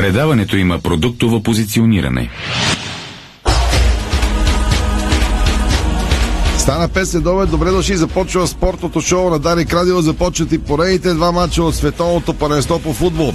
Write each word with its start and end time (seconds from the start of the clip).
Предаването 0.00 0.56
има 0.56 0.78
продуктово 0.78 1.42
позициониране. 1.42 2.30
Стана 6.58 6.88
5 6.88 7.04
следове, 7.04 7.46
добре 7.46 7.70
дошли, 7.70 7.96
започва 7.96 8.46
спортното 8.46 9.00
шоу 9.00 9.30
на 9.30 9.38
Дарик 9.38 9.74
Радио, 9.74 10.00
започват 10.00 10.52
и 10.52 10.58
поредите 10.58 11.14
два 11.14 11.32
мача 11.32 11.62
от 11.62 11.74
световното 11.74 12.34
паренство 12.34 12.78
по 12.78 12.92
футбол. 12.92 13.34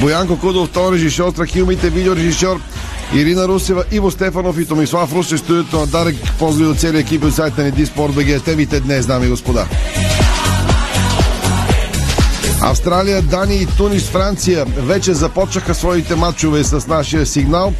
Боянко 0.00 0.38
Кудов, 0.38 0.70
тон 0.70 0.94
режисьор, 0.94 1.32
Страхилмите, 1.32 1.90
видеорежисьор, 1.90 2.60
Ирина 3.14 3.48
Русева, 3.48 3.84
Иво 3.92 4.10
Стефанов 4.10 4.58
и 4.58 4.66
Томислав 4.66 5.14
Русе, 5.14 5.38
студиото 5.38 5.80
на 5.80 5.86
Дарик, 5.86 6.16
поздрави 6.38 6.70
от 6.70 6.78
целия 6.78 7.00
екип 7.00 7.24
от 7.24 7.34
сайта 7.34 7.64
ни 7.64 7.70
Диспорт 7.70 8.14
БГ. 8.14 8.42
Темите 8.44 8.80
днес, 8.80 9.06
дами 9.06 9.26
и 9.26 9.30
господа. 9.30 9.66
Австралия, 12.66 13.22
Дания 13.22 13.62
и 13.62 13.66
Тунис, 13.66 14.08
Франция 14.08 14.64
вече 14.64 15.14
започнаха 15.14 15.74
своите 15.74 16.14
матчове 16.14 16.64
с 16.64 16.86
нашия 16.86 17.26
сигнал. 17.26 17.72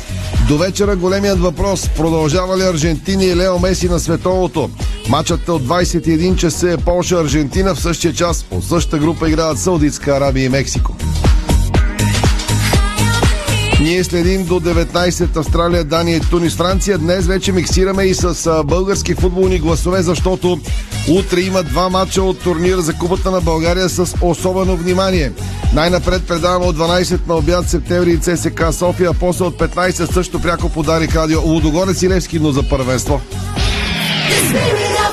До 0.48 0.58
вечера 0.58 0.96
големият 0.96 1.40
въпрос. 1.40 1.90
Продължава 1.96 2.58
ли 2.58 2.62
Аржентина 2.62 3.24
и 3.24 3.36
Лео 3.36 3.58
Меси 3.58 3.88
на 3.88 4.00
световното? 4.00 4.70
Матчът 5.08 5.48
от 5.48 5.62
21 5.62 6.36
часа 6.36 6.70
е 6.70 6.76
Полша-Аржентина. 6.76 7.74
В 7.74 7.80
същия 7.80 8.12
час 8.12 8.46
от 8.50 8.64
същата 8.64 8.98
група 8.98 9.28
играят 9.28 9.58
Саудитска 9.58 10.10
Арабия 10.10 10.44
и 10.44 10.48
Мексико. 10.48 10.96
Ние 13.84 14.04
следим 14.04 14.44
до 14.44 14.60
19 14.60 15.36
Австралия, 15.36 15.84
Дания, 15.84 16.20
Тунис, 16.20 16.56
Франция. 16.56 16.98
Днес 16.98 17.26
вече 17.26 17.52
миксираме 17.52 18.04
и 18.04 18.14
с 18.14 18.62
български 18.64 19.14
футболни 19.14 19.58
гласове, 19.58 20.02
защото 20.02 20.60
утре 21.10 21.40
има 21.40 21.62
два 21.62 21.88
матча 21.88 22.22
от 22.22 22.40
турнира 22.40 22.80
за 22.80 22.94
Кубата 22.94 23.30
на 23.30 23.40
България 23.40 23.88
с 23.88 24.14
особено 24.20 24.76
внимание. 24.76 25.32
Най-напред 25.74 26.22
предаваме 26.28 26.66
от 26.66 26.76
12 26.76 27.28
на 27.28 27.34
обяд 27.34 27.68
септември 27.68 28.12
и 28.12 28.18
ЦСК 28.18 28.62
София, 28.72 29.10
а 29.10 29.14
после 29.14 29.44
от 29.44 29.58
15 29.58 30.12
също 30.12 30.42
пряко 30.42 30.68
подари 30.68 31.08
радио 31.14 31.40
Лудогорец 31.42 32.02
и 32.02 32.08
Левски, 32.08 32.38
но 32.38 32.52
за 32.52 32.68
първенство. 32.68 33.20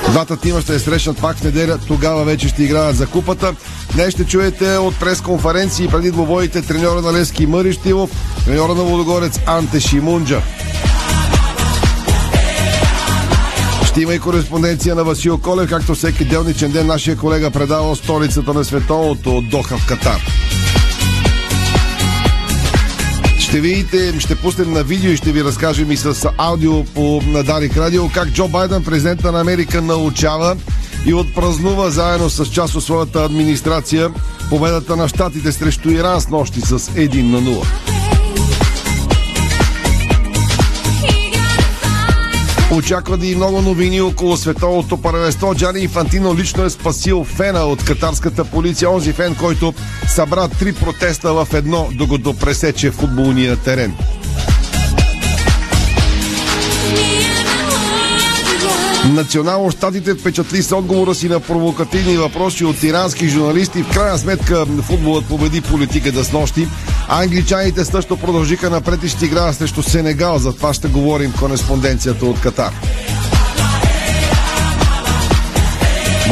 Двата 0.08 0.36
тима 0.36 0.60
ще 0.60 0.78
срещнат 0.78 1.18
пак 1.18 1.36
в 1.36 1.44
неделя, 1.44 1.78
тогава 1.88 2.24
вече 2.24 2.48
ще 2.48 2.64
играят 2.64 2.96
за 2.96 3.06
купата. 3.06 3.54
Днес 3.94 4.14
ще 4.14 4.24
чуете 4.24 4.76
от 4.76 5.00
пресконференции 5.00 5.88
преди 5.88 6.10
двобоите 6.10 6.62
треньора 6.62 7.00
на 7.00 7.12
Лески 7.12 7.46
Мъри 7.46 7.72
Штилов, 7.72 8.10
треньора 8.44 8.74
на 8.74 8.82
Водогорец 8.82 9.40
Анте 9.46 9.80
Шимунджа. 9.80 10.42
Ще 13.86 14.00
има 14.00 14.14
и 14.14 14.18
кореспонденция 14.18 14.94
на 14.94 15.04
Васил 15.04 15.38
Колев, 15.38 15.70
както 15.70 15.94
всеки 15.94 16.24
делничен 16.24 16.70
ден 16.70 16.86
нашия 16.86 17.16
колега 17.16 17.50
предава 17.50 17.96
столицата 17.96 18.54
на 18.54 18.64
световното 18.64 19.36
от 19.36 19.48
Доха 19.48 19.78
в 19.78 19.86
Катар. 19.86 20.20
Ще 23.52 23.60
видите, 23.60 24.20
ще 24.20 24.36
пуснем 24.36 24.72
на 24.72 24.82
видео 24.82 25.10
и 25.10 25.16
ще 25.16 25.32
ви 25.32 25.44
разкажем 25.44 25.90
и 25.90 25.96
с 25.96 26.28
аудио 26.38 26.84
по 26.84 27.20
на 27.26 27.42
Дарик 27.42 27.76
Радио 27.76 28.08
как 28.08 28.28
Джо 28.28 28.48
Байден, 28.48 28.84
президента 28.84 29.32
на 29.32 29.40
Америка, 29.40 29.82
научава 29.82 30.56
и 31.06 31.14
отпразнува 31.14 31.90
заедно 31.90 32.30
с 32.30 32.46
част 32.46 32.74
от 32.74 32.84
своята 32.84 33.24
администрация 33.24 34.10
победата 34.50 34.96
на 34.96 35.08
щатите 35.08 35.52
срещу 35.52 35.90
Иран 35.90 36.20
с 36.20 36.28
нощи 36.28 36.60
с 36.60 36.78
1 36.78 37.22
на 37.22 37.40
0. 37.40 38.01
Очакват 42.72 43.24
и 43.24 43.36
много 43.36 43.62
новини 43.62 44.00
около 44.00 44.36
световното 44.36 44.96
първенство. 44.96 45.54
Джани 45.54 45.80
Инфантино 45.80 46.36
лично 46.36 46.64
е 46.64 46.70
спасил 46.70 47.24
фена 47.24 47.60
от 47.60 47.84
катарската 47.84 48.44
полиция. 48.44 48.90
Онзи 48.90 49.12
фен, 49.12 49.34
който 49.34 49.74
събра 50.08 50.48
три 50.48 50.72
протеста 50.72 51.32
в 51.32 51.48
едно, 51.54 51.88
докато 51.92 52.34
пресече 52.34 52.90
футболния 52.90 53.56
терен. 53.56 53.94
Национално 59.04 59.70
щатите 59.70 60.14
впечатли 60.14 60.62
с 60.62 60.76
отговора 60.76 61.14
си 61.14 61.28
на 61.28 61.40
провокативни 61.40 62.16
въпроси 62.16 62.64
от 62.64 62.82
ирански 62.82 63.28
журналисти. 63.28 63.82
В 63.82 63.90
крайна 63.90 64.18
сметка 64.18 64.66
футболът 64.66 65.26
победи 65.26 65.60
политиката 65.60 66.24
с 66.24 66.32
нощи. 66.32 66.68
Англичаните 67.14 67.84
също 67.84 68.16
продължиха 68.16 68.70
напред 68.70 69.02
и 69.02 69.08
ще 69.08 69.24
играят 69.24 69.56
срещу 69.56 69.82
Сенегал. 69.82 70.38
За 70.38 70.56
това 70.56 70.74
ще 70.74 70.88
говорим 70.88 71.32
кореспонденцията 71.32 72.26
от 72.26 72.40
Катар. 72.40 72.72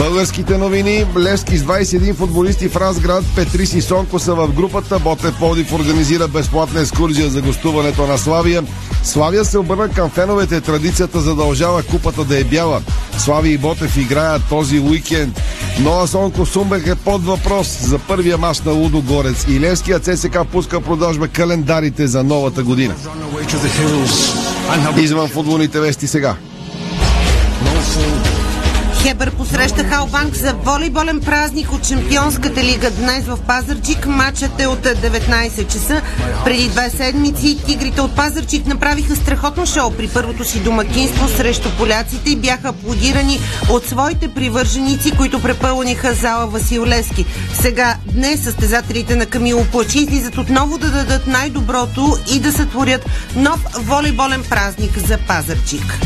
Българските 0.00 0.59
новини. 0.59 1.06
Левски 1.19 1.59
с 1.59 1.62
21 1.62 2.15
футболисти 2.15 2.69
в 2.69 2.77
Разград. 2.77 3.25
Петрис 3.37 3.75
и 3.75 3.81
Сонко 3.81 4.19
са 4.19 4.34
в 4.34 4.49
групата. 4.49 4.99
Ботев 4.99 5.38
Полдив 5.38 5.72
организира 5.72 6.28
безплатна 6.28 6.81
екскурзия 6.81 7.28
за 7.28 7.43
гостуването 7.43 8.06
на 8.06 8.19
Славия. 8.19 8.62
Славия 9.03 9.44
се 9.44 9.59
обърна 9.59 9.89
към 9.89 10.10
феновете. 10.10 10.60
Традицията 10.60 11.21
задължава 11.21 11.83
купата 11.83 12.25
да 12.25 12.39
е 12.39 12.44
бяла. 12.44 12.83
Слави 13.19 13.50
и 13.50 13.59
Ботев 13.59 13.97
играят 13.97 14.43
този 14.49 14.81
уикенд. 14.81 15.41
Но 15.81 16.06
Сонко 16.06 16.47
Сумбек 16.47 16.87
е 16.87 16.94
под 16.94 17.25
въпрос 17.25 17.78
за 17.83 17.99
първия 17.99 18.39
мач 18.39 18.60
на 18.60 18.72
Лудо 18.72 19.03
Горец. 19.03 19.44
И 19.49 19.60
Левския 19.60 20.00
ЦСК 20.00 20.39
пуска 20.53 20.81
продължба 20.81 21.28
календарите 21.28 22.06
за 22.06 22.25
новата 22.25 22.62
година. 22.62 22.94
Извън 24.99 25.28
футболните 25.28 25.81
вести 25.81 26.06
сега. 26.06 26.37
Хебър 29.03 29.31
посреща 29.31 29.84
Халбанк 29.84 30.34
за 30.34 30.55
волейболен 30.55 31.21
празник 31.21 31.72
от 31.72 31.88
Чемпионската 31.88 32.65
лига 32.65 32.91
днес 32.91 33.25
в 33.27 33.38
Пазарчик. 33.47 34.06
Матчът 34.06 34.61
е 34.61 34.66
от 34.66 34.78
19 34.78 35.72
часа. 35.72 36.03
Преди 36.44 36.69
две 36.69 36.91
седмици 36.91 37.59
тигрите 37.66 38.00
от 38.00 38.16
Пазарчик 38.16 38.66
направиха 38.66 39.16
страхотно 39.16 39.66
шоу 39.66 39.91
при 39.91 40.09
първото 40.09 40.44
си 40.44 40.60
домакинство 40.60 41.28
срещу 41.28 41.69
поляците 41.78 42.31
и 42.31 42.37
бяха 42.37 42.69
аплодирани 42.69 43.41
от 43.71 43.87
своите 43.87 44.28
привърженици, 44.28 45.16
които 45.16 45.43
препълниха 45.43 46.15
зала 46.15 46.47
Васил 46.47 46.87
Лески. 46.87 47.27
Сега, 47.55 47.97
днес 48.06 48.43
състезателите 48.43 49.16
на 49.16 49.27
Камило 49.27 49.65
Плачи 49.65 49.99
излизат 49.99 50.39
отново 50.39 50.78
да 50.78 50.91
дадат 50.91 51.27
най-доброто 51.27 52.19
и 52.34 52.41
да 52.41 52.53
сътворят 52.53 53.06
нов 53.37 53.66
волейболен 53.78 54.43
празник 54.50 54.99
за 54.99 55.19
Пазарчик. 55.19 56.00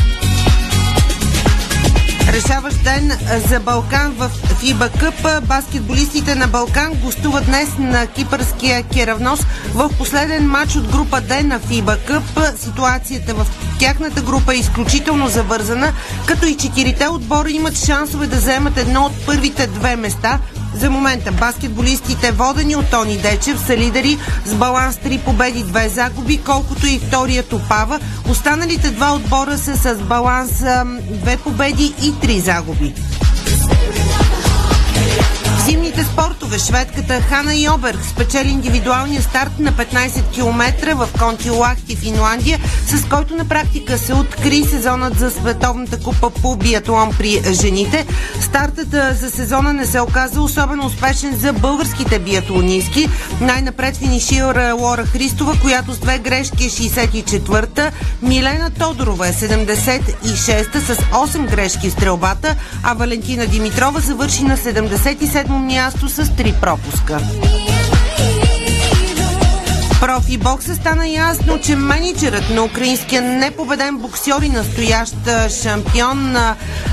Решаващ 2.35 2.83
ден 2.83 3.11
за 3.49 3.59
Балкан 3.59 4.11
в 4.11 4.29
ФИБА 4.59 4.89
Къп. 4.89 5.47
Баскетболистите 5.47 6.35
на 6.35 6.47
Балкан 6.47 6.93
гостуват 6.93 7.45
днес 7.45 7.69
на 7.79 8.07
кипърския 8.07 8.83
Керавнос 8.83 9.39
в 9.73 9.89
последен 9.97 10.47
матч 10.49 10.75
от 10.75 10.87
група 10.87 11.21
Д 11.21 11.43
на 11.43 11.59
ФИБА 11.59 11.97
Къп. 11.97 12.39
Ситуацията 12.57 13.33
в 13.33 13.47
тяхната 13.79 14.21
група 14.21 14.53
е 14.53 14.57
изключително 14.57 15.27
завързана, 15.27 15.93
като 16.25 16.45
и 16.45 16.57
четирите 16.57 17.07
отбора 17.07 17.49
имат 17.49 17.85
шансове 17.85 18.27
да 18.27 18.35
вземат 18.35 18.77
едно 18.77 19.05
от 19.05 19.25
първите 19.25 19.67
две 19.67 19.95
места– 19.95 20.39
за 20.75 20.89
момента 20.89 21.31
баскетболистите, 21.31 22.31
водени 22.31 22.75
от 22.75 22.89
Тони 22.91 23.17
Дечев, 23.17 23.59
са 23.59 23.77
лидери 23.77 24.17
с 24.45 24.53
баланс 24.53 24.95
3 24.95 25.19
победи, 25.19 25.63
2 25.63 25.87
загуби, 25.87 26.41
колкото 26.45 26.87
и 26.87 26.99
вторият 26.99 27.53
опава. 27.53 27.99
Останалите 28.29 28.91
два 28.91 29.13
отбора 29.13 29.57
са 29.57 29.75
с 29.77 29.95
баланс 29.95 30.51
2 30.51 31.37
победи 31.37 31.93
и 32.03 32.13
3 32.13 32.39
загуби 32.39 32.93
зимните 35.65 36.03
спортове 36.03 36.59
шведката 36.59 37.21
Хана 37.21 37.55
Йоберг 37.55 38.05
спечели 38.05 38.49
индивидуалния 38.49 39.21
старт 39.21 39.59
на 39.59 39.73
15 39.73 40.33
км 40.33 40.95
в 40.95 41.09
Конти 41.19 41.49
Лахти, 41.49 41.95
Финландия, 41.95 42.59
с 42.87 43.09
който 43.09 43.35
на 43.35 43.45
практика 43.45 43.97
се 43.97 44.13
откри 44.13 44.63
сезонът 44.63 45.19
за 45.19 45.31
Световната 45.31 45.99
купа 45.99 46.29
по 46.29 46.55
биатлон 46.55 47.09
при 47.17 47.41
жените. 47.53 48.05
Стартът 48.41 48.91
за 48.91 49.31
сезона 49.31 49.73
не 49.73 49.85
се 49.85 50.01
оказа 50.01 50.41
особено 50.41 50.85
успешен 50.85 51.35
за 51.35 51.53
българските 51.53 52.19
биатлонистки. 52.19 53.09
Най-напред 53.41 53.97
финишира 53.97 54.75
Лора 54.79 55.05
Христова, 55.05 55.55
която 55.61 55.93
с 55.93 55.99
две 55.99 56.19
грешки 56.19 56.63
е 56.63 56.69
64-та. 56.69 57.91
Милена 58.21 58.69
Тодорова 58.69 59.27
е 59.27 59.33
76-та 59.33 60.79
с 60.81 60.95
8 60.95 61.49
грешки 61.49 61.89
в 61.89 61.93
стрелбата, 61.93 62.55
а 62.83 62.93
Валентина 62.93 63.45
Димитрова 63.45 63.99
завърши 63.99 64.43
на 64.43 64.57
77 64.57 65.54
място 65.57 66.07
с 66.07 66.29
3 66.29 66.53
пропуска. 66.59 67.19
Профи 70.01 70.37
бокса 70.37 70.75
стана 70.75 71.07
ясно, 71.07 71.59
че 71.59 71.75
менеджерът 71.75 72.49
на 72.49 72.63
украинския 72.63 73.21
непобеден 73.21 73.97
боксер 73.97 74.41
и 74.41 74.49
настоящ 74.49 75.15
шампион 75.61 76.33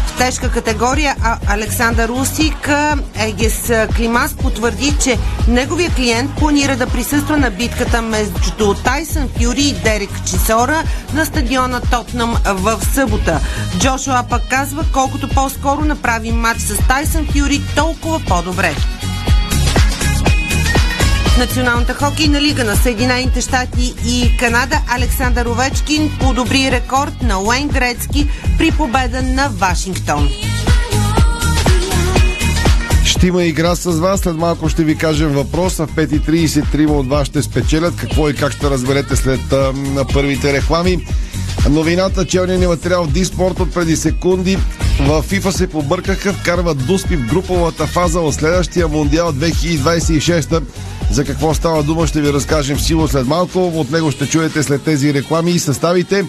в 0.07 0.19
тежка 0.19 0.51
категория 0.51 1.17
Александър 1.47 2.09
Русик 2.09 2.71
Егес 3.19 3.73
Климас 3.97 4.35
потвърди, 4.35 4.95
че 5.03 5.19
неговия 5.49 5.91
клиент 5.91 6.31
планира 6.39 6.77
да 6.77 6.87
присъства 6.87 7.37
на 7.37 7.51
битката 7.51 8.03
между 8.03 8.75
Тайсън 8.75 9.29
Фюри 9.29 9.63
и 9.63 9.73
Дерек 9.73 10.11
Чисора 10.27 10.83
на 11.15 11.27
стадиона 11.27 11.81
Тотнам 11.81 12.37
в 12.47 12.81
събота. 12.95 13.41
Джошуа 13.79 14.25
пък 14.31 14.43
казва, 14.51 14.85
колкото 14.93 15.29
по-скоро 15.29 15.85
направи 15.85 16.33
матч 16.33 16.61
с 16.61 16.89
Тайсън 16.89 17.27
Фюри, 17.27 17.61
толкова 17.77 18.21
по-добре. 18.29 18.75
В 21.33 21.39
Националната 21.39 21.95
хокейна 21.95 22.41
лига 22.41 22.65
на 22.65 22.77
Съединените 22.77 23.41
щати 23.41 23.95
и 24.07 24.37
Канада 24.37 24.81
Александър 24.89 25.47
Овечкин 25.47 26.11
подобри 26.21 26.71
рекорд 26.71 27.23
на 27.23 27.41
Уейн 27.41 27.69
Грецки 27.69 28.29
при 28.59 28.71
победа 28.71 29.23
на 29.23 29.49
Вашингтон. 29.49 30.29
Ще 33.05 33.27
има 33.27 33.45
игра 33.45 33.75
с 33.75 33.91
вас. 33.91 34.21
След 34.21 34.37
малко 34.37 34.69
ще 34.69 34.85
ви 34.85 34.97
кажем 34.97 35.29
въпроса. 35.29 35.87
В 35.87 35.95
5.30 35.95 36.73
трима 36.73 36.93
от 36.93 37.09
вас 37.09 37.27
ще 37.27 37.43
спечелят. 37.43 37.97
Какво 37.97 38.29
и 38.29 38.35
как 38.35 38.53
ще 38.53 38.71
разберете 38.71 39.17
след 39.17 39.53
а, 39.53 39.73
първите 40.13 40.53
реклами. 40.53 41.07
Новината, 41.71 42.25
челния 42.25 42.59
ни 42.59 42.67
материал 42.67 43.07
Диспорт 43.07 43.61
от 43.61 43.75
преди 43.75 43.97
секунди. 43.97 44.59
В 45.01 45.23
FIFA 45.23 45.51
се 45.51 45.67
побъркаха, 45.67 46.33
вкарват 46.33 46.87
дуспи 46.87 47.17
в 47.17 47.27
груповата 47.27 47.87
фаза 47.87 48.21
от 48.21 48.35
следващия 48.35 48.89
Мондиал 48.89 49.33
2026. 49.33 50.63
За 51.11 51.25
какво 51.25 51.55
става 51.55 51.83
дума 51.83 52.07
ще 52.07 52.21
ви 52.21 52.33
разкажем 52.33 52.77
в 52.77 52.83
сило 52.83 53.09
след 53.09 53.27
малко. 53.27 53.73
От 53.75 53.91
него 53.91 54.11
ще 54.11 54.27
чуете 54.27 54.63
след 54.63 54.83
тези 54.83 55.15
реклами 55.15 55.51
и 55.51 55.59
съставите. 55.59 56.25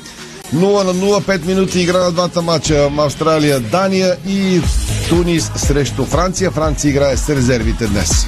0 0.56 0.84
на 0.84 0.94
0, 0.94 1.22
5 1.22 1.46
минути 1.46 1.81
игра 1.81 1.98
на 1.98 2.12
двата 2.12 2.42
матча. 2.42 2.90
Австралия, 2.98 3.60
Дания 3.60 4.16
и 4.28 4.62
Тунис 5.10 5.52
срещу 5.56 6.06
Франция. 6.06 6.52
Франция 6.52 6.90
играе 6.90 7.18
с 7.18 7.30
резервите 7.30 7.88
днес. 7.88 8.28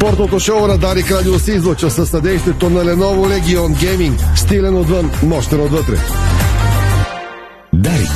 Спортното 0.00 0.40
шоу 0.40 0.66
на 0.66 0.78
Дарик 0.78 1.10
Радио 1.10 1.38
се 1.38 1.52
излъчва 1.52 1.90
със 1.90 2.10
съдействието 2.10 2.70
на 2.70 2.84
Lenovo 2.84 3.40
Legion 3.40 3.74
Gaming. 3.74 4.36
Стилен 4.36 4.76
отвън, 4.76 5.10
мощен 5.22 5.60
отвътре. 5.60 5.96
Дарик. 7.72 8.10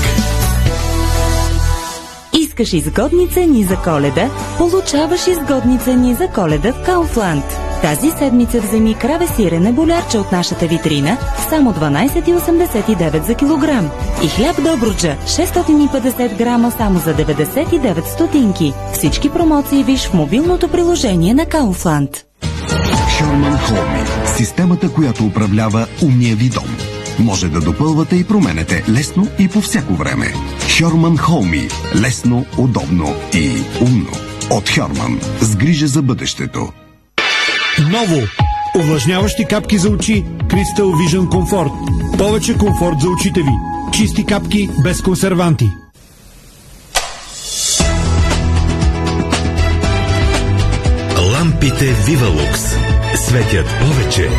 Искаш 2.32 2.72
изгодни 2.72 3.28
цени 3.28 3.64
за 3.64 3.76
коледа? 3.76 4.30
Получаваш 4.58 5.26
изгодни 5.26 5.78
цени 5.78 6.14
за 6.14 6.28
коледа 6.28 6.72
в 6.72 6.82
Кауфланд. 6.82 7.44
Тази 7.82 8.10
седмица 8.10 8.60
вземи 8.60 8.94
краве 8.94 9.26
сирене 9.26 9.72
болярче 9.72 10.18
от 10.18 10.32
нашата 10.32 10.66
витрина 10.66 11.18
само 11.48 11.72
12,89 11.72 13.26
за 13.26 13.34
килограм. 13.34 13.90
И 14.24 14.28
хляб 14.28 14.56
Добруджа 14.56 15.16
650 15.26 16.38
грама 16.38 16.70
само 16.70 16.98
за 16.98 17.14
99 17.14 18.06
стотинки. 18.06 18.72
Всички 18.92 19.30
промоции 19.30 19.84
виж 19.84 20.08
в 20.08 20.14
мобилното 20.14 20.68
приложение 20.68 21.34
на 21.34 21.46
Кауфланд. 21.46 22.24
Шурман 23.18 23.58
Холми. 23.58 23.98
Системата, 24.36 24.92
която 24.92 25.24
управлява 25.24 25.86
умния 26.02 26.36
ви 26.36 26.48
дом. 26.48 26.76
Може 27.18 27.48
да 27.48 27.60
допълвате 27.60 28.16
и 28.16 28.24
променете 28.24 28.84
лесно 28.88 29.28
и 29.38 29.48
по 29.48 29.60
всяко 29.60 29.94
време. 29.94 30.32
Хьорман 30.78 31.18
Холми. 31.18 31.68
Лесно, 31.94 32.44
удобно 32.58 33.14
и 33.34 33.62
умно. 33.80 34.10
От 34.50 34.70
Хьорман. 34.70 35.20
С 35.40 35.56
грижа 35.56 35.86
за 35.86 36.02
бъдещето. 36.02 36.72
Ново! 37.78 38.22
Увлажняващи 38.76 39.44
капки 39.44 39.78
за 39.78 39.88
очи 39.88 40.24
Crystal 40.24 40.78
Vision 40.78 41.28
Comfort. 41.28 41.72
Повече 42.18 42.58
комфорт 42.58 43.00
за 43.00 43.08
очите 43.08 43.40
ви. 43.40 43.52
Чисти 43.92 44.26
капки 44.26 44.68
без 44.84 45.02
консерванти. 45.02 45.70
Лампите 51.32 51.92
Вивалукс 52.06 52.60
светят 53.16 53.66
повече 53.80 54.30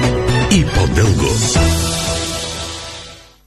и 0.52 0.66
по-дълго. 0.66 1.30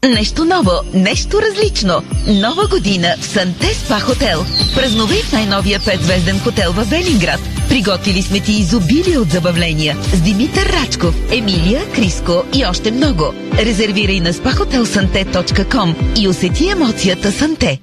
Нещо 0.04 0.44
ново, 0.44 0.72
нещо 0.94 1.40
различно. 1.42 2.02
Нова 2.26 2.68
година 2.68 3.14
в 3.20 3.26
Санте 3.26 3.74
Спа 3.74 4.00
Хотел. 4.00 4.44
Празнувай 4.74 5.22
в 5.22 5.32
най-новия 5.32 5.80
петзвезден 5.84 6.40
хотел 6.40 6.72
в 6.72 6.84
Велинград. 6.84 7.40
Приготвили 7.68 8.22
сме 8.22 8.40
ти 8.40 8.52
изобилие 8.52 9.18
от 9.18 9.30
забавления 9.30 9.96
с 10.02 10.20
Димитър 10.20 10.66
Рачков, 10.66 11.14
Емилия, 11.32 11.92
Криско 11.92 12.44
и 12.54 12.66
още 12.66 12.90
много. 12.90 13.34
Резервирай 13.58 14.20
на 14.20 14.32
spahotelsante.com 14.32 15.94
и 16.20 16.28
усети 16.28 16.68
емоцията 16.68 17.32
Санте. 17.32 17.78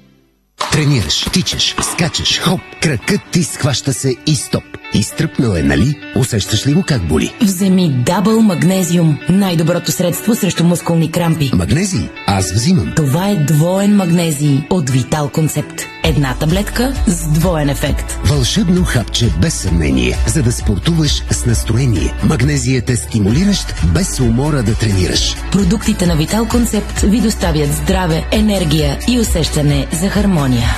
Тренираш, 0.72 1.24
тичаш, 1.32 1.74
скачаш, 1.92 2.40
хоп, 2.40 2.60
кракът 2.82 3.20
ти 3.32 3.44
схваща 3.44 3.92
се 3.92 4.16
и 4.26 4.34
стоп. 4.34 4.75
Изтръпнал 4.96 5.56
е, 5.56 5.62
нали? 5.62 5.98
Усещаш 6.16 6.66
ли 6.66 6.74
го 6.74 6.82
как 6.82 7.02
боли? 7.02 7.34
Вземи 7.42 7.88
Дабъл 8.06 8.40
Магнезиум. 8.40 9.18
Най-доброто 9.28 9.92
средство 9.92 10.34
срещу 10.34 10.64
мускулни 10.64 11.10
крампи. 11.10 11.50
Магнезий? 11.54 12.08
Аз 12.26 12.52
взимам. 12.52 12.92
Това 12.96 13.28
е 13.28 13.36
двоен 13.36 13.96
магнезий 13.96 14.60
от 14.70 14.90
Витал 14.90 15.28
Концепт. 15.28 15.82
Една 16.04 16.34
таблетка 16.34 16.94
с 17.06 17.28
двоен 17.28 17.68
ефект. 17.68 18.18
Вълшебно 18.24 18.84
хапче 18.84 19.30
без 19.40 19.54
съмнение, 19.54 20.16
за 20.26 20.42
да 20.42 20.52
спортуваш 20.52 21.22
с 21.30 21.46
настроение. 21.46 22.14
Магнезият 22.24 22.90
е 22.90 22.96
стимулиращ, 22.96 23.74
без 23.94 24.20
умора 24.20 24.62
да 24.62 24.74
тренираш. 24.74 25.34
Продуктите 25.52 26.06
на 26.06 26.16
Витал 26.16 26.48
Концепт 26.48 27.00
ви 27.00 27.20
доставят 27.20 27.72
здраве, 27.72 28.24
енергия 28.32 28.98
и 29.08 29.20
усещане 29.20 29.86
за 30.00 30.08
хармония. 30.08 30.76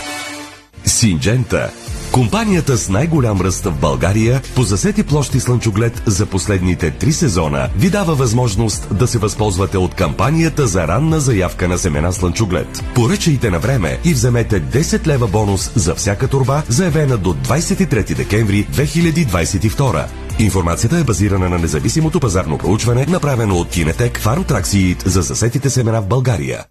Синджента. 0.84 1.70
Компанията 2.12 2.76
с 2.76 2.88
най-голям 2.88 3.40
ръст 3.40 3.64
в 3.64 3.72
България 3.72 4.42
по 4.54 4.62
засети 4.62 5.02
площи 5.02 5.40
слънчоглед 5.40 6.02
за 6.06 6.26
последните 6.26 6.90
три 6.90 7.12
сезона 7.12 7.68
ви 7.76 7.90
дава 7.90 8.14
възможност 8.14 8.88
да 8.98 9.06
се 9.06 9.18
възползвате 9.18 9.78
от 9.78 9.94
кампанията 9.94 10.66
за 10.66 10.88
ранна 10.88 11.20
заявка 11.20 11.68
на 11.68 11.78
семена 11.78 12.12
слънчоглед. 12.12 12.84
Поръчайте 12.94 13.50
на 13.50 13.58
време 13.58 13.98
и 14.04 14.14
вземете 14.14 14.62
10 14.62 15.06
лева 15.06 15.26
бонус 15.26 15.70
за 15.74 15.94
всяка 15.94 16.28
турба, 16.28 16.62
заявена 16.68 17.16
до 17.16 17.34
23 17.34 18.14
декември 18.14 18.66
2022. 18.66 20.04
Информацията 20.38 20.98
е 20.98 21.04
базирана 21.04 21.48
на 21.48 21.58
независимото 21.58 22.20
пазарно 22.20 22.58
проучване, 22.58 23.06
направено 23.08 23.56
от 23.56 23.68
Кинетек 23.68 24.20
Farm 24.20 24.44
Track 24.44 25.08
за 25.08 25.22
засетите 25.22 25.70
семена 25.70 26.02
в 26.02 26.06
България. 26.06 26.64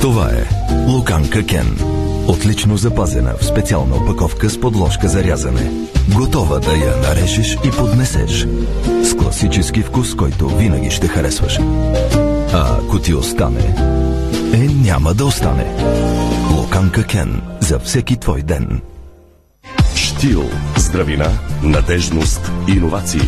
Това 0.00 0.30
е 0.30 0.48
Луканка 0.88 1.46
Кен. 1.46 1.95
Отлично 2.28 2.76
запазена 2.76 3.34
в 3.40 3.44
специална 3.44 3.96
опаковка 3.96 4.50
с 4.50 4.60
подложка 4.60 5.08
за 5.08 5.24
рязане. 5.24 5.70
Готова 6.14 6.58
да 6.58 6.72
я 6.72 6.96
нарежеш 6.96 7.58
и 7.64 7.70
поднесеш. 7.70 8.46
С 9.02 9.16
класически 9.16 9.82
вкус, 9.82 10.14
който 10.14 10.48
винаги 10.48 10.90
ще 10.90 11.08
харесваш. 11.08 11.58
А 12.52 12.78
ако 12.78 12.98
ти 12.98 13.14
остане, 13.14 13.74
е 14.52 14.58
няма 14.58 15.14
да 15.14 15.24
остане. 15.24 15.66
Луканка 16.56 17.04
Кен 17.04 17.42
за 17.60 17.78
всеки 17.78 18.16
твой 18.16 18.42
ден. 18.42 18.80
Штил. 19.94 20.42
Здравина, 20.76 21.28
надежност, 21.62 22.52
иновации. 22.68 23.20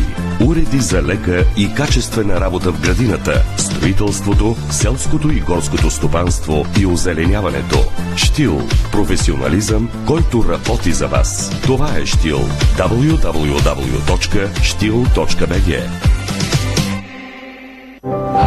Уреди 0.47 0.79
за 0.79 1.03
лека 1.03 1.45
и 1.57 1.73
качествена 1.73 2.41
работа 2.41 2.71
в 2.71 2.81
градината, 2.81 3.43
строителството, 3.57 4.55
селското 4.69 5.31
и 5.31 5.39
горското 5.39 5.89
стопанство 5.89 6.65
и 6.79 6.85
озеленяването. 6.85 7.77
Штил. 8.15 8.61
Професионализъм, 8.91 9.89
който 10.07 10.45
работи 10.49 10.91
за 10.91 11.07
вас. 11.07 11.61
Това 11.61 11.97
е 11.97 12.05
Штил. 12.05 12.39
www.stil.bg 12.77 13.39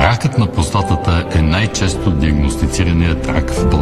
Ракът 0.03 0.39
на 0.39 0.53
простатата 0.53 1.29
е 1.35 1.43
най-често 1.43 2.11
диагностицираният 2.11 3.27
рак 3.29 3.51
в 3.51 3.71
България. 3.71 3.82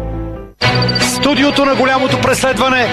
Студиото 1.21 1.65
на 1.65 1.75
голямото 1.75 2.21
преследване 2.21 2.87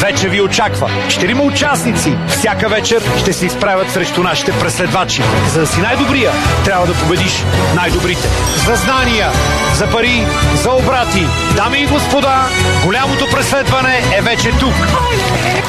вече 0.00 0.28
ви 0.28 0.40
очаква. 0.40 0.90
Четирима 1.08 1.42
участници 1.42 2.16
всяка 2.28 2.68
вечер 2.68 3.02
ще 3.18 3.32
се 3.32 3.46
изправят 3.46 3.90
срещу 3.90 4.22
нашите 4.22 4.52
преследвачи. 4.52 5.22
За 5.52 5.60
да 5.60 5.66
си 5.66 5.80
най-добрия, 5.80 6.32
трябва 6.64 6.86
да 6.86 6.94
победиш 6.94 7.44
най-добрите. 7.74 8.28
За 8.66 8.76
знания, 8.76 9.30
за 9.74 9.90
пари, 9.90 10.26
за 10.54 10.70
обрати. 10.70 11.26
Дами 11.56 11.78
и 11.78 11.86
господа, 11.86 12.48
голямото 12.84 13.26
преследване 13.30 14.02
е 14.18 14.22
вече 14.22 14.50
тук. 14.50 14.74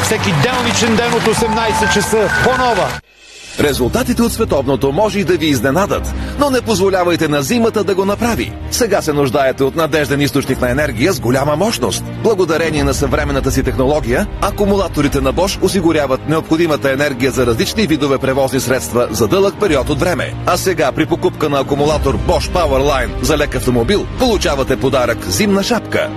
Всеки 0.04 0.32
делничен 0.32 0.96
ден 0.96 1.14
от 1.14 1.24
18 1.24 1.94
часа 1.94 2.30
по-нова. 2.44 2.90
Резултатите 3.60 4.22
от 4.22 4.34
световното 4.34 4.92
може 4.92 5.20
и 5.20 5.24
да 5.24 5.38
ви 5.38 5.48
изненадат, 5.48 6.14
но 6.40 6.50
не 6.50 6.62
позволявайте 6.62 7.28
на 7.28 7.44
зимата 7.44 7.84
да 7.84 7.96
го 7.96 8.06
направи. 8.06 8.54
Сега 8.72 9.02
се 9.02 9.14
нуждаете 9.14 9.64
от 9.64 9.76
надежден 9.76 10.22
източник 10.22 10.62
на 10.62 10.72
енергия 10.72 11.14
с 11.14 11.20
голяма 11.20 11.56
мощност. 11.56 12.04
Благодарение 12.24 12.84
на 12.84 12.94
съвременната 12.94 13.52
си 13.52 13.64
технология, 13.64 14.28
акумулаторите 14.42 15.22
на 15.22 15.34
Bosch 15.34 15.64
осигуряват 15.64 16.30
необходимата 16.30 16.92
енергия 16.92 17.32
за 17.32 17.46
различни 17.46 17.88
видове 17.88 18.18
превозни 18.18 18.60
средства 18.60 19.08
за 19.12 19.28
дълъг 19.28 19.56
период 19.60 19.90
от 19.90 20.00
време. 20.00 20.34
А 20.46 20.58
сега 20.58 20.92
при 20.92 21.06
покупка 21.06 21.50
на 21.50 21.60
акумулатор 21.60 22.18
Bosch 22.18 22.52
Powerline 22.52 23.24
за 23.24 23.38
лек 23.38 23.56
автомобил 23.56 24.06
получавате 24.20 24.80
подарък 24.80 25.26
зимна 25.26 25.64
шапка. 25.64 26.10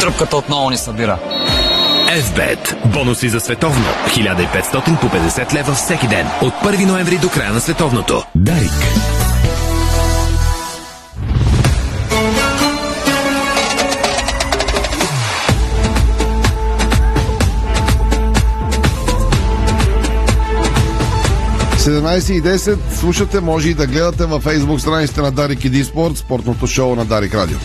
Тръпката 0.00 0.36
отново 0.36 0.70
ни 0.70 0.76
събира. 0.76 1.18
FBET. 2.10 2.86
Бонуси 2.86 3.28
за 3.28 3.40
световно. 3.40 3.84
1500 4.06 5.00
по 5.00 5.06
50 5.06 5.54
лева 5.54 5.74
всеки 5.74 6.06
ден. 6.06 6.26
От 6.42 6.54
1 6.54 6.86
ноември 6.86 7.18
до 7.18 7.28
края 7.28 7.52
на 7.52 7.60
световното. 7.60 8.24
Дарик. 8.34 8.70
и 22.28 22.42
10 22.42 22.78
слушате, 22.94 23.40
може 23.40 23.68
и 23.68 23.74
да 23.74 23.86
гледате 23.86 24.26
във 24.26 24.42
фейсбук 24.42 24.80
страниците 24.80 25.20
на 25.20 25.30
Дарик 25.30 25.64
и 25.64 25.68
Диспорт, 25.68 26.16
спортното 26.16 26.66
шоу 26.66 26.96
на 26.96 27.04
Дарик 27.04 27.34
Радио. 27.34 27.58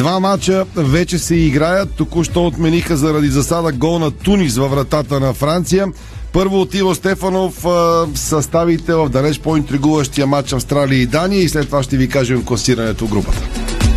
Два 0.00 0.20
мача 0.20 0.64
вече 0.76 1.18
се 1.18 1.34
играят. 1.34 1.94
Току-що 1.96 2.46
отмениха 2.46 2.96
заради 2.96 3.28
засада 3.28 3.72
гол 3.72 3.98
на 3.98 4.10
Тунис 4.10 4.56
във 4.56 4.70
вратата 4.70 5.20
на 5.20 5.34
Франция. 5.34 5.86
Първо 6.32 6.60
от 6.60 6.74
Иво 6.74 6.94
Стефанов 6.94 7.64
съставите 8.14 8.94
в 8.94 9.08
далеч 9.08 9.38
по-интригуващия 9.38 10.26
матч 10.26 10.52
Австралия 10.52 11.00
и 11.00 11.06
Дания 11.06 11.42
и 11.42 11.48
след 11.48 11.66
това 11.66 11.82
ще 11.82 11.96
ви 11.96 12.08
кажем 12.08 12.44
класирането 12.44 13.06
в 13.06 13.10
групата. 13.10 13.42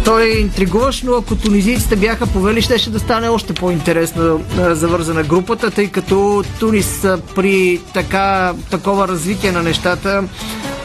Той 0.05 0.23
е 0.23 0.39
интригуващ, 0.39 1.03
но 1.03 1.13
ако 1.13 1.35
тунизийците 1.35 1.95
бяха 1.95 2.27
повели, 2.27 2.61
ще, 2.61 2.77
ще 2.77 2.89
да 2.89 2.99
стане 2.99 3.29
още 3.29 3.53
по-интересна 3.53 4.37
завързана 4.57 5.23
групата, 5.23 5.71
тъй 5.71 5.87
като 5.87 6.43
Тунис 6.59 7.05
при 7.35 7.81
така, 7.93 8.53
такова 8.71 9.07
развитие 9.07 9.51
на 9.51 9.63
нещата 9.63 10.23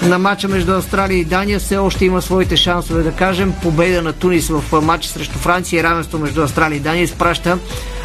на 0.03 0.19
матча 0.19 0.49
между 0.49 0.73
Австралия 0.73 1.19
и 1.19 1.25
Дания 1.25 1.59
все 1.59 1.77
още 1.77 2.05
има 2.05 2.23
своите 2.23 2.57
шансове 2.57 3.03
да 3.03 3.13
кажем. 3.13 3.55
Победа 3.63 4.03
на 4.03 4.13
Тунис 4.13 4.49
в 4.49 4.81
матча 4.81 5.09
срещу 5.09 5.39
Франция 5.39 5.81
и 5.81 5.83
равенство 5.83 6.19
между 6.19 6.43
Австралия 6.43 6.77
и 6.77 6.81
Дания 6.81 7.03
изпраща 7.03 7.59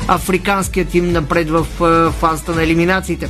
африканският 0.08 0.90
тим 0.90 1.12
напред 1.12 1.50
в 1.50 1.66
фазата 2.12 2.52
на 2.52 2.64
елиминациите. 2.64 3.30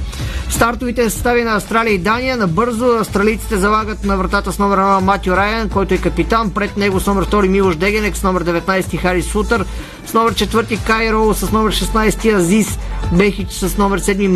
Стартовите 0.50 1.10
състави 1.10 1.44
на 1.44 1.56
Австралия 1.56 1.94
и 1.94 1.98
Дания 1.98 2.38
набързо 2.38 2.86
австралийците 2.86 3.58
залагат 3.58 4.04
на 4.04 4.18
вратата 4.18 4.52
с 4.52 4.60
номер 4.60 4.78
1 4.78 5.00
Матио 5.00 5.38
Райан, 5.38 5.70
който 5.70 5.94
е 5.94 5.98
капитан, 5.98 6.52
пред 6.52 6.78
него 6.78 7.00
с 7.00 7.08
номер 7.08 7.26
2 7.26 7.48
Милош 7.48 7.76
Дегенек, 7.76 8.18
с 8.18 8.24
номер 8.24 8.44
19 8.44 8.98
Харис 8.98 9.26
Сутър, 9.26 9.66
с 10.06 10.14
номер 10.14 10.34
4 10.34 10.86
Кайро, 10.88 11.34
с 11.34 11.52
номер 11.52 11.72
16 11.72 12.36
Азис 12.36 12.80
Бехич, 13.12 13.52
с 13.52 13.78
номер 13.78 14.00
7 14.00 14.30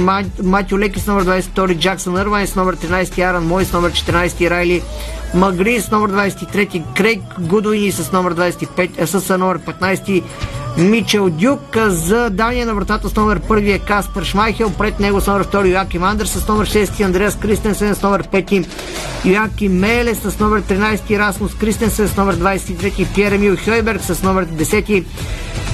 Матио 0.44 0.78
Леки, 0.78 1.00
с 1.00 1.08
номер 1.08 1.24
22 1.24 1.68
ДжаксънЪрвайн, 1.68 2.48
с 2.48 2.56
номер 2.56 2.76
13 2.76 3.20
Аран 3.20 3.48
Мой, 3.48 3.66
с 3.66 3.72
номер 3.72 3.92
14 3.92 4.42
Райли 4.50 4.84
Магри, 5.34 5.80
с 5.80 5.92
номер 5.92 6.10
23 6.10 6.84
Крейг 6.96 7.22
Гудуини, 7.38 7.92
с 7.92 8.12
номер 8.12 8.34
25, 8.34 8.92
с 9.10 9.38
номер 9.38 9.60
15 9.60 10.24
Мичел 10.78 11.30
Дюк. 11.30 11.60
За 11.76 12.30
Дания 12.30 12.66
на 12.66 12.76
вратата 12.76 13.10
с 13.10 13.16
номер 13.16 13.42
1 13.50 13.76
е 13.76 13.80
Каспер 13.80 14.24
Шмайхел. 14.24 14.70
Пред 14.70 15.00
него 15.00 15.20
с 15.22 15.28
номер 15.28 15.46
2 15.46 15.66
Йоаким 15.66 16.04
Андерс. 16.04 16.34
С 16.34 16.48
номер 16.48 16.68
6 16.68 17.02
Андреас 17.02 17.36
Кристенсен. 17.36 17.96
С 17.96 18.02
номер 18.02 18.24
5 18.32 18.68
Йоаким 19.24 19.82
Меле. 19.82 20.14
С 20.14 20.40
номер 20.40 20.62
13 20.62 21.18
Расмус 21.18 21.54
Кристенсен. 21.56 22.08
С 22.08 22.16
номер 22.16 22.36
23 22.36 23.08
Пьер 23.16 23.34
Емил 23.34 23.58
Хойберг. 23.58 24.02
С 24.04 24.22
номер 24.22 24.46
10 24.46 25.08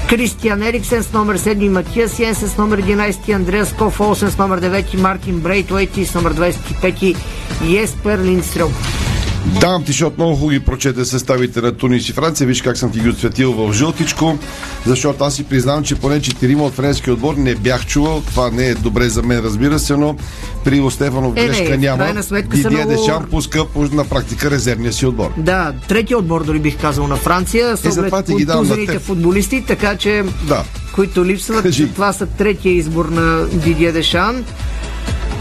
Кристиан 0.08 0.62
Ериксен 0.62 1.02
с 1.02 1.12
номер 1.12 1.38
7 1.38 1.70
Матиас 1.70 2.18
Йенсен 2.18 2.48
с 2.48 2.56
номер 2.56 2.78
11 2.78 3.30
Андреас 3.30 3.72
Коф 3.78 4.00
Олсен 4.00 4.30
с 4.30 4.38
номер 4.38 4.60
9 4.60 4.94
Мартин 4.94 5.40
Брейтуейти 5.40 6.04
с 6.04 6.14
номер 6.14 6.34
25 6.34 7.16
Еспер 7.62 8.20
Линдстрел. 8.20 8.70
Давам 9.44 9.84
ти, 9.84 9.92
защото 9.92 10.14
много 10.18 10.34
хубаво 10.34 10.50
ги 10.50 10.60
прочете 10.60 11.04
съставите 11.04 11.60
на 11.60 11.72
Тунис 11.72 12.08
и 12.08 12.12
Франция. 12.12 12.46
Виж 12.46 12.62
как 12.62 12.76
съм 12.76 12.90
ти 12.90 13.00
ги 13.00 13.08
отсветил 13.08 13.52
в 13.52 13.72
жълтичко, 13.72 14.38
защото 14.86 15.24
аз 15.24 15.34
си 15.34 15.44
признавам, 15.44 15.84
че 15.84 15.94
поне 15.94 16.20
четирима 16.20 16.64
от 16.64 16.74
френския 16.74 17.14
отбор 17.14 17.34
не 17.34 17.54
бях 17.54 17.86
чувал. 17.86 18.22
Това 18.26 18.50
не 18.50 18.66
е 18.66 18.74
добре 18.74 19.08
за 19.08 19.22
мен, 19.22 19.40
разбира 19.40 19.78
се, 19.78 19.96
но 19.96 20.16
при 20.64 20.80
Остефанов 20.80 21.32
е, 21.36 21.46
грешка 21.46 21.70
не, 21.70 21.76
няма. 21.76 22.22
Дидия 22.44 22.70
много... 22.70 22.90
Дешан 22.90 23.24
пуска 23.30 23.64
на 23.92 24.04
практика 24.04 24.50
резервния 24.50 24.92
си 24.92 25.06
отбор. 25.06 25.30
Да, 25.36 25.72
третия 25.88 26.18
отбор 26.18 26.44
дори 26.44 26.58
бих 26.58 26.80
казал 26.80 27.06
на 27.06 27.16
Франция, 27.16 27.76
с 27.76 27.98
оглед 27.98 29.02
футболисти, 29.02 29.64
така 29.66 29.96
че 29.96 30.24
да. 30.48 30.64
които 30.94 31.24
липсват. 31.24 31.62
Кажи. 31.62 31.88
Това 31.88 32.12
са 32.12 32.26
третия 32.26 32.72
избор 32.72 33.04
на 33.04 33.46
Дидия 33.46 33.92
Дешан. 33.92 34.44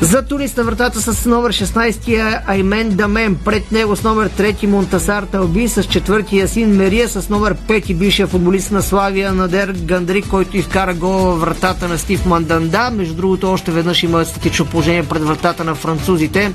За 0.01 0.21
Тунис 0.21 0.57
на 0.57 0.63
вратата 0.63 1.01
с 1.01 1.25
номер 1.25 1.51
16 1.51 2.41
Аймен 2.47 2.89
Дамен. 2.89 3.35
Пред 3.45 3.71
него 3.71 3.95
с 3.95 4.03
номер 4.03 4.29
3 4.29 4.65
Монтасар 4.65 5.23
Талби, 5.23 5.67
с 5.67 5.83
четвърти 5.83 6.38
Ясин 6.38 6.75
Мерия, 6.75 7.09
с 7.09 7.29
номер 7.29 7.55
5 7.55 7.95
бившия 7.95 8.27
футболист 8.27 8.71
на 8.71 8.81
Славия 8.81 9.33
Надер 9.33 9.73
Гандри, 9.85 10.21
който 10.21 10.57
изкара 10.57 10.93
гол 10.93 11.12
във 11.12 11.41
вратата 11.41 11.88
на 11.88 11.97
Стив 11.97 12.25
Манданда. 12.25 12.91
Между 12.93 13.13
другото, 13.13 13.51
още 13.51 13.71
веднъж 13.71 14.03
има 14.03 14.25
статично 14.25 14.65
положение 14.65 15.03
пред 15.03 15.23
вратата 15.23 15.63
на 15.63 15.75
французите, 15.75 16.53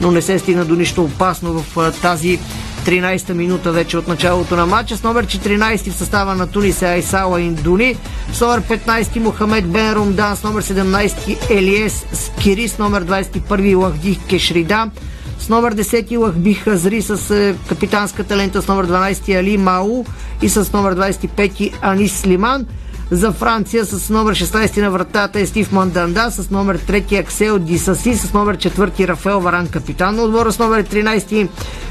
но 0.00 0.10
не 0.10 0.22
се 0.22 0.38
стигна 0.38 0.64
до 0.64 0.74
нищо 0.74 1.04
опасно 1.04 1.52
в 1.52 1.92
тази 2.02 2.38
13-та 2.86 3.34
минута 3.34 3.72
вече 3.72 3.98
от 3.98 4.08
началото 4.08 4.56
на 4.56 4.66
матча. 4.66 4.96
С 4.96 5.02
номер 5.02 5.26
14 5.26 5.90
в 5.90 5.96
състава 5.96 6.34
на 6.34 6.46
Тунис 6.46 6.82
е 6.82 6.86
Айсала 6.86 7.40
Индуни. 7.40 7.96
С 8.32 8.40
номер 8.40 8.62
15 8.62 9.18
Мохамед 9.18 9.70
Бен 9.70 9.92
Румдан. 9.92 10.36
С 10.36 10.42
номер 10.42 10.62
17 10.62 11.50
Елиес 11.50 12.06
Скири. 12.12 12.68
С 12.68 12.78
номер 12.78 13.04
21 13.04 13.76
Лахди 13.76 14.18
Кешрида. 14.28 14.90
С 15.38 15.48
номер 15.48 15.74
10 15.74 16.18
Лахби 16.18 16.54
Хазри 16.54 17.02
с 17.02 17.30
е, 17.30 17.54
капитанската 17.68 18.36
лента 18.36 18.62
с 18.62 18.68
номер 18.68 18.86
12 18.86 19.38
Али 19.38 19.56
Мау 19.56 20.04
и 20.42 20.48
с 20.48 20.72
номер 20.72 20.94
25 20.94 21.72
Анис 21.82 22.20
Слиман. 22.20 22.66
За 23.10 23.32
Франция 23.32 23.84
с 23.84 24.10
номер 24.10 24.34
16 24.34 24.82
на 24.82 24.90
вратата 24.90 25.40
е 25.40 25.46
Стив 25.46 25.72
Манданда, 25.72 26.30
с 26.30 26.50
номер 26.50 26.78
3 26.78 27.20
Аксел 27.20 27.58
Дисаси, 27.58 28.14
с 28.14 28.32
номер 28.32 28.56
4 28.56 29.06
Рафаел 29.06 29.40
Варан, 29.40 29.66
капитан 29.66 30.16
на 30.16 30.22
отбора, 30.22 30.52
с 30.52 30.58
номер 30.58 30.84
13 30.84 31.48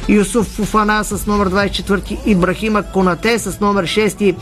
Юсуф 0.07 0.47
Фуфана, 0.47 1.03
с 1.03 1.25
номер 1.25 1.49
24 1.49 2.19
Ибрахима 2.25 2.83
Конате, 2.83 3.39
с 3.39 3.59
номер 3.59 3.87
6 3.87 4.35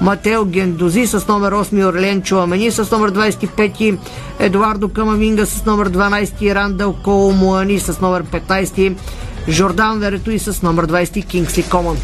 Матео 0.00 0.44
Гендози, 0.44 1.06
с 1.06 1.28
номер 1.28 1.52
8 1.54 1.82
Орлен 1.82 2.22
Чуамени, 2.22 2.70
с 2.70 2.90
номер 2.90 3.10
25 3.10 3.98
Едуардо 4.40 4.88
Камаминга, 4.88 5.46
с 5.46 5.66
номер 5.66 5.90
12 5.90 6.54
Рандал 6.54 6.96
Коломуани, 7.04 7.78
с 7.78 8.00
номер 8.00 8.24
15 8.24 8.96
Жордан 9.48 10.00
Верето 10.00 10.30
и 10.30 10.38
с 10.38 10.62
номер 10.62 10.86
20 10.86 11.26
Кингсли 11.26 11.62
Коман. 11.62 11.96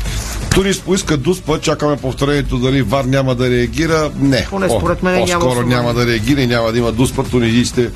Турис 0.58 0.80
поиска 0.80 1.16
Дуспа, 1.16 1.60
чакаме 1.60 1.96
повторението 1.96 2.58
дали 2.58 2.82
Вар 2.82 3.04
няма 3.04 3.34
да 3.34 3.50
реагира. 3.50 4.10
Не. 4.20 4.46
Поне 4.50 4.68
според 4.68 5.02
мен 5.02 5.24
няма. 5.24 5.44
По-скоро 5.44 5.66
няма 5.66 5.94
да 5.94 6.06
реагира 6.06 6.40
и 6.40 6.46
няма 6.46 6.72
да 6.72 6.78
има 6.78 6.92
Дуспа. 6.92 7.24
Тунизийците 7.24 7.90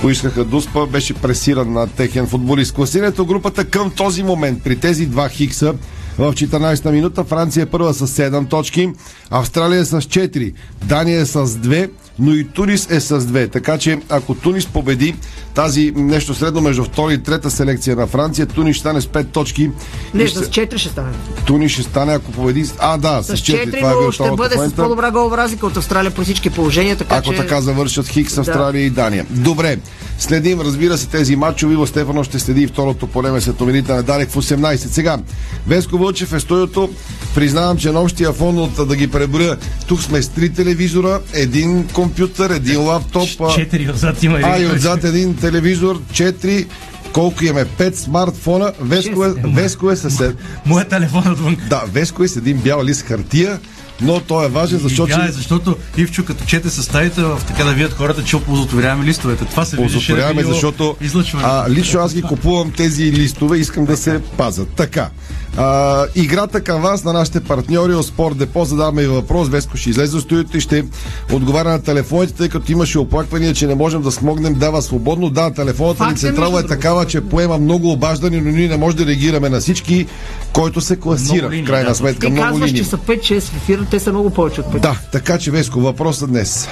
поискаха 0.00 0.44
Дуспа, 0.44 0.86
беше 0.86 1.14
пресиран 1.14 1.72
на 1.72 1.86
техен 1.86 2.26
футболист. 2.26 2.74
Класирането 2.74 3.24
групата 3.24 3.64
към 3.64 3.90
този 3.90 4.22
момент 4.22 4.62
при 4.64 4.76
тези 4.76 5.06
два 5.06 5.28
хикса 5.28 5.74
в 6.18 6.32
14-та 6.32 6.90
минута 6.90 7.24
Франция 7.24 7.62
е 7.62 7.66
първа 7.66 7.94
с 7.94 8.06
7 8.06 8.48
точки, 8.48 8.90
Австралия 9.30 9.80
е 9.80 9.84
с 9.84 10.00
4, 10.00 10.52
Дания 10.84 11.20
е 11.20 11.26
с 11.26 11.46
2, 11.46 11.90
но 12.18 12.34
и 12.34 12.44
Тунис 12.44 12.90
е 12.90 13.00
с 13.00 13.20
2. 13.20 13.52
Така 13.52 13.78
че 13.78 14.00
ако 14.08 14.34
Тунис 14.34 14.66
победи 14.66 15.14
тази 15.54 15.92
нещо 15.96 16.34
средно 16.34 16.60
между 16.60 16.84
втора 16.84 17.12
и 17.12 17.22
трета 17.22 17.50
селекция 17.50 17.96
на 17.96 18.06
Франция, 18.06 18.46
Тунис 18.46 18.76
ще 18.76 18.80
стане 18.80 19.00
с 19.00 19.06
5 19.06 19.26
точки. 19.26 19.70
Не, 20.14 20.28
с 20.28 20.40
4 20.40 20.76
ще 20.76 20.88
стане. 20.88 21.12
Тунис 21.46 21.72
ще 21.72 21.82
стане, 21.82 22.12
ако 22.12 22.32
победи. 22.32 22.70
А, 22.78 22.98
да, 22.98 23.22
с 23.22 23.32
4. 23.32 23.34
С 23.34 23.40
4 23.40 23.78
това 23.78 24.08
е 24.08 24.12
ще 24.12 24.36
бъде 24.36 24.56
с 24.68 24.72
по-добра 24.72 25.10
голова 25.10 25.36
разлика 25.36 25.66
от 25.66 25.76
Австралия 25.76 26.10
по 26.10 26.22
всички 26.22 26.50
положения. 26.50 26.96
Така, 26.96 27.16
ако 27.16 27.32
че... 27.32 27.36
така 27.36 27.60
завършат 27.60 28.08
Хикс, 28.08 28.38
Австралия 28.38 28.72
да. 28.72 28.86
и 28.86 28.90
Дания. 28.90 29.26
Добре. 29.30 29.78
Следим, 30.18 30.60
разбира 30.60 30.98
се, 30.98 31.08
тези 31.08 31.36
матчове. 31.36 31.72
Иво 31.74 31.86
Стефано 31.86 32.24
ще 32.24 32.38
следи 32.38 32.62
и 32.62 32.66
второто 32.66 33.06
полеме 33.06 33.40
след 33.40 33.60
новините 33.60 33.92
на 33.92 34.02
Дарек 34.02 34.30
в 34.30 34.34
18. 34.34 34.76
Сега, 34.76 35.18
Веско 35.66 35.98
Вълчев 35.98 36.32
е 36.32 36.40
студиото. 36.40 36.90
Признавам, 37.34 37.76
че 37.76 37.92
на 37.92 38.00
общия 38.00 38.32
фон 38.32 38.58
от 38.58 38.88
да 38.88 38.96
ги 38.96 39.10
преброя. 39.10 39.56
Тук 39.86 40.02
сме 40.02 40.22
с 40.22 40.28
три 40.28 40.52
телевизора, 40.52 41.20
един 41.32 41.88
компютър, 41.88 42.50
един 42.50 42.80
лаптоп. 42.80 43.28
Четири 43.54 43.90
отзад 43.90 44.22
има. 44.22 44.40
А, 44.42 44.58
и 44.58 44.66
отзад 44.66 45.04
един 45.04 45.36
телевизор, 45.36 46.02
четири 46.12 46.66
колко 47.12 47.44
имаме? 47.44 47.64
Пет 47.78 47.96
смартфона. 47.96 48.72
Веско 48.80 49.24
е, 49.24 49.34
Веско 49.44 49.90
е 49.90 49.96
съсед. 49.96 50.36
Моят 50.66 50.88
телефон 50.88 51.32
отвън. 51.32 51.56
Да, 51.70 51.84
Веско 51.92 52.24
е 52.24 52.28
с 52.28 52.36
един 52.36 52.56
бял 52.56 52.84
лист 52.84 53.02
хартия 53.02 53.60
но 54.00 54.20
той 54.20 54.46
е 54.46 54.48
важен, 54.48 54.78
защото... 54.78 55.12
Тя 55.12 55.24
е, 55.24 55.32
защото 55.32 55.76
Ивчо 55.96 56.24
като 56.24 56.44
чете 56.44 56.70
съставите 56.70 57.22
в 57.22 57.40
така 57.46 57.64
да 57.64 57.72
видят 57.72 57.92
хората, 57.92 58.24
че 58.24 58.36
оползотворяваме 58.36 59.04
листовете. 59.04 59.44
Това 59.44 59.64
се 59.64 59.76
Оползотворяваме, 59.76 60.44
защото 60.44 60.96
излъчване. 61.00 61.44
а, 61.46 61.70
лично 61.70 62.00
аз 62.00 62.14
ги 62.14 62.22
купувам 62.22 62.72
тези 62.72 63.12
листове, 63.12 63.58
искам 63.58 63.84
да 63.84 63.96
се 63.96 64.20
пазят. 64.36 64.68
Така. 64.68 65.10
А, 65.56 66.04
играта 66.14 66.60
към 66.60 66.82
вас 66.82 67.04
на 67.04 67.12
нашите 67.12 67.40
партньори 67.40 67.94
от 67.94 68.06
Спорт 68.06 68.36
Депо 68.38 68.64
задаваме 68.64 69.02
и 69.02 69.06
въпрос. 69.06 69.48
Веско 69.48 69.76
ще 69.76 69.90
излезе 69.90 70.16
от 70.16 70.22
студиото 70.22 70.56
и 70.56 70.60
ще 70.60 70.84
отговаря 71.32 71.68
на 71.68 71.82
телефоните, 71.82 72.34
тъй 72.34 72.48
като 72.48 72.72
имаше 72.72 72.98
оплаквания, 72.98 73.54
че 73.54 73.66
не 73.66 73.74
можем 73.74 74.02
да 74.02 74.10
смогнем 74.12 74.54
дава 74.54 74.82
свободно. 74.82 75.30
Да, 75.30 75.50
телефоната 75.50 76.06
ни 76.06 76.12
е, 76.12 76.16
централа 76.16 76.60
е 76.60 76.66
такава, 76.66 77.06
че 77.06 77.20
поема 77.20 77.58
много 77.58 77.92
обаждани, 77.92 78.40
но 78.40 78.50
ние 78.50 78.68
не 78.68 78.76
можем 78.76 78.98
да 78.98 79.06
реагираме 79.06 79.48
на 79.48 79.60
всички, 79.60 80.06
който 80.52 80.80
се 80.80 80.96
класира. 80.96 81.50
Линии, 81.50 81.62
в 81.64 81.66
крайна 81.66 81.88
да. 81.88 81.94
сметка, 81.94 82.26
Ти 82.26 82.32
много 82.32 82.50
казваш, 82.50 82.68
линии. 82.68 82.82
че 82.82 82.88
са 82.88 82.96
5-6 82.96 83.40
в 83.40 83.56
ефира, 83.56 83.86
те 83.90 84.00
са 84.00 84.12
много 84.12 84.30
повече 84.30 84.60
от 84.60 84.66
5. 84.66 84.78
Да, 84.80 85.00
така 85.12 85.38
че 85.38 85.50
Веско, 85.50 85.80
въпросът 85.80 86.30
днес. 86.30 86.68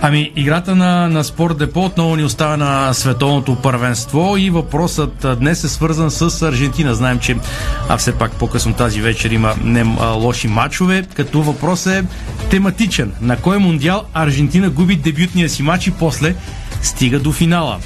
Ами, 0.00 0.32
играта 0.36 0.76
на, 0.76 1.08
на 1.08 1.24
Спорт 1.24 1.58
Депо 1.58 1.84
отново 1.84 2.16
ни 2.16 2.24
остава 2.24 2.56
на 2.56 2.94
световното 2.94 3.56
първенство 3.56 4.34
и 4.38 4.50
въпросът 4.50 5.26
днес 5.40 5.64
е 5.64 5.68
свързан 5.68 6.10
с 6.10 6.42
Аржентина. 6.42 6.94
Знаем, 6.94 7.18
че 7.18 7.36
а 7.88 7.96
все 7.96 8.12
пак 8.12 8.32
по-късно 8.32 8.74
тази 8.74 9.00
вечер 9.00 9.30
има 9.30 9.54
не 9.64 9.96
а, 10.00 10.06
лоши 10.06 10.48
матчове, 10.48 11.06
като 11.14 11.42
въпрос 11.42 11.86
е 11.86 12.04
тематичен. 12.50 13.12
На 13.20 13.36
кой 13.36 13.58
мундиал 13.58 14.04
Аржентина 14.14 14.70
губи 14.70 14.96
дебютния 14.96 15.48
си 15.48 15.62
матч 15.62 15.86
и 15.86 15.90
после 15.90 16.34
стига 16.82 17.18
до 17.18 17.32
финала? 17.32 17.78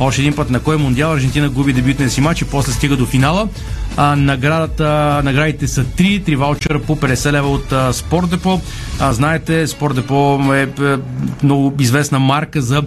Още 0.00 0.20
един 0.20 0.36
път 0.36 0.50
на 0.50 0.60
кой 0.60 0.76
мундиал 0.76 1.12
Аржентина 1.12 1.48
губи 1.48 1.72
дебютния 1.72 2.10
си 2.10 2.20
матч 2.20 2.40
и 2.40 2.44
после 2.44 2.72
стига 2.72 2.96
до 2.96 3.06
финала. 3.06 3.48
А, 3.96 4.16
наградата, 4.16 5.20
наградите 5.24 5.68
са 5.68 5.84
три, 5.84 6.22
три 6.24 6.36
ваучера 6.36 6.82
по 6.82 6.96
50 6.96 7.32
лева 7.32 7.48
от 7.48 7.72
а, 7.72 7.92
Спорт 7.92 8.30
Депо. 8.30 8.60
А, 9.00 9.12
знаете, 9.12 9.66
Спорт 9.66 9.94
Депо 9.94 10.40
е, 10.54 10.62
е 10.62 10.96
много 11.42 11.74
известна 11.78 12.18
марка 12.18 12.62
за 12.62 12.82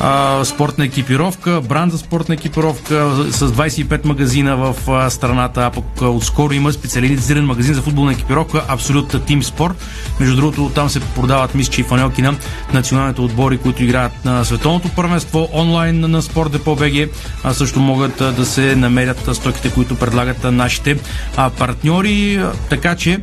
а, 0.00 0.44
спортна 0.44 0.84
екипировка, 0.84 1.60
бранд 1.60 1.92
за 1.92 1.98
спортна 1.98 2.34
екипировка 2.34 3.10
с 3.30 3.52
25 3.52 4.04
магазина 4.04 4.56
в 4.56 4.90
а, 4.90 5.10
страната, 5.10 5.66
а 5.66 5.70
пък 5.70 5.84
а, 6.02 6.08
отскоро 6.08 6.52
има 6.52 6.72
специализиран 6.72 7.44
магазин 7.44 7.74
за 7.74 7.82
футболна 7.82 8.12
екипировка 8.12 8.64
Абсолют 8.68 9.16
Тим 9.26 9.42
Спорт. 9.42 9.74
Между 10.20 10.36
другото, 10.36 10.70
там 10.74 10.90
се 10.90 11.00
продават 11.00 11.54
мисчи 11.54 11.80
и 11.80 11.84
фанелки 11.84 12.22
на 12.22 12.34
националните 12.72 13.20
отбори, 13.20 13.58
които 13.58 13.84
играят 13.84 14.24
на 14.24 14.44
световното 14.44 14.88
първенство 14.88 15.48
онлайн 15.52 16.00
на 16.00 16.22
Спорт 16.22 16.52
Депо 16.52 16.76
БГ. 16.76 17.10
А 17.44 17.54
също 17.54 17.80
могат 17.80 18.20
а, 18.20 18.32
да 18.32 18.46
се 18.46 18.76
намерят 18.76 19.28
стоките, 19.32 19.70
които 19.70 19.94
предлагат 19.94 20.43
нашите 20.46 20.96
а, 21.36 21.50
партньори. 21.50 22.40
Така 22.70 22.96
че 22.96 23.18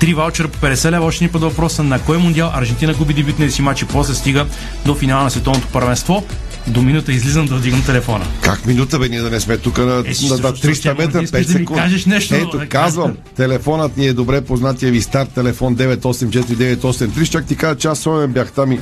три 0.00 0.14
ваучера 0.14 0.48
по 0.48 0.58
50 0.58 0.90
лева. 0.90 1.06
Още 1.06 1.24
ни 1.24 1.30
път 1.30 1.42
въпроса 1.42 1.82
на 1.82 1.98
кой 1.98 2.18
мундиал 2.18 2.50
Аржентина 2.54 2.94
губи 2.94 3.14
дебютния 3.14 3.50
си 3.50 3.62
матч 3.62 3.82
и 3.82 3.86
после 3.86 4.14
стига 4.14 4.46
до 4.86 4.94
финала 4.94 5.22
на 5.24 5.30
световното 5.30 5.68
първенство. 5.68 6.24
До 6.66 6.82
минута 6.82 7.12
излизам 7.12 7.46
да 7.46 7.54
вдигам 7.54 7.82
телефона. 7.82 8.24
Как 8.40 8.66
минута 8.66 8.98
бе, 8.98 9.08
ние 9.08 9.20
да 9.20 9.30
не 9.30 9.40
сме 9.40 9.58
тук 9.58 9.78
на, 9.78 9.84
Е, 9.84 9.86
на, 9.86 9.96
на 9.96 10.02
защото 10.04 10.42
300 10.58 10.74
ще- 10.74 10.94
метра, 10.94 11.18
ти 11.18 11.24
искаш 11.24 11.40
5 11.40 11.46
да 11.46 11.52
ми 11.52 11.58
секунди. 11.58 11.82
кажеш 11.82 12.06
нещо, 12.06 12.34
Ето, 12.34 12.58
да 12.58 12.68
казвам, 12.68 13.16
телефонът 13.36 13.96
ни 13.96 14.06
е 14.06 14.12
добре 14.12 14.40
познатия 14.40 14.92
ви 14.92 15.02
стар 15.02 15.26
телефон 15.26 15.76
984-983. 15.76 17.30
Чак 17.30 17.46
ти 17.46 17.56
кажа, 17.56 17.76
че 17.76 17.88
аз 17.88 18.08
бях 18.28 18.52
там 18.52 18.72
и 18.72 18.78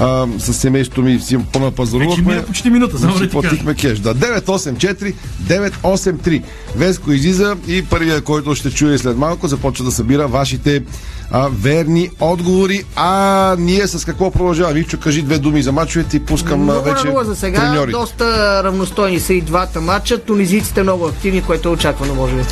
а, 0.00 0.26
с 0.38 0.54
семейството 0.54 1.02
ми 1.02 1.20
си 1.20 1.38
понапазарувахме. 1.52 2.14
Вече 2.16 2.22
мина 2.28 2.42
почти 2.42 2.70
минута, 2.70 2.98
само 2.98 3.12
да 3.12 3.18
ти 3.18 3.20
кажа. 3.20 3.30
платихме 3.30 3.74
кеш. 3.74 3.98
Да, 3.98 4.14
984-983. 4.14 6.42
Веско 6.76 7.12
излиза 7.12 7.56
и 7.68 7.84
първия, 7.84 8.20
който 8.20 8.54
ще 8.54 8.70
чуе 8.70 8.98
след 8.98 9.16
малко, 9.16 9.48
започва 9.48 9.84
да 9.84 9.90
събира 9.90 10.28
вашите 10.28 10.82
а, 11.30 11.48
верни 11.52 12.10
отговори. 12.20 12.82
А 12.96 13.56
ние 13.58 13.86
с 13.86 14.04
какво 14.04 14.30
продължаваме? 14.30 14.74
Вивчо, 14.74 14.98
кажи 15.00 15.22
две 15.22 15.38
думи 15.38 15.62
за 15.62 15.72
мачовете 15.72 16.16
и 16.16 16.20
пускам 16.20 16.62
Много 16.62 16.84
вече 16.84 17.06
нула 17.06 17.24
за 17.24 17.36
сега. 17.36 17.60
треньорите. 17.60 17.98
Доста 17.98 18.24
равностойни 18.64 19.20
са 19.20 19.34
и 19.34 19.40
двата 19.40 19.80
матча. 19.80 20.18
Тунизиците 20.18 20.82
много 20.82 21.06
активни, 21.06 21.42
което 21.42 21.68
е 21.68 21.72
очаквано, 21.72 22.14
може 22.14 22.34
би. 22.34 22.42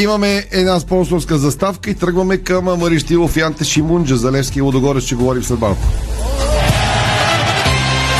Имаме 0.00 0.44
една 0.50 0.80
спонсорска 0.80 1.38
заставка 1.38 1.90
и 1.90 1.94
тръгваме 1.94 2.38
към 2.38 2.64
Мари 2.64 2.98
Штилов 2.98 3.36
и 3.36 3.40
Анте 3.40 3.64
Шимунджа 3.64 4.16
за 4.16 4.32
Левски 4.32 4.58
и 4.58 4.62
Лудогорец. 4.62 5.04
Ще 5.04 5.14
говорим 5.14 5.42
след 5.42 5.60
малко. 5.60 5.82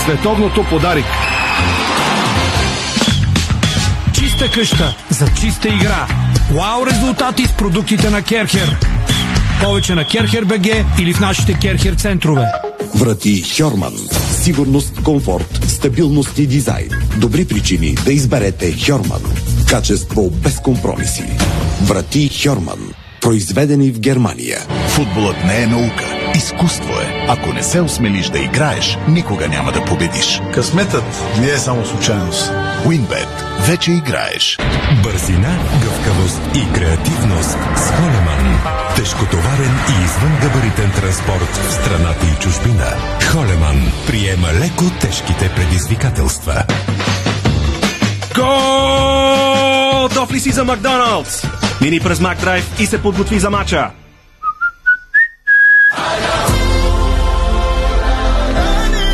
Световното 0.07 0.64
подарик. 0.71 1.05
Чиста 4.12 4.51
къща 4.51 4.97
за 5.11 5.27
чиста 5.40 5.69
игра. 5.69 6.07
Вау 6.51 6.87
резултати 6.87 7.47
с 7.47 7.53
продуктите 7.53 8.11
на 8.11 8.23
Керхер. 8.23 8.77
Повече 9.62 9.95
на 9.95 10.05
Керхер 10.05 10.45
БГ 10.45 10.66
или 10.99 11.14
в 11.14 11.21
нашите 11.21 11.55
Керхер 11.55 11.95
центрове. 11.95 12.45
Врати 12.95 13.45
Хьорман. 13.57 13.95
Сигурност, 14.42 15.03
комфорт, 15.03 15.61
стабилност 15.69 16.38
и 16.38 16.47
дизайн. 16.47 16.90
Добри 17.16 17.45
причини 17.45 17.95
да 18.05 18.12
изберете 18.12 18.75
Хьорман. 18.87 19.23
Качество 19.69 20.31
без 20.31 20.61
компромиси. 20.61 21.25
Врати 21.83 22.31
Хьорман. 22.42 22.92
Произведени 23.21 23.90
в 23.90 24.01
Германия. 24.01 24.59
Футболът 24.88 25.45
не 25.45 25.62
е 25.62 25.66
наука. 25.66 26.16
Изкуство 26.37 26.92
е. 26.92 27.27
Ако 27.29 27.53
не 27.53 27.62
се 27.62 27.81
осмелиш 27.81 28.29
да 28.29 28.38
играеш, 28.38 28.99
никога 29.09 29.49
няма 29.49 29.72
да 29.72 29.85
победиш. 29.85 30.40
Късметът 30.55 31.05
не 31.40 31.46
е 31.46 31.59
само 31.59 31.87
случайност. 31.87 32.53
Уинбет. 32.87 33.44
Вече 33.61 33.92
играеш. 33.92 34.59
Бързина, 35.03 35.59
гъвкавост 35.83 36.40
и 36.55 36.72
креативност 36.72 37.59
с 37.77 37.90
Холеман. 37.90 38.59
Тежкотоварен 38.96 39.75
и 39.88 40.05
извънгабаритен 40.05 40.90
транспорт 40.90 41.57
в 41.57 41.72
страната 41.72 42.27
и 42.27 42.42
чужбина. 42.42 42.87
Холеман 43.33 43.92
приема 44.07 44.49
леко 44.49 44.85
тежките 45.01 45.51
предизвикателства. 45.57 46.62
Готов 48.35 50.33
ли 50.33 50.40
си 50.40 50.51
за 50.51 50.64
Макдоналдс? 50.64 51.42
Мини 51.81 52.01
през 52.01 52.20
Макдрайв 52.20 52.81
и 52.81 52.87
се 52.87 53.03
подготви 53.03 53.38
за 53.38 53.51
мача. 53.51 53.90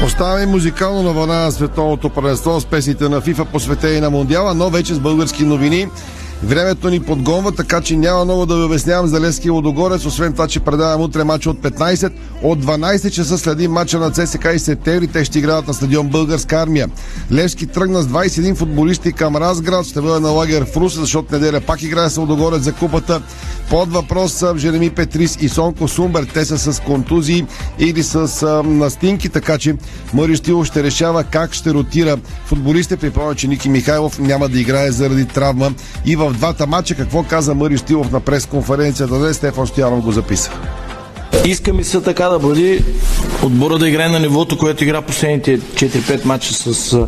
Оставаме 0.05 0.47
музикално 0.47 1.03
на 1.03 1.13
вълна 1.13 1.35
на 1.35 1.53
световното 1.53 2.11
първенство 2.11 2.61
с 2.61 2.67
песните 2.67 3.09
на 3.09 3.21
FIFA 3.21 3.45
посветени 3.45 4.01
на 4.01 4.11
Мондиала, 4.11 4.55
но 4.55 4.71
вече 4.71 4.95
с 4.95 5.01
български 5.01 5.45
новини. 5.45 5.89
Времето 6.45 6.91
ни 6.91 7.01
подгонва, 7.01 7.53
така 7.53 7.81
че 7.81 7.97
няма 7.97 8.25
много 8.25 8.47
да 8.47 8.57
ви 8.57 8.63
обяснявам 8.63 9.07
за 9.07 9.21
Лески 9.21 9.47
и 9.47 9.51
Лодогорец, 9.51 10.05
освен 10.05 10.33
това, 10.33 10.49
че 10.49 10.61
предавам 10.61 11.01
утре 11.01 11.25
матч 11.25 11.47
от 11.47 11.59
15. 11.59 12.13
От 12.43 12.65
12 12.65 13.11
часа 13.11 13.39
следим 13.39 13.73
матча 13.73 13.99
на 13.99 14.11
ЦСКА 14.11 14.53
и 14.53 14.59
септември. 14.59 15.07
Те 15.07 15.25
ще 15.25 15.39
играят 15.39 15.69
на 15.69 15.75
стадион 15.75 16.09
Българска 16.09 16.57
армия. 16.57 16.89
Левски 17.33 17.67
тръгна 17.67 18.03
с 18.03 18.07
21 18.07 18.55
футболисти 18.55 19.13
към 19.13 19.37
Разград. 19.37 19.87
Ще 19.87 20.01
бъде 20.01 20.21
на 20.21 20.29
лагер 20.29 20.65
в 20.65 20.77
Русе, 20.77 21.01
защото 21.01 21.35
неделя 21.35 21.61
пак 21.61 21.83
играе 21.83 22.11
с 22.11 22.17
Лодогорец 22.17 22.63
за 22.63 22.73
купата. 22.73 23.23
Под 23.71 23.93
въпрос 23.93 24.33
са 24.33 24.55
Жереми 24.59 24.91
Петрис 24.91 25.39
и 25.41 25.49
Сонко 25.49 25.89
Сумбер. 25.89 26.27
Те 26.35 26.45
са 26.45 26.59
с 26.59 26.81
контузии 26.81 27.47
или 27.79 28.03
с 28.03 28.63
настинки, 28.65 29.29
така 29.29 29.59
че 29.59 29.75
Мари 30.15 30.37
Штилов 30.37 30.67
ще 30.67 30.83
решава 30.83 31.25
как 31.25 31.55
ще 31.55 31.75
ротира 31.75 32.17
футболистите. 32.45 32.97
Припомня, 32.97 33.35
че 33.35 33.49
Ники 33.49 33.69
Михайлов 33.69 34.19
няма 34.19 34.49
да 34.49 34.61
играе 34.61 34.91
заради 34.93 35.25
травма. 35.25 35.73
И 36.07 36.17
в 36.17 36.32
двата 36.33 36.67
матча 36.67 36.95
какво 36.95 37.23
каза 37.23 37.55
Мари 37.55 37.77
Штилов 37.77 38.13
на 38.13 38.21
пресконференцията 38.21 39.19
днес, 39.19 39.37
Стефан 39.37 39.67
Стоянов 39.67 40.01
го 40.01 40.13
записа. 40.13 40.51
Иска 41.45 41.73
ми 41.73 41.85
се 41.85 42.01
така 42.01 42.29
да 42.29 42.39
бъде 42.39 42.85
отбора 43.43 43.79
да 43.79 43.89
играе 43.89 44.09
на 44.09 44.21
нивото, 44.21 44.59
което 44.59 44.85
игра 44.85 45.03
последните 45.03 45.61
4-5 45.61 46.25
матча 46.25 46.55
с 46.55 46.93
а, 46.93 47.07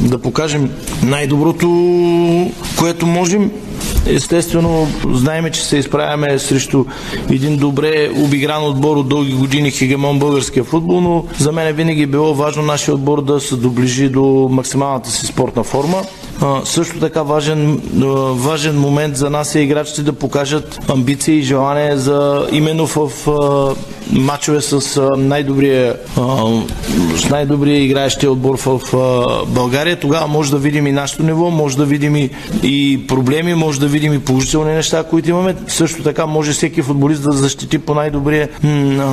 да 0.00 0.18
покажем 0.18 0.70
най-доброто, 1.02 1.66
което 2.78 3.06
можем. 3.06 3.50
Естествено, 4.06 4.88
знаеме, 5.12 5.50
че 5.50 5.64
се 5.64 5.76
изправяме 5.76 6.38
срещу 6.38 6.84
един 7.30 7.56
добре 7.56 8.10
обигран 8.16 8.64
отбор 8.64 8.96
от 8.96 9.08
дълги 9.08 9.32
години 9.32 9.70
хегемон 9.70 10.18
българския 10.18 10.64
футбол, 10.64 11.00
но 11.00 11.24
за 11.38 11.52
мен 11.52 11.74
винаги 11.74 12.02
е 12.02 12.06
било 12.06 12.34
важно 12.34 12.62
нашия 12.62 12.94
отбор 12.94 13.24
да 13.24 13.40
се 13.40 13.56
доближи 13.56 14.08
до 14.08 14.48
максималната 14.50 15.10
си 15.10 15.26
спортна 15.26 15.62
форма. 15.64 16.02
Също 16.64 17.00
така 17.00 17.22
важен, 17.22 17.80
важен 18.32 18.80
момент 18.80 19.16
за 19.16 19.30
нас 19.30 19.54
е 19.54 19.60
играчите 19.60 20.02
да 20.02 20.12
покажат 20.12 20.78
амбиции 20.88 21.38
и 21.38 21.42
желание 21.42 21.96
за 21.96 22.46
именно 22.52 22.86
в 22.86 23.28
а, 23.28 23.74
матчове 24.12 24.60
с 24.60 25.02
най-добрия, 25.16 25.96
с 27.16 27.28
най-добрия 27.30 27.84
играещия 27.84 28.32
отбор 28.32 28.58
в 28.58 28.80
България. 29.46 30.00
Тогава 30.00 30.26
може 30.26 30.50
да 30.50 30.58
видим 30.58 30.86
и 30.86 30.92
нашето 30.92 31.22
ниво, 31.22 31.50
може 31.50 31.76
да 31.76 31.84
видим 31.84 32.16
и, 32.16 32.30
и 32.62 33.06
проблеми, 33.08 33.54
може 33.54 33.80
да 33.80 33.86
видим 33.86 34.14
и 34.14 34.18
положителни 34.18 34.74
неща, 34.74 35.04
които 35.04 35.30
имаме. 35.30 35.54
Също 35.66 36.02
така 36.02 36.26
може 36.26 36.52
всеки 36.52 36.82
футболист 36.82 37.22
да 37.22 37.32
защити 37.32 37.78
по 37.78 37.94
най-добрия 37.94 38.48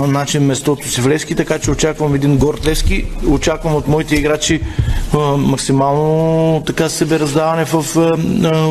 начин 0.07 0.43
местото 0.43 0.87
си 0.87 1.01
в 1.01 1.07
Левски, 1.07 1.35
така 1.35 1.59
че 1.59 1.71
очаквам 1.71 2.15
един 2.15 2.37
горд 2.37 2.65
Левски. 2.65 3.05
Очаквам 3.29 3.75
от 3.75 3.87
моите 3.87 4.15
играчи 4.15 4.61
максимално 5.37 6.63
така 6.65 6.89
себе 6.89 7.18
се 7.18 7.18
раздаване 7.19 7.65
в 7.65 7.97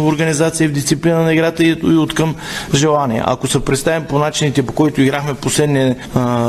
организация 0.07 0.65
и 0.65 0.69
в 0.69 0.73
дисциплина 0.73 1.23
на 1.23 1.33
играта 1.33 1.65
и, 1.65 1.73
от 1.83 2.15
към 2.15 2.35
желание. 2.75 3.23
Ако 3.27 3.47
се 3.47 3.65
представим 3.65 4.05
по 4.05 4.19
начините, 4.19 4.63
по 4.63 4.73
които 4.73 5.03
играхме 5.03 5.35
последния 5.35 5.97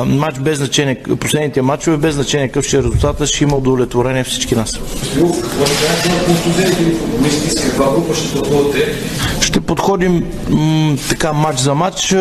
матч 0.06 0.40
без 0.40 0.58
значение, 0.58 1.04
последните 1.20 1.62
матчове 1.62 1.98
без 1.98 2.16
значение 2.16 2.48
какъв 2.48 2.66
ще 2.66 2.78
е 2.78 2.80
резултата, 2.80 3.28
ще 3.28 3.44
има 3.44 3.56
удовлетворение 3.56 4.24
всички 4.24 4.56
нас. 4.56 4.80
Подходим 9.70 10.26
м, 10.50 10.96
така 11.10 11.34
матч 11.34 11.60
за 11.60 11.76
матч, 11.76 12.16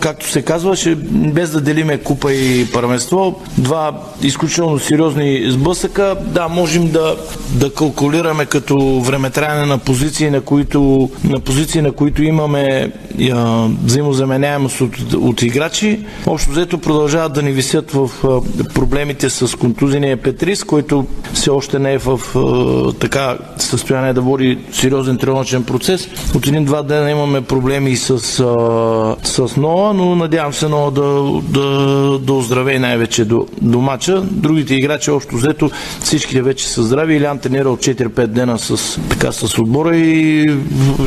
както 0.00 0.30
се 0.30 0.42
казва, 0.42 0.76
ще, 0.76 0.94
без 0.94 1.50
да 1.50 1.60
делиме 1.60 1.98
купа 1.98 2.32
и 2.32 2.66
първенство. 2.72 3.40
Два 3.58 3.92
изключително 4.22 4.78
сериозни 4.78 5.44
сблъсъка. 5.48 6.16
Да, 6.20 6.48
можем 6.48 6.88
да, 6.88 7.16
да 7.50 7.74
калкулираме 7.74 8.44
като 8.46 9.00
времетраене 9.00 9.66
на 9.66 9.78
позиции, 9.78 10.30
на 10.30 10.40
които, 10.40 11.10
на 11.24 11.40
позиции, 11.40 11.82
на 11.82 11.92
които 11.92 12.22
имаме 12.22 12.92
а, 13.32 13.68
взаимозаменяемост 13.84 14.80
от, 14.80 15.12
от 15.12 15.42
играчи. 15.42 16.00
Общо 16.26 16.50
взето 16.50 16.78
продължават 16.78 17.32
да 17.32 17.42
ни 17.42 17.52
висят 17.52 17.90
в 17.90 18.10
а, 18.24 18.28
проблемите 18.74 19.30
с 19.30 19.58
контузения 19.58 20.16
Петрис, 20.16 20.64
който 20.64 21.06
все 21.32 21.50
още 21.50 21.78
не 21.78 21.92
е 21.92 21.98
в 21.98 22.20
а, 22.36 22.92
така 22.92 23.38
състояние 23.56 24.12
да 24.12 24.20
води 24.20 24.58
сериозен 24.72 25.18
тренировъчен 25.18 25.64
процес. 25.64 26.08
От 26.34 26.46
един-два 26.62 26.82
дена 26.82 27.10
имаме 27.10 27.40
проблеми 27.40 27.96
с, 27.96 28.10
а, 28.10 29.16
с 29.22 29.56
Ноа, 29.56 29.94
но 29.94 30.16
надявам 30.16 30.52
се 30.52 30.68
Ноа 30.68 30.90
да, 30.90 31.40
да, 31.42 32.18
да 32.18 32.32
оздравее 32.32 32.78
най-вече 32.78 33.24
до, 33.24 33.46
до 33.60 33.80
мача. 33.80 34.22
Другите 34.22 34.74
играчи 34.74 35.10
общо 35.10 35.36
взето 35.36 35.70
всичките 36.00 36.42
вече 36.42 36.68
са 36.68 36.82
здрави. 36.82 37.14
Илян 37.14 37.38
тренира 37.38 37.70
от 37.70 37.80
4-5 37.80 38.26
дена 38.26 38.58
с, 38.58 39.00
така, 39.08 39.32
с 39.32 39.58
отбора 39.58 39.96
и 39.96 40.50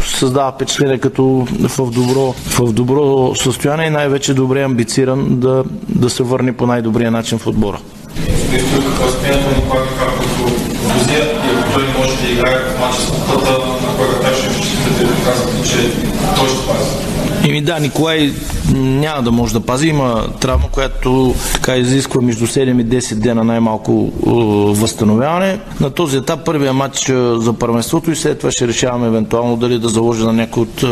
създава 0.02 0.52
впечатление 0.52 0.98
като 0.98 1.48
в 1.78 1.92
добро, 1.92 2.34
в 2.34 2.74
добро 2.74 3.36
състояние 3.36 3.88
и 3.88 3.90
най-вече 3.90 4.34
добре 4.34 4.64
амбициран 4.64 5.40
да, 5.40 5.64
да 5.90 6.10
се 6.10 6.24
върне 6.24 6.54
по 6.54 6.68
най-добрия 6.68 7.12
начин 7.12 7.38
в 7.38 7.48
отбора. 7.48 7.80
Какво 8.52 9.08
е 9.08 9.12
състоянието 9.12 9.62
на 9.62 9.70
Пака 9.70 9.90
като 10.00 10.66
Грузия 10.88 11.24
и 11.24 11.60
ако 11.60 11.74
той 11.74 11.84
може 11.98 12.22
да 12.22 12.32
играе 12.32 12.60
в 12.60 12.80
матча 12.80 13.02
с 13.02 13.12
на 13.86 13.98
кой 13.98 14.08
как 14.22 14.36
ще 14.36 14.54
считате 14.54 15.04
да 15.04 15.14
казвате, 15.26 15.65
че 15.76 15.92
той 16.36 16.50
ще 16.50 16.68
пази? 16.68 17.06
Еми 17.50 17.62
да, 17.62 17.80
Николай 17.80 18.34
няма 18.74 19.24
да 19.24 19.32
може 19.32 19.54
да 19.54 19.60
пази. 19.60 19.88
Има 19.88 20.28
травма, 20.40 20.70
която 20.72 21.36
така 21.54 21.76
изисква 21.78 22.22
между 22.22 22.48
7 22.48 22.82
и 22.82 22.86
10 22.86 23.16
дена 23.16 23.44
най-малко 23.44 24.12
е, 24.28 24.30
възстановяване. 24.80 25.60
На 25.80 25.90
този 25.90 26.18
етап 26.18 26.46
първия 26.46 26.74
матч 26.74 27.10
е, 27.10 27.14
за 27.38 27.54
първенството 27.54 28.12
и 28.12 28.16
след 28.16 28.40
това 28.40 28.52
ще 28.52 28.68
решаваме 28.68 29.08
евентуално 29.08 29.58
дали 29.58 29.80
да 29.80 29.90
заложи 29.90 30.24
на 30.24 30.34
някой 30.34 30.64
от 30.64 30.84
е, 30.84 30.88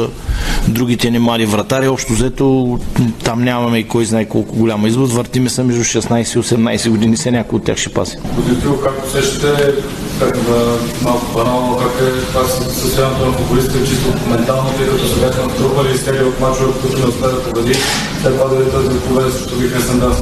другите 0.68 1.12
ни 1.12 1.20
млади 1.20 1.46
вратари. 1.46 1.88
Общо 1.88 2.14
взето 2.14 2.80
там 3.24 3.44
нямаме 3.44 3.78
и 3.78 3.88
кой 3.88 4.06
знае 4.06 4.26
колко 4.26 4.56
голяма 4.56 4.88
избор. 4.88 5.08
Въртиме 5.08 5.50
се 5.50 5.64
между 5.64 5.84
16 5.84 6.40
и 6.40 6.44
18 6.44 6.90
години, 6.90 7.18
се 7.18 7.32
някой 7.32 7.58
от 7.58 7.66
тях 7.66 7.78
ще 7.78 7.94
пази. 7.94 8.18
Годител, 8.36 8.78
как 8.78 9.06
усещате, 9.08 9.74
да 10.20 10.80
малко 11.02 11.34
банално, 11.34 11.78
как 11.78 12.08
е 12.08 12.22
това 12.22 12.48
състоянието 12.48 13.26
на 13.26 13.32
футболистите, 13.32 13.86
чисто 13.86 14.30
ментално, 14.30 14.70
тъй 14.78 14.88
като 14.88 15.08
се 15.08 15.20
бяха 15.20 15.46
натрупали 15.46 15.98
серия 15.98 16.28
от 16.28 16.40
мачове, 16.40 16.74
които 16.82 17.00
не 17.00 17.06
успеят 17.06 17.36
да 17.36 17.44
победи, 17.44 17.80
след 18.22 18.38
това 18.38 18.56
ви 18.56 18.72
тази 18.72 19.00
победа 19.00 19.32
срещу 19.32 19.56
Вихрен 19.56 20.00
Данс. 20.00 20.18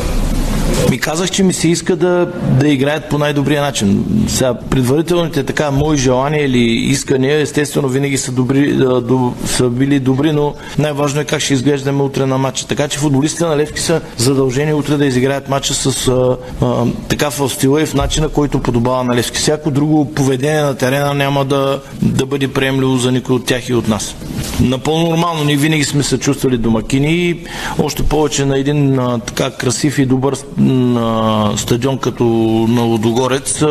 Ми 0.89 0.99
казах, 0.99 1.31
че 1.31 1.43
ми 1.43 1.53
се 1.53 1.67
иска 1.67 1.95
да, 1.95 2.27
да 2.59 2.67
играят 2.67 3.09
по 3.09 3.17
най-добрия 3.17 3.61
начин. 3.61 4.05
Сега, 4.27 4.53
предварителните 4.53 5.43
така 5.43 5.71
мои 5.71 5.97
желания 5.97 6.45
или 6.45 6.59
искания, 6.91 7.39
естествено, 7.39 7.87
винаги 7.87 8.17
са, 8.17 8.31
добри, 8.31 8.73
до, 8.73 9.33
са 9.45 9.69
били 9.69 9.99
добри, 9.99 10.31
но 10.31 10.53
най-важно 10.77 11.21
е 11.21 11.25
как 11.25 11.41
ще 11.41 11.53
изглеждаме 11.53 12.03
утре 12.03 12.25
на 12.25 12.37
матча. 12.37 12.67
Така 12.67 12.87
че 12.87 12.99
футболистите 12.99 13.45
на 13.45 13.57
Левски 13.57 13.79
са 13.79 14.01
задължени 14.17 14.73
утре 14.73 14.97
да 14.97 15.05
изиграят 15.05 15.49
матча 15.49 15.73
с 15.73 16.07
а, 16.07 16.37
а, 16.61 16.85
така 17.07 17.29
в 17.29 17.49
стила 17.49 17.81
и 17.81 17.85
в 17.85 17.93
начина, 17.93 18.29
който 18.29 18.59
подобава 18.59 19.03
на 19.03 19.15
Левски. 19.15 19.37
Всяко 19.37 19.71
друго 19.71 20.13
поведение 20.13 20.61
на 20.61 20.75
терена 20.75 21.13
няма 21.13 21.45
да, 21.45 21.81
да 22.01 22.25
бъде 22.25 22.47
приемливо 22.47 22.97
за 22.97 23.11
никой 23.11 23.35
от 23.35 23.45
тях 23.45 23.69
и 23.69 23.73
от 23.73 23.87
нас. 23.87 24.15
Напълно 24.61 25.09
нормално, 25.09 25.43
ние 25.43 25.57
винаги 25.57 25.83
сме 25.83 26.03
се 26.03 26.19
чувствали 26.19 26.57
домакини 26.57 27.15
и 27.15 27.37
още 27.79 28.03
повече 28.03 28.45
на 28.45 28.57
един 28.57 28.99
а, 28.99 29.19
така 29.19 29.51
красив 29.51 29.99
и 29.99 30.05
добър 30.05 30.35
на 30.71 31.57
стадион 31.57 31.97
като 31.97 32.23
на 32.69 32.81
Лодогорец, 32.81 33.63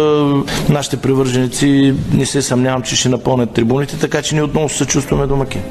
нашите 0.68 0.96
привърженици 0.96 1.94
не 2.12 2.26
се 2.26 2.42
съмнявам, 2.42 2.82
че 2.82 2.96
ще 2.96 3.08
напълнят 3.08 3.50
трибуните, 3.50 3.98
така 3.98 4.22
че 4.22 4.34
ние 4.34 4.42
отново 4.42 4.68
се 4.68 4.86
чувстваме 4.86 5.26
домакин. 5.26 5.62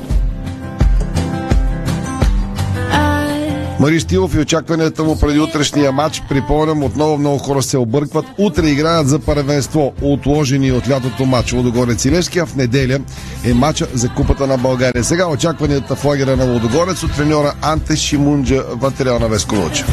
Мари 3.80 4.00
Стилов 4.00 4.36
и 4.36 4.40
очакванията 4.40 5.04
му 5.04 5.20
преди 5.20 5.40
утрешния 5.40 5.92
матч. 5.92 6.24
Припомням, 6.30 6.84
отново 6.84 7.18
много 7.18 7.38
хора 7.38 7.62
се 7.62 7.78
объркват. 7.78 8.26
Утре 8.38 8.68
играят 8.68 9.08
за 9.08 9.20
първенство, 9.20 9.94
отложени 10.02 10.72
от 10.72 10.90
лятото 10.90 11.26
матч 11.26 11.54
Лодогорец 11.54 12.06
и 12.06 12.12
Левски, 12.12 12.40
а 12.40 12.46
в 12.46 12.56
неделя 12.56 13.00
е 13.46 13.54
матча 13.54 13.88
за 13.94 14.10
Купата 14.10 14.48
на 14.48 14.58
България. 14.58 15.04
Сега 15.04 15.28
очакванията 15.28 15.96
в 15.96 16.06
лагера 16.06 16.36
на 16.36 16.54
Лодогорец 16.54 17.04
от 17.04 17.16
треньора 17.16 17.54
Анте 17.62 17.96
Шимунджа, 17.96 18.64
материал 18.82 19.20
на 19.20 19.28
Веско 19.28 19.56
Лучев. 19.56 19.88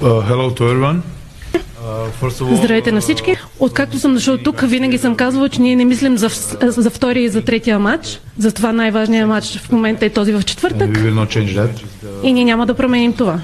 Uh, 0.00 1.00
Здравейте 2.54 2.92
на 2.92 3.00
всички. 3.00 3.36
Откакто 3.58 3.98
съм 3.98 4.14
дошъл 4.14 4.38
тук, 4.38 4.60
винаги 4.60 4.98
съм 4.98 5.14
казвала, 5.14 5.48
че 5.48 5.60
ние 5.60 5.76
не 5.76 5.84
мислим 5.84 6.18
за, 6.18 6.28
за 6.62 6.90
втория 6.90 7.24
и 7.24 7.28
за 7.28 7.42
третия 7.42 7.78
матч. 7.78 8.20
Затова 8.38 8.72
най-важният 8.72 9.28
матч 9.28 9.58
в 9.58 9.72
момента 9.72 10.06
е 10.06 10.10
този 10.10 10.32
в 10.32 10.42
четвъртък. 10.42 10.98
И 12.22 12.32
ние 12.32 12.44
няма 12.44 12.66
да 12.66 12.74
променим 12.74 13.12
това. 13.12 13.40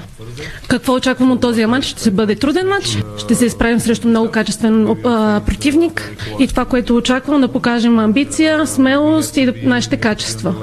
Какво 0.67 0.93
очаквам 0.93 1.31
от 1.31 1.41
този 1.41 1.65
матч? 1.65 1.85
Ще 1.85 2.11
бъде 2.11 2.35
труден 2.35 2.67
матч. 2.67 2.97
Ще 3.17 3.35
се 3.35 3.45
изправим 3.45 3.79
срещу 3.79 4.07
много 4.07 4.31
качествен 4.31 4.87
а, 5.05 5.41
противник. 5.45 6.11
И 6.39 6.47
това, 6.47 6.65
което 6.65 6.95
очаквам, 6.95 7.41
да 7.41 7.47
покажем 7.47 7.99
амбиция, 7.99 8.67
смелост 8.67 9.37
и 9.37 9.53
нашите 9.63 9.97
качества. 9.97 10.55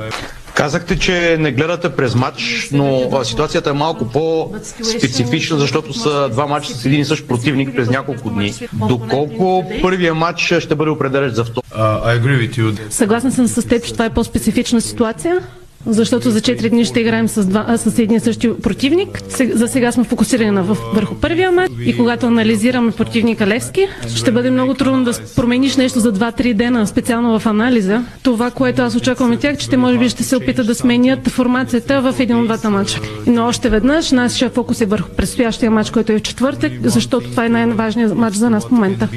Казахте, 0.54 0.98
че 0.98 1.36
не 1.40 1.52
гледате 1.52 1.88
през 1.88 2.14
матч, 2.14 2.68
но 2.72 3.10
ситуацията 3.24 3.70
е 3.70 3.72
малко 3.72 4.08
по-специфична, 4.08 5.58
защото 5.58 5.92
са 5.92 6.28
два 6.28 6.46
матча 6.46 6.74
с 6.74 6.84
един 6.84 7.00
и 7.00 7.04
същ 7.04 7.28
противник 7.28 7.76
през 7.76 7.88
няколко 7.88 8.30
дни. 8.30 8.54
Доколко 8.88 9.64
първия 9.82 10.14
матч 10.14 10.54
ще 10.58 10.74
бъде 10.74 10.90
определящ 10.90 11.34
за 11.34 11.44
втори? 11.44 11.64
Uh, 11.78 12.90
Съгласна 12.90 13.32
съм 13.32 13.48
с 13.48 13.68
теб, 13.68 13.84
че 13.84 13.92
това 13.92 14.04
е 14.04 14.10
по-специфична 14.10 14.80
ситуация. 14.80 15.42
Защото 15.86 16.30
за 16.30 16.40
4 16.40 16.70
дни 16.70 16.84
ще 16.84 17.00
играем 17.00 17.28
с, 17.28 17.46
два, 17.46 17.78
с 17.78 17.98
един 17.98 18.20
същи 18.20 18.52
противник. 18.62 19.22
За 19.52 19.68
сега 19.68 19.92
сме 19.92 20.04
фокусирани 20.04 20.50
на, 20.50 20.62
върху 20.94 21.14
първия 21.14 21.52
матч 21.52 21.72
и 21.86 21.96
когато 21.96 22.26
анализираме 22.26 22.90
противника 22.90 23.46
Левски, 23.46 23.88
ще 24.16 24.32
бъде 24.32 24.50
много 24.50 24.74
трудно 24.74 25.04
да 25.04 25.12
промениш 25.36 25.76
нещо 25.76 26.00
за 26.00 26.12
2-3 26.12 26.54
дена, 26.54 26.86
специално 26.86 27.38
в 27.38 27.46
анализа. 27.46 28.04
Това, 28.22 28.50
което 28.50 28.82
аз 28.82 28.96
очаквам 28.96 29.32
от 29.32 29.40
тях, 29.40 29.56
че 29.56 29.70
те 29.70 29.76
може 29.76 29.98
би 29.98 30.08
ще 30.08 30.22
се 30.22 30.36
опитат 30.36 30.66
да 30.66 30.74
сменят 30.74 31.28
формацията 31.28 32.00
в 32.00 32.14
един 32.20 32.36
от 32.36 32.46
двата 32.46 32.70
матча. 32.70 33.00
Но 33.26 33.46
още 33.46 33.68
веднъж 33.68 34.10
нашия 34.10 34.50
фокус 34.50 34.80
е 34.80 34.86
върху 34.86 35.10
предстоящия 35.10 35.70
матч, 35.70 35.90
който 35.90 36.12
е 36.12 36.18
в 36.18 36.22
четвъртък, 36.22 36.72
защото 36.82 37.30
това 37.30 37.44
е 37.44 37.48
най-важният 37.48 38.14
матч 38.14 38.36
за 38.36 38.50
нас 38.50 38.66
в 38.66 38.70
момента. 38.70 39.08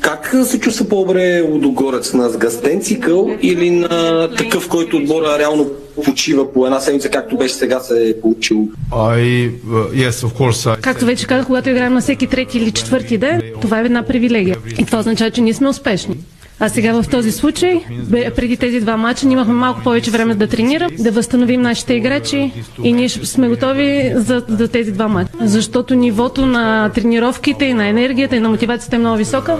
Как 0.00 0.34
се 0.44 0.60
чувства 0.60 0.88
по-добре 0.88 1.40
Лудогорец? 1.40 2.14
На 2.14 2.30
сгъстен 2.30 2.80
цикъл 2.80 3.30
или 3.42 3.70
на 3.70 4.28
такъв, 4.36 4.68
който 4.68 4.96
отбора 4.96 5.38
реално 5.38 5.70
почива 6.02 6.52
по 6.52 6.66
една 6.66 6.80
седмица, 6.80 7.08
както 7.08 7.36
беше 7.36 7.54
сега 7.54 7.80
се 7.80 8.08
е 8.08 8.20
получил? 8.20 8.68
I, 8.92 9.50
uh, 9.50 10.08
yes, 10.08 10.10
of 10.10 10.38
course, 10.38 10.76
I... 10.76 10.80
Както 10.80 11.06
вече 11.06 11.26
казах, 11.26 11.46
когато 11.46 11.70
играем 11.70 11.94
на 11.94 12.00
всеки 12.00 12.26
трети 12.26 12.58
или 12.58 12.70
четвърти 12.72 13.18
ден, 13.18 13.42
това 13.60 13.80
е 13.80 13.84
една 13.84 14.02
привилегия. 14.02 14.56
И 14.78 14.86
това 14.86 14.98
означава, 14.98 15.30
че 15.30 15.40
ние 15.40 15.54
сме 15.54 15.68
успешни. 15.68 16.16
А 16.60 16.68
сега 16.68 17.02
в 17.02 17.08
този 17.08 17.32
случай, 17.32 17.80
преди 18.10 18.56
тези 18.56 18.80
два 18.80 18.96
мача, 18.96 19.26
имахме 19.26 19.54
малко 19.54 19.80
повече 19.82 20.10
време 20.10 20.34
да 20.34 20.46
тренирам, 20.46 20.90
да 20.98 21.10
възстановим 21.10 21.60
нашите 21.60 21.94
играчи 21.94 22.52
и 22.84 22.92
ние 22.92 23.08
сме 23.08 23.48
готови 23.48 24.12
за, 24.14 24.44
за 24.48 24.68
тези 24.68 24.92
два 24.92 25.08
мача. 25.08 25.30
Защото 25.40 25.94
нивото 25.94 26.46
на 26.46 26.88
тренировките 26.88 27.64
и 27.64 27.74
на 27.74 27.86
енергията 27.86 28.36
и 28.36 28.40
на 28.40 28.48
мотивацията 28.48 28.96
е 28.96 28.98
много 28.98 29.16
висока. 29.16 29.56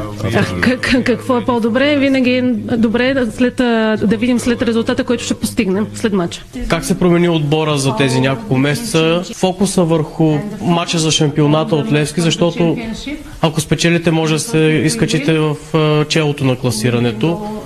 Как, 0.60 1.04
какво 1.04 1.38
е 1.38 1.44
по-добре? 1.44 1.96
Винаги 1.96 2.30
е 2.30 2.42
добре 2.76 3.26
след, 3.36 3.56
да 3.56 4.16
видим 4.18 4.38
след 4.38 4.62
резултата, 4.62 5.04
който 5.04 5.24
ще 5.24 5.34
постигнем 5.34 5.86
след 5.94 6.12
мача. 6.12 6.44
Как 6.68 6.84
се 6.84 6.98
промени 6.98 7.28
отбора 7.28 7.78
за 7.78 7.96
тези 7.96 8.20
няколко 8.20 8.56
месеца? 8.56 9.22
Фокуса 9.34 9.84
върху 9.84 10.38
мача 10.60 10.98
за 10.98 11.10
шампионата 11.10 11.76
от 11.76 11.92
Левски, 11.92 12.20
защото 12.20 12.76
ако 13.42 13.60
спечелите, 13.60 14.10
може 14.10 14.34
да 14.34 14.40
се 14.40 14.58
изкачите 14.58 15.38
в 15.38 15.56
челото 16.08 16.44
на 16.44 16.56
класирането. 16.56 17.60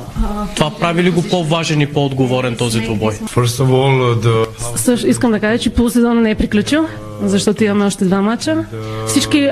Това 0.57 0.67
направи 0.67 1.03
ли 1.03 1.11
го 1.11 1.23
по-важен 1.23 1.81
и 1.81 1.87
по-отговорен 1.87 2.57
този 2.57 2.81
двубой? 2.81 3.15
The 3.15 4.47
Също 4.77 5.07
искам 5.07 5.31
да 5.33 5.41
кажа, 5.41 5.59
че 5.59 5.71
полусезона 5.71 6.21
не 6.21 6.31
е 6.31 6.35
приключил, 6.35 6.87
защото 7.23 7.65
имаме 7.65 7.85
още 7.85 8.05
два 8.05 8.23
мача. 8.23 8.65
Всички 9.07 9.49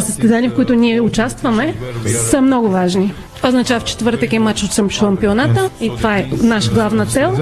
състезания, 0.00 0.50
в 0.50 0.54
които 0.54 0.74
ние 0.74 1.00
участваме, 1.00 1.74
са 2.06 2.40
много 2.40 2.68
важни. 2.68 3.14
Това 3.36 3.48
означава 3.48 3.80
в 3.80 3.84
четвъртък 3.84 4.32
е 4.32 4.38
матч 4.38 4.62
от 4.62 4.90
шампионата 4.90 5.70
и 5.80 5.90
това 5.96 6.16
е 6.16 6.28
наша 6.42 6.70
главна 6.70 7.06
цел 7.06 7.38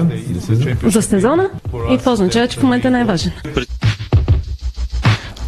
за 0.83 1.01
сезона 1.01 1.49
и 1.91 1.97
това 1.97 2.11
означава, 2.11 2.47
че 2.47 2.59
в 2.59 2.63
момента 2.63 2.87
е 2.87 2.91
най-важен. 2.91 3.31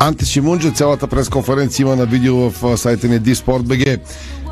Анте 0.03 0.25
Шимунджа, 0.25 0.71
цялата 0.71 1.07
пресконференция 1.07 1.83
има 1.83 1.95
на 1.95 2.05
видео 2.05 2.35
в 2.35 2.77
сайта 2.77 3.07
ни 3.07 3.19
dsport.bg. 3.19 3.99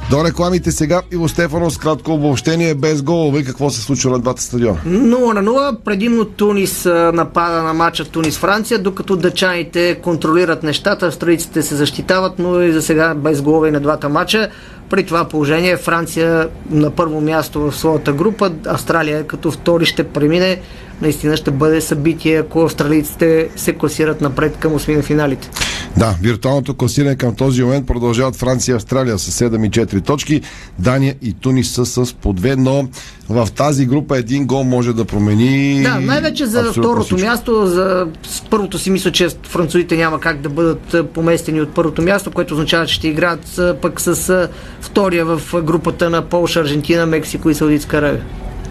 До 0.09 0.25
рекламите 0.25 0.71
сега 0.71 1.01
Иво 1.11 1.29
Стефанов 1.29 1.73
с 1.73 1.77
кратко 1.77 2.13
обобщение 2.13 2.75
без 2.75 3.01
голове. 3.01 3.43
Какво 3.43 3.69
се 3.69 3.81
случва 3.81 4.11
на 4.11 4.19
двата 4.19 4.41
стадиона? 4.41 4.79
0 4.87 5.33
на 5.33 5.43
0. 5.43 5.77
Предимно 5.85 6.25
Тунис 6.25 6.85
напада 7.13 7.63
на 7.63 7.73
матча 7.73 8.05
Тунис-Франция, 8.05 8.77
докато 8.77 9.15
дъчаните 9.15 9.99
контролират 10.03 10.63
нещата, 10.63 11.07
австралийците 11.07 11.61
се 11.61 11.75
защитават, 11.75 12.39
но 12.39 12.61
и 12.61 12.71
за 12.71 12.81
сега 12.81 13.15
без 13.15 13.41
голове 13.41 13.71
на 13.71 13.79
двата 13.79 14.09
матча. 14.09 14.49
При 14.89 15.03
това 15.03 15.25
положение 15.25 15.77
Франция 15.77 16.49
на 16.69 16.91
първо 16.91 17.21
място 17.21 17.59
в 17.59 17.75
своята 17.75 18.13
група, 18.13 18.51
Австралия 18.67 19.27
като 19.27 19.51
втори 19.51 19.85
ще 19.85 20.03
премине. 20.03 20.61
Наистина 21.01 21.37
ще 21.37 21.51
бъде 21.51 21.81
събитие, 21.81 22.37
ако 22.39 22.61
австралийците 22.61 23.49
се 23.55 23.73
класират 23.73 24.21
напред 24.21 24.57
към 24.59 24.73
осми 24.73 25.01
финалите. 25.01 25.49
Да, 25.97 26.15
виртуалното 26.21 26.73
класиране 26.73 27.15
към 27.15 27.35
този 27.35 27.63
момент 27.63 27.87
продължават 27.87 28.35
Франция 28.35 28.73
и 28.73 28.75
Австралия 28.75 29.19
с 29.19 29.43
7 29.43 29.67
и 29.67 29.69
4 29.69 30.05
точки. 30.05 30.41
Дания 30.79 31.15
и 31.21 31.33
Тунис 31.33 31.71
са 31.71 31.85
с 31.85 32.13
по 32.13 32.33
2, 32.33 32.55
но 32.55 32.87
в 33.29 33.51
тази 33.55 33.85
група 33.85 34.17
един 34.17 34.45
гол 34.45 34.63
може 34.63 34.93
да 34.93 35.05
промени. 35.05 35.81
Да, 35.83 35.99
най-вече 35.99 36.45
за 36.45 36.71
второто 36.71 37.05
всичко. 37.05 37.25
място. 37.25 37.67
За 37.67 38.07
първото 38.49 38.79
си 38.79 38.89
мисля, 38.89 39.11
че 39.11 39.29
французите 39.43 39.97
няма 39.97 40.19
как 40.19 40.41
да 40.41 40.49
бъдат 40.49 41.13
поместени 41.13 41.61
от 41.61 41.73
първото 41.73 42.01
място, 42.01 42.31
което 42.31 42.53
означава, 42.53 42.85
че 42.85 42.93
ще 42.93 43.07
играят 43.07 43.59
пък 43.81 44.01
с 44.01 44.49
втория 44.81 45.25
в 45.25 45.41
групата 45.61 46.09
на 46.09 46.21
Полша, 46.21 46.59
Аржентина, 46.59 47.05
Мексико 47.05 47.49
и 47.49 47.55
Саудитска 47.55 47.97
Аравия. 47.97 48.23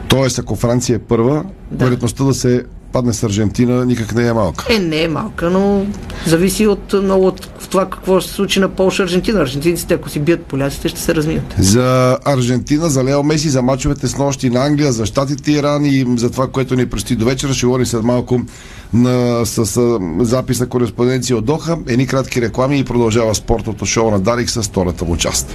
Тоест, 0.09 0.39
ако 0.39 0.57
Франция 0.57 0.97
е 0.97 0.99
първа, 0.99 1.45
да. 1.71 1.85
вероятността 1.85 2.25
да 2.25 2.35
се 2.35 2.65
падне 2.93 3.13
с 3.13 3.23
Аржентина 3.23 3.87
никак 3.87 4.15
не 4.15 4.27
е 4.27 4.33
малка. 4.33 4.67
Е, 4.71 4.79
не 4.79 5.03
е 5.03 5.09
малка, 5.09 5.51
но 5.51 5.87
зависи 6.27 6.67
от 6.67 6.93
много 6.93 7.27
от 7.27 7.49
това 7.71 7.91
какво 7.91 8.21
ще 8.21 8.31
се 8.31 8.37
случи 8.37 8.61
на 8.61 8.69
Полша, 8.69 9.03
Аржентина. 9.03 9.41
Аржентинците, 9.41 9.95
ако 9.95 10.09
си 10.09 10.19
бият 10.19 10.43
поляците, 10.43 10.89
ще 10.89 11.01
се 11.01 11.15
разминат. 11.15 11.55
За 11.59 12.19
Аржентина, 12.25 12.89
за 12.89 13.05
Лео 13.05 13.23
Меси, 13.23 13.49
за 13.49 13.63
мачовете 13.63 14.09
с 14.09 14.19
нощи 14.19 14.51
на 14.51 14.67
Англия, 14.67 14.93
за 14.93 15.07
щатите 15.07 15.53
Иран 15.53 15.85
и 15.85 16.07
за 16.17 16.31
това, 16.31 16.49
което 16.49 16.77
ни 16.77 16.87
предстои 16.87 17.17
до 17.17 17.25
вечера. 17.25 17.55
Ще 17.55 17.67
говорим 17.67 17.87
след 17.87 18.03
малко 18.03 18.41
на, 18.93 19.47
с, 19.47 19.67
с 19.67 19.99
запис 20.21 20.61
на 20.61 20.69
кореспонденция 20.69 21.37
от 21.37 21.45
Доха. 21.45 21.79
Едни 21.87 22.07
кратки 22.07 22.43
реклами 22.43 22.79
и 22.79 22.85
продължава 22.85 23.35
спортното 23.35 23.87
шоу 23.87 24.11
на 24.11 24.21
Дарик 24.21 24.51
с 24.51 24.63
втората 24.63 25.05
му 25.05 25.17
част. 25.17 25.55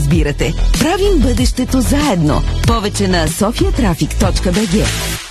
избирате. 0.01 0.53
Правим 0.79 1.19
бъдещето 1.19 1.81
заедно. 1.81 2.41
Повече 2.67 3.07
на 3.07 3.27
sofiatraffic.bg 3.27 5.30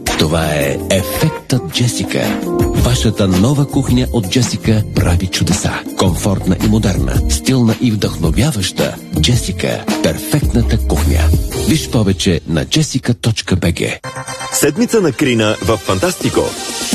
Това 0.21 0.45
е 0.45 0.77
Ефектът 0.91 1.73
Джесика. 1.73 2.39
Вашата 2.75 3.27
нова 3.27 3.67
кухня 3.67 4.07
от 4.13 4.29
Джесика 4.29 4.83
прави 4.95 5.27
чудеса. 5.27 5.73
Комфортна 5.97 6.57
и 6.65 6.67
модерна, 6.67 7.21
стилна 7.29 7.75
и 7.81 7.91
вдъхновяваща. 7.91 8.95
Джесика. 9.21 9.85
Перфектната 10.03 10.77
кухня. 10.87 11.19
Виж 11.69 11.89
повече 11.89 12.41
на 12.47 12.65
jessica.bg 12.65 13.99
Седмица 14.53 15.01
на 15.01 15.11
Крина 15.11 15.55
в 15.61 15.77
Фантастико. 15.77 16.41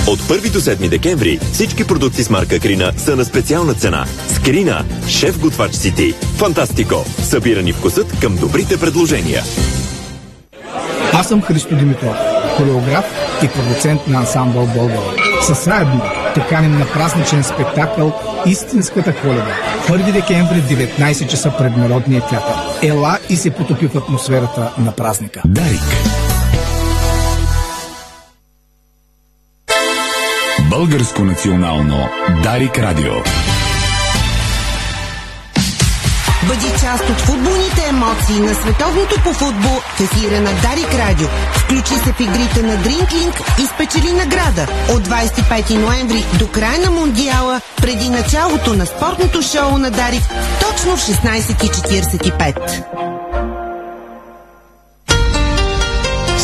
От 0.06 0.18
1 0.18 0.52
до 0.52 0.60
7 0.60 0.88
декември 0.88 1.38
всички 1.52 1.86
продукти 1.86 2.22
с 2.22 2.30
марка 2.30 2.60
Крина 2.60 2.92
са 2.96 3.16
на 3.16 3.24
специална 3.24 3.74
цена. 3.74 4.06
С 4.28 4.38
Крина, 4.38 4.84
шеф 5.08 5.40
готвач 5.40 5.74
си 5.74 5.94
ти. 5.94 6.12
Фантастико. 6.12 7.04
Събирани 7.22 7.72
вкусът 7.72 8.20
към 8.20 8.36
добрите 8.36 8.80
предложения. 8.80 9.42
Аз 11.12 11.28
съм 11.28 11.42
Христо 11.42 11.76
Димитров, 11.76 12.16
хореограф 12.56 13.04
и 13.42 13.48
продуцент 13.48 14.06
на 14.06 14.18
ансамбъл 14.18 14.66
Българ. 14.66 15.02
Със 15.42 15.64
заедно 15.64 16.00
те 16.34 16.40
каним 16.40 16.78
на 16.78 16.86
празничен 16.86 17.42
спектакъл 17.42 18.12
Истинската 18.46 19.14
коледа. 19.20 19.54
1 19.88 20.12
декември 20.12 20.62
19 20.62 21.28
часа 21.28 21.52
пред 21.58 21.76
Народния 21.76 22.20
театър. 22.20 22.54
Ела 22.82 23.18
и 23.30 23.36
се 23.36 23.50
потопи 23.50 23.86
в 23.86 23.96
атмосферата 23.96 24.72
на 24.78 24.92
празника. 24.92 25.42
Дарик. 25.46 25.80
Българско 30.70 31.24
национално 31.24 32.08
Дарик 32.42 32.78
Радио. 32.78 33.12
Бъди 36.48 36.70
част 36.80 37.04
от 37.10 37.20
футболните 37.20 37.84
емоции 37.88 38.40
на 38.40 38.54
световното 38.54 39.20
по 39.24 39.32
футбол 39.32 39.78
в 39.96 40.00
ефира 40.00 40.40
на 40.40 40.50
Дарик 40.62 40.94
Радио. 40.94 41.28
Включи 41.52 41.94
се 41.94 42.12
в 42.12 42.20
игрите 42.20 42.62
на 42.62 42.76
Дринклинг 42.76 43.34
и 43.62 43.66
спечели 43.66 44.12
награда 44.12 44.66
от 44.94 45.08
25 45.08 45.78
ноември 45.78 46.24
до 46.38 46.48
края 46.48 46.78
на 46.84 46.90
Мондиала, 46.90 47.60
преди 47.76 48.08
началото 48.08 48.74
на 48.74 48.86
спортното 48.86 49.42
шоу 49.42 49.78
на 49.78 49.90
Дарик, 49.90 50.22
точно 50.60 50.96
в 50.96 51.00
16.45. 51.00 52.82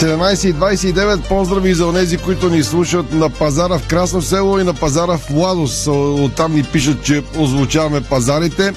17.29 0.03 1.29
поздрави 1.29 1.75
за 1.75 1.87
онези, 1.87 2.17
които 2.17 2.51
ни 2.51 2.63
слушат 2.63 3.13
на 3.13 3.31
пазара 3.31 3.79
в 3.79 3.87
Красно 3.89 4.23
село 4.23 4.59
и 4.59 4.65
на 4.65 4.75
пазара 4.75 5.19
в 5.19 5.31
Младост. 5.31 5.87
Оттам 5.87 6.55
ни 6.55 6.63
пишат, 6.63 7.05
че 7.05 7.23
озвучаваме 7.39 8.01
пазарите. 8.01 8.73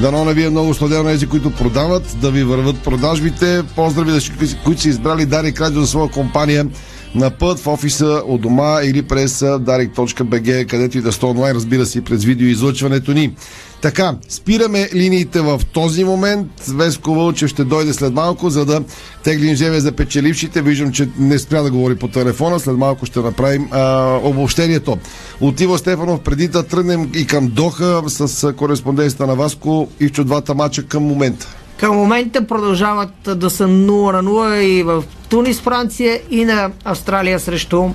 Дано 0.00 0.24
не 0.24 0.34
ви 0.34 0.44
е 0.44 0.50
много 0.50 0.74
студено 0.74 1.04
тези, 1.04 1.26
които 1.26 1.50
продават, 1.50 2.16
да 2.20 2.30
ви 2.30 2.44
върват 2.44 2.82
продажбите. 2.82 3.62
Поздрави 3.76 4.10
за 4.10 4.20
които 4.64 4.80
са 4.80 4.88
избрали 4.88 5.26
Дарик 5.26 5.60
Радио 5.60 5.80
за 5.80 5.86
своя 5.86 6.10
компания 6.10 6.66
на 7.14 7.30
път 7.30 7.60
в 7.60 7.66
офиса 7.66 8.22
от 8.26 8.40
дома 8.40 8.80
или 8.84 9.02
през 9.02 9.40
darik.bg, 9.40 10.66
където 10.66 10.98
и 10.98 11.00
да 11.00 11.12
сте 11.12 11.26
онлайн, 11.26 11.56
разбира 11.56 11.86
се, 11.86 12.04
през 12.04 12.24
видеоизлъчването 12.24 13.12
ни. 13.12 13.34
Така, 13.82 14.14
спираме 14.28 14.88
линиите 14.94 15.40
в 15.40 15.60
този 15.72 16.04
момент. 16.04 16.48
Веско 16.68 17.14
Вълчев 17.14 17.50
ще 17.50 17.64
дойде 17.64 17.92
след 17.92 18.12
малко, 18.12 18.50
за 18.50 18.64
да 18.64 18.82
теглим 19.22 19.54
жеве 19.54 19.80
за 19.80 19.92
печелившите. 19.92 20.62
Виждам, 20.62 20.92
че 20.92 21.08
не 21.18 21.38
спря 21.38 21.62
да 21.62 21.70
говори 21.70 21.96
по 21.96 22.08
телефона. 22.08 22.60
След 22.60 22.76
малко 22.76 23.06
ще 23.06 23.20
направим 23.20 23.68
а, 23.70 24.18
обобщението. 24.22 24.98
От 25.40 25.60
Иво 25.60 25.78
Стефанов, 25.78 26.20
преди 26.20 26.48
да 26.48 26.62
тръгнем 26.62 27.10
и 27.14 27.26
към 27.26 27.48
Доха 27.48 28.02
с 28.06 28.52
кореспонденцията 28.52 29.26
на 29.26 29.34
Васко 29.34 29.88
и 30.00 30.08
в 30.08 30.24
двата 30.24 30.54
мача 30.54 30.82
към 30.82 31.02
момента. 31.02 31.56
Към 31.80 31.96
момента 31.96 32.46
продължават 32.46 33.12
да 33.36 33.50
са 33.50 33.64
0 33.64 34.12
на 34.12 34.30
0 34.30 34.60
и 34.60 34.82
в 34.82 35.04
Тунис, 35.28 35.60
Франция 35.60 36.20
и 36.30 36.44
на 36.44 36.70
Австралия 36.84 37.40
срещу 37.40 37.90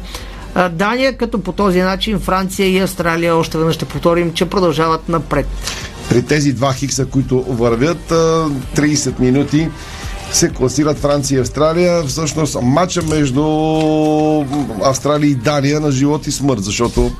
Дания, 0.71 1.17
като 1.17 1.41
по 1.41 1.51
този 1.51 1.81
начин 1.81 2.19
Франция 2.19 2.69
и 2.69 2.79
Австралия, 2.79 3.35
още 3.35 3.57
веднъж 3.57 3.75
ще 3.75 3.85
повторим, 3.85 4.33
че 4.33 4.45
продължават 4.45 5.09
напред. 5.09 5.47
При 6.09 6.21
тези 6.21 6.53
два 6.53 6.73
хикса, 6.73 7.05
които 7.05 7.41
вървят 7.41 8.11
а, 8.11 8.15
30 8.75 9.19
минути, 9.19 9.69
се 10.31 10.49
класират 10.49 10.97
Франция 10.97 11.37
и 11.37 11.41
Австралия. 11.41 12.03
Всъщност 12.03 12.57
матча 12.61 13.01
между 13.01 13.43
Австралия 14.83 15.29
и 15.29 15.35
Дания 15.35 15.79
на 15.79 15.91
живот 15.91 16.27
и 16.27 16.31
смърт, 16.31 16.63
защото 16.63 17.11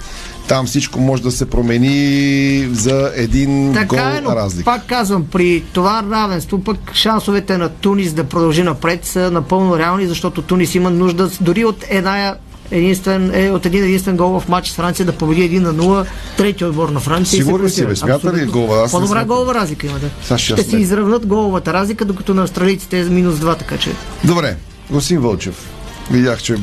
там 0.50 0.66
всичко 0.66 1.00
може 1.00 1.24
да 1.24 1.32
се 1.32 1.46
промени 1.46 2.68
за 2.72 3.12
един 3.16 3.74
Така 3.74 3.96
гол 3.96 4.18
е, 4.18 4.22
но 4.22 4.36
разлика. 4.36 4.66
пак 4.66 4.86
казвам, 4.88 5.26
при 5.32 5.64
това 5.74 6.04
равенство 6.12 6.64
пък 6.64 6.78
шансовете 6.94 7.58
на 7.58 7.70
Тунис 7.70 8.14
да 8.14 8.24
продължи 8.24 8.64
напред 8.64 9.06
са 9.06 9.32
напълно 9.32 9.80
реални, 9.80 10.08
защото 10.08 10.42
Тунис 10.42 10.76
има 10.76 10.90
нужда 10.90 11.30
дори 11.42 11.66
от 11.66 11.86
една 11.90 12.36
единствен, 12.72 13.32
е, 13.34 13.52
от 13.52 13.66
един 13.66 13.84
единствен 13.84 14.18
гол 14.18 14.40
в 14.40 14.50
матч 14.50 14.70
с 14.70 14.76
Франция 14.76 15.06
да 15.06 15.12
победи 15.12 15.42
1 15.42 15.60
на 15.60 15.74
0, 15.74 16.06
трети 16.38 16.66
отбор 16.66 16.90
на 16.90 17.00
Франция. 17.00 17.44
Сигурен 17.44 17.70
си, 17.70 17.86
бе? 17.86 17.96
Смята 17.96 18.34
ли 18.34 18.46
голова? 18.46 18.84
Аз 18.84 18.92
По-добра 18.92 19.26
голова 19.26 19.54
разлика 19.54 19.88
има, 19.88 20.00
да. 20.00 20.10
Сега 20.24 20.38
ще 20.38 20.64
си 20.64 20.76
изравнат 20.78 21.26
головата 21.26 21.74
разлика, 21.74 22.06
докато 22.06 22.34
на 22.34 22.44
австралийците 22.44 23.00
е 23.00 23.04
минус 23.04 23.36
2, 23.36 23.60
така 23.60 23.78
че. 23.78 23.92
Добре, 24.24 24.56
господин 24.92 25.22
Вълчев, 25.22 25.70
видях, 26.12 26.42
че 26.42 26.56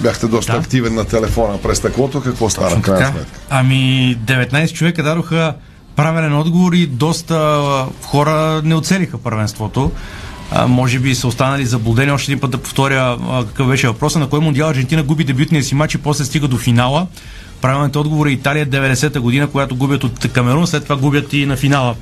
бяхте 0.00 0.26
доста 0.26 0.52
да. 0.52 0.58
активен 0.58 0.94
на 0.94 1.04
телефона 1.04 1.58
през 1.62 1.78
стъклото. 1.78 2.20
Какво 2.20 2.50
стана? 2.50 2.70
в 2.70 2.80
крайна 2.80 3.00
Така. 3.00 3.12
сметка? 3.12 3.40
Ами, 3.50 4.16
19 4.26 4.72
човека 4.72 5.02
дадоха 5.02 5.54
правилен 5.96 6.36
отговор 6.36 6.72
и 6.72 6.86
доста 6.86 7.62
хора 8.02 8.62
не 8.64 8.74
оцелиха 8.74 9.18
първенството. 9.18 9.90
А, 10.50 10.66
може 10.66 10.98
би 10.98 11.14
са 11.14 11.28
останали 11.28 11.66
заблудени. 11.66 12.12
Още 12.12 12.32
един 12.32 12.40
път 12.40 12.50
да 12.50 12.58
повторя 12.58 13.18
а, 13.30 13.44
какъв 13.46 13.68
беше 13.68 13.88
въпроса. 13.88 14.18
На 14.18 14.28
кой 14.28 14.40
мундиал 14.40 14.68
Аржентина 14.68 15.02
губи 15.02 15.24
дебютния 15.24 15.62
си 15.62 15.74
матч 15.74 15.94
и 15.94 15.98
после 15.98 16.24
стига 16.24 16.48
до 16.48 16.58
финала. 16.58 17.06
Правилният 17.64 17.96
отговор 17.96 18.26
е 18.26 18.30
Италия 18.30 18.66
90-та 18.66 19.20
година, 19.20 19.46
която 19.46 19.76
губят 19.76 20.04
от 20.04 20.28
Камерун, 20.32 20.66
след 20.66 20.82
това 20.82 20.96
губят 20.96 21.32
и 21.32 21.46
на 21.46 21.56
финала 21.56 21.94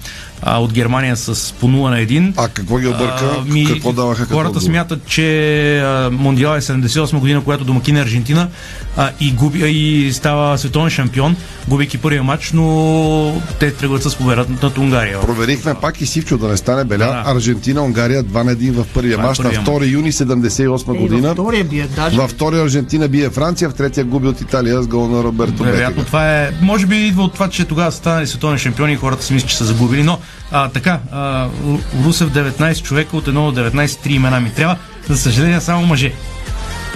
а, 0.43 0.59
от 0.59 0.73
Германия 0.73 1.17
с 1.17 1.55
по 1.55 1.69
0 1.69 1.91
на 1.91 1.97
1. 1.97 2.33
А 2.37 2.49
какво 2.49 2.79
ги 2.79 2.87
обърка? 2.87 3.45
Какво 3.69 3.93
даваха 3.93 4.23
като 4.23 4.35
Хората 4.35 4.49
отговор? 4.49 4.67
смятат, 4.67 5.07
че 5.07 5.79
а, 5.79 6.11
Мондиал 6.13 6.57
е 6.57 6.61
78 6.61 7.19
година, 7.19 7.45
която 7.45 7.65
домакин 7.65 7.97
е 7.97 8.01
Аржентина 8.01 8.49
а, 8.97 9.11
и, 9.21 9.33
губи, 9.33 9.63
а, 9.63 9.69
и 9.69 10.13
става 10.13 10.59
световен 10.59 10.91
шампион, 10.91 11.37
губейки 11.69 11.99
първия 11.99 12.23
матч, 12.23 12.53
но 12.53 13.41
те 13.61 13.75
тръгват 13.75 14.03
с 14.03 14.17
победата 14.17 14.53
над 14.63 14.79
Унгария. 14.79 15.21
Проверихме 15.21 15.75
пак 15.75 16.01
и 16.01 16.07
Сивчо 16.07 16.39
да 16.39 16.49
не 16.49 16.57
стане 16.57 16.85
беля. 16.85 16.99
Да, 16.99 17.23
да. 17.25 17.37
Аржентина, 17.37 17.83
Унгария 17.83 18.25
2 18.25 18.43
на 18.43 18.57
1 18.57 18.71
в 18.73 18.87
първия 18.95 19.15
е 19.15 19.17
матч 19.17 19.39
на 19.39 19.45
първия 19.65 19.91
2 19.91 19.93
юни 19.93 20.13
78 20.13 20.95
Е, 20.95 20.99
година. 20.99 21.29
във 21.29 21.33
втория 21.33 21.65
бие 21.65 21.87
даже. 21.87 22.17
Във 22.17 22.31
втория 22.31 22.63
Аржентина 22.63 23.09
бие 23.09 23.31
Франция, 23.31 23.71
в 23.71 23.75
третия 23.75 24.05
губи 24.05 24.29
от 24.29 24.41
Италия 24.41 24.83
с 24.83 24.87
гол 24.87 25.09
на 25.09 25.23
Роберто 25.53 25.73
Вероятно 25.73 26.05
това 26.05 26.37
е, 26.37 26.51
може 26.61 26.87
би 26.87 26.97
идва 26.97 27.23
от 27.23 27.35
това, 27.35 27.49
че 27.49 27.65
тогава 27.65 27.93
са 27.93 27.99
станали 27.99 28.27
световни 28.27 28.59
шампиони 28.59 28.93
и 28.93 28.97
хората 28.97 29.25
си 29.25 29.33
мислят, 29.33 29.51
че 29.51 29.57
са 29.57 29.65
загубили, 29.65 30.03
но 30.03 30.19
а, 30.51 30.69
така, 30.69 31.01
а, 31.13 31.49
Ру- 31.67 31.81
Русев 32.05 32.29
19 32.29 32.83
човека 32.83 33.17
от 33.17 33.27
1 33.27 33.33
до 33.53 33.71
19, 33.71 34.03
три 34.03 34.13
имена 34.13 34.41
ми 34.41 34.51
трябва, 34.51 34.77
за 35.09 35.17
съжаление 35.17 35.61
само 35.61 35.87
мъже. 35.87 36.13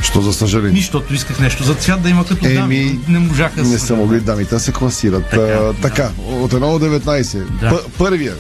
Що 0.03 0.21
за 0.21 0.33
съжаление? 0.33 0.73
Нищото 0.73 1.15
исках 1.15 1.39
нещо 1.41 1.65
за 1.65 1.75
цвят 1.75 2.03
да 2.03 2.11
има 2.11 2.25
като 2.25 2.45
дами, 2.45 2.99
не 3.09 3.19
можаха 3.19 3.63
Не 3.63 3.79
са 3.79 3.95
могли 3.95 4.21
дамите 4.21 4.55
да 4.55 4.61
се 4.61 4.73
класират. 4.73 5.25
Така, 5.31 5.73
така 5.83 6.11
от 6.21 6.53
1 6.53 6.59
до 6.79 6.99
19. 7.01 7.45
Да. 7.61 7.69
П- 7.71 7.89
първия. 7.99 8.35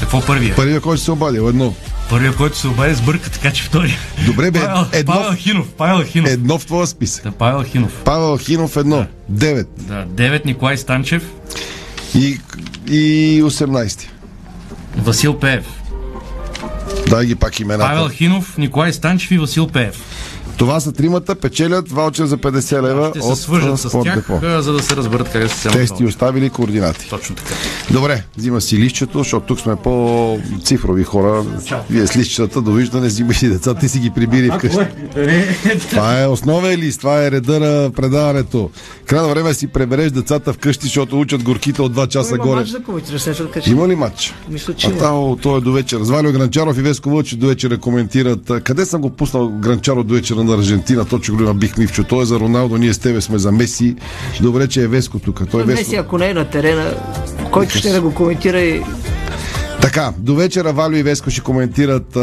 Какво 0.00 0.20
първия? 0.20 0.56
Първия, 0.56 0.80
който 0.80 1.02
се 1.02 1.10
обадил. 1.10 1.48
Едно. 1.48 1.74
Първия, 2.10 2.36
който 2.36 2.58
се 2.58 2.68
обади, 2.68 2.94
сбърка, 2.94 3.30
така 3.30 3.52
че 3.52 3.62
втори. 3.62 3.96
Добре, 4.26 4.50
бе. 4.50 4.60
Павел, 4.60 4.86
едно, 4.92 5.12
Павел 5.14 5.32
Хинов. 5.36 5.66
Павел 5.68 6.04
Хинов. 6.04 6.30
едно 6.30 6.58
в 6.58 6.66
твоя 6.66 6.86
списък. 6.86 7.24
Да, 7.24 7.30
Павел 7.30 7.64
Хинов. 7.64 8.02
Павел 8.04 8.38
Хинов 8.38 8.76
едно. 8.76 9.06
9. 9.32 9.66
Да, 9.78 10.06
9 10.06 10.46
Николай 10.46 10.76
Станчев. 10.76 11.22
И, 12.14 12.40
и 12.86 13.42
18. 13.42 14.08
Васил 14.96 15.38
Пеев. 15.38 15.64
Дай 17.08 17.26
ги 17.26 17.34
пак 17.34 17.60
имената. 17.60 17.90
Павел 17.90 18.08
Хинов, 18.08 18.58
Николай 18.58 18.92
Станчев 18.92 19.30
и 19.30 19.38
Васил 19.38 19.68
Пеев. 19.68 20.02
Това 20.56 20.80
са 20.80 20.92
тримата, 20.92 21.34
печелят 21.34 21.92
ваучер 21.92 22.24
за 22.26 22.38
50 22.38 22.82
лева 22.82 23.10
Ще 23.10 23.20
се 23.20 23.26
от 23.26 23.38
свържат 23.38 23.80
с 23.80 23.90
тях, 24.02 24.14
Депо. 24.16 24.40
за 24.62 24.72
да 24.72 24.82
се 24.82 24.96
разберат 24.96 25.28
къде 25.28 25.48
се. 25.48 25.68
Те 25.68 25.86
сте 25.86 26.04
оставили 26.04 26.50
координати. 26.50 27.08
Точно 27.10 27.34
така. 27.36 27.54
Добре, 27.90 28.24
взима 28.36 28.60
си 28.60 28.78
лището, 28.78 29.18
защото 29.18 29.46
тук 29.46 29.60
сме 29.60 29.76
по-цифрови 29.76 31.04
хора. 31.04 31.44
Вие 31.90 32.06
с 32.06 32.16
лищата, 32.16 32.62
довиждане, 32.62 33.06
взимай 33.06 33.34
си 33.34 33.48
децата, 33.48 33.80
ти 33.80 33.88
си 33.88 33.98
ги 33.98 34.10
прибири 34.10 34.50
вкъщи. 34.50 34.78
Това 35.90 36.22
е 36.22 36.26
основен 36.26 36.78
лист, 36.78 37.00
това 37.00 37.24
е 37.24 37.30
реда 37.30 37.60
на 37.60 37.90
предаването. 37.90 38.70
Крайно 39.06 39.28
време 39.28 39.48
е 39.48 39.52
да 39.52 39.58
си 39.58 39.66
пребереш 39.66 40.10
децата 40.12 40.52
вкъщи, 40.52 40.86
защото 40.86 41.20
учат 41.20 41.42
горките 41.42 41.82
от 41.82 41.94
2 41.94 42.08
часа 42.08 42.34
Има 42.34 42.44
горе. 42.44 42.56
мач 42.56 42.68
за. 42.68 42.80
Има 43.66 43.88
ли 43.88 43.94
матч? 43.96 44.34
Мисля, 44.48 44.74
че 44.74 44.86
А 44.86 44.90
има. 44.90 44.98
там, 44.98 45.36
то 45.42 45.56
е 45.56 45.60
до 45.60 45.72
вечера. 45.72 46.04
Звалио 46.04 46.32
Гранчаров 46.32 46.78
и 46.78 46.82
Веско 46.82 47.10
Вълчи 47.10 47.36
до 47.36 47.46
вечера 47.46 47.78
коментират. 47.78 48.50
Къде 48.64 48.84
съм 48.86 49.00
го 49.00 49.10
пуснал 49.10 49.48
Гранчаров 49.50 50.04
до 50.04 50.14
вечера 50.14 50.44
на 50.46 50.54
Аржентина? 50.54 51.04
Точно 51.04 51.36
го 51.36 51.42
има 51.42 51.54
Бих 51.54 51.76
Мивчо. 51.76 52.04
Той 52.04 52.22
е 52.22 52.26
за 52.26 52.40
Роналдо, 52.40 52.76
ние 52.76 52.94
с 52.94 52.98
тебе 52.98 53.20
сме 53.20 53.38
за 53.38 53.52
Меси. 53.52 53.96
Добре, 54.40 54.68
че 54.68 54.82
е 54.82 54.86
Веско 54.86 55.18
тук. 55.18 55.42
Той 55.50 55.62
е 55.62 55.64
Веско. 55.64 55.80
Меси, 55.80 55.96
ако 55.96 56.18
не 56.18 56.30
е 56.30 56.34
на 56.34 56.44
терена, 56.44 56.94
който 57.50 57.78
ще 57.78 57.92
да 57.92 58.00
го 58.00 58.14
коментира 58.14 58.60
и 58.60 58.82
Така, 59.86 60.12
до 60.18 60.34
вечера 60.34 60.72
Валю 60.72 60.96
и 60.96 61.02
Веско 61.02 61.30
ще 61.30 61.40
коментират 61.40 62.16
а, 62.16 62.20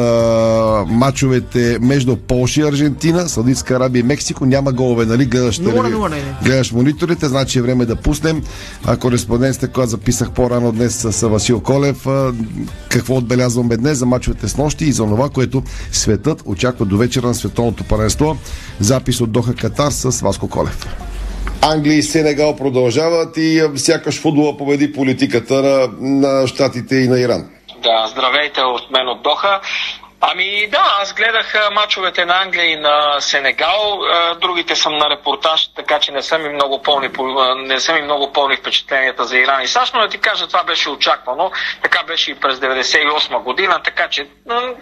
мачовете 0.88 1.78
между 1.82 2.16
Полша 2.16 2.62
и 2.62 2.64
Аржентина, 2.64 3.30
Саудитска 3.30 3.76
Арабия 3.76 4.00
и 4.00 4.04
Мексико. 4.04 4.46
Няма 4.46 4.72
голове, 4.72 5.06
нали? 5.06 5.26
Гледаш, 5.26 5.60
Нула 5.60 5.84
на 5.84 5.90
телеви- 5.90 6.10
не, 6.10 6.16
не. 6.16 6.36
гледаш 6.44 6.72
мониторите, 6.72 7.28
значи 7.28 7.60
е 7.60 7.62
време 7.62 7.86
да 7.86 7.96
пуснем. 7.96 8.44
А, 8.86 8.98
кореспонденцията, 8.98 9.68
която 9.68 9.90
записах 9.90 10.32
по-рано 10.32 10.72
днес 10.72 11.08
с 11.10 11.28
Васил 11.28 11.60
Колев, 11.60 12.08
а, 12.08 12.34
какво 12.90 13.16
отбелязваме 13.16 13.78
днес 13.78 13.98
за 13.98 14.06
мачовете 14.06 14.48
с 14.48 14.58
нощи 14.58 14.86
и 14.86 14.92
за 14.92 15.04
това, 15.04 15.30
което 15.30 15.64
светът 15.92 16.44
очаква 16.46 16.86
до 16.86 16.98
вечера 16.98 17.28
на 17.28 17.36
световното 17.36 17.84
паренство. 17.84 18.38
Запис 18.80 19.22
от 19.22 19.32
Доха 19.32 19.56
Катар 19.56 19.92
с 19.92 20.22
Васко 20.22 20.48
Колев. 20.48 20.88
Англия 21.62 21.98
и 21.98 22.04
Сенегал 22.04 22.56
продължават 22.56 23.38
и 23.38 23.64
сякаш 23.76 24.22
футбола 24.22 24.58
победи 24.58 24.94
политиката 24.94 25.54
на, 25.62 25.88
на 26.20 26.48
Штатите 26.48 26.96
и 26.96 27.08
на 27.08 27.20
Иран. 27.20 27.46
Да, 27.84 28.08
здравейте 28.08 28.62
от 28.62 28.92
мен 28.92 29.08
от 29.10 29.22
Доха. 29.22 29.62
Ами 30.26 30.68
да, 30.68 30.98
аз 31.02 31.14
гледах 31.14 31.54
мачовете 31.72 32.26
на 32.26 32.42
Англия 32.42 32.66
и 32.66 32.76
на 32.76 33.22
Сенегал. 33.22 34.00
Другите 34.42 34.76
съм 34.76 34.98
на 34.98 35.10
репортаж, 35.10 35.70
така 35.76 36.00
че 36.00 36.12
не 36.12 36.22
са 36.22 36.38
ми 36.38 36.50
много 36.50 36.82
пълни, 36.82 37.10
не 37.56 37.80
са 37.80 37.94
ми 37.94 38.02
много 38.02 38.34
пълни 38.34 38.56
впечатленията 38.56 39.24
за 39.24 39.38
Иран 39.38 39.62
и 39.62 39.68
САЩ, 39.68 39.94
но 39.94 40.02
да 40.02 40.08
ти 40.08 40.18
кажа, 40.18 40.48
това 40.48 40.64
беше 40.64 40.90
очаквано. 40.90 41.52
Така 41.82 42.04
беше 42.04 42.32
и 42.32 42.36
през 42.36 42.60
98 42.60 43.44
година, 43.44 43.82
така 43.84 44.08
че 44.10 44.28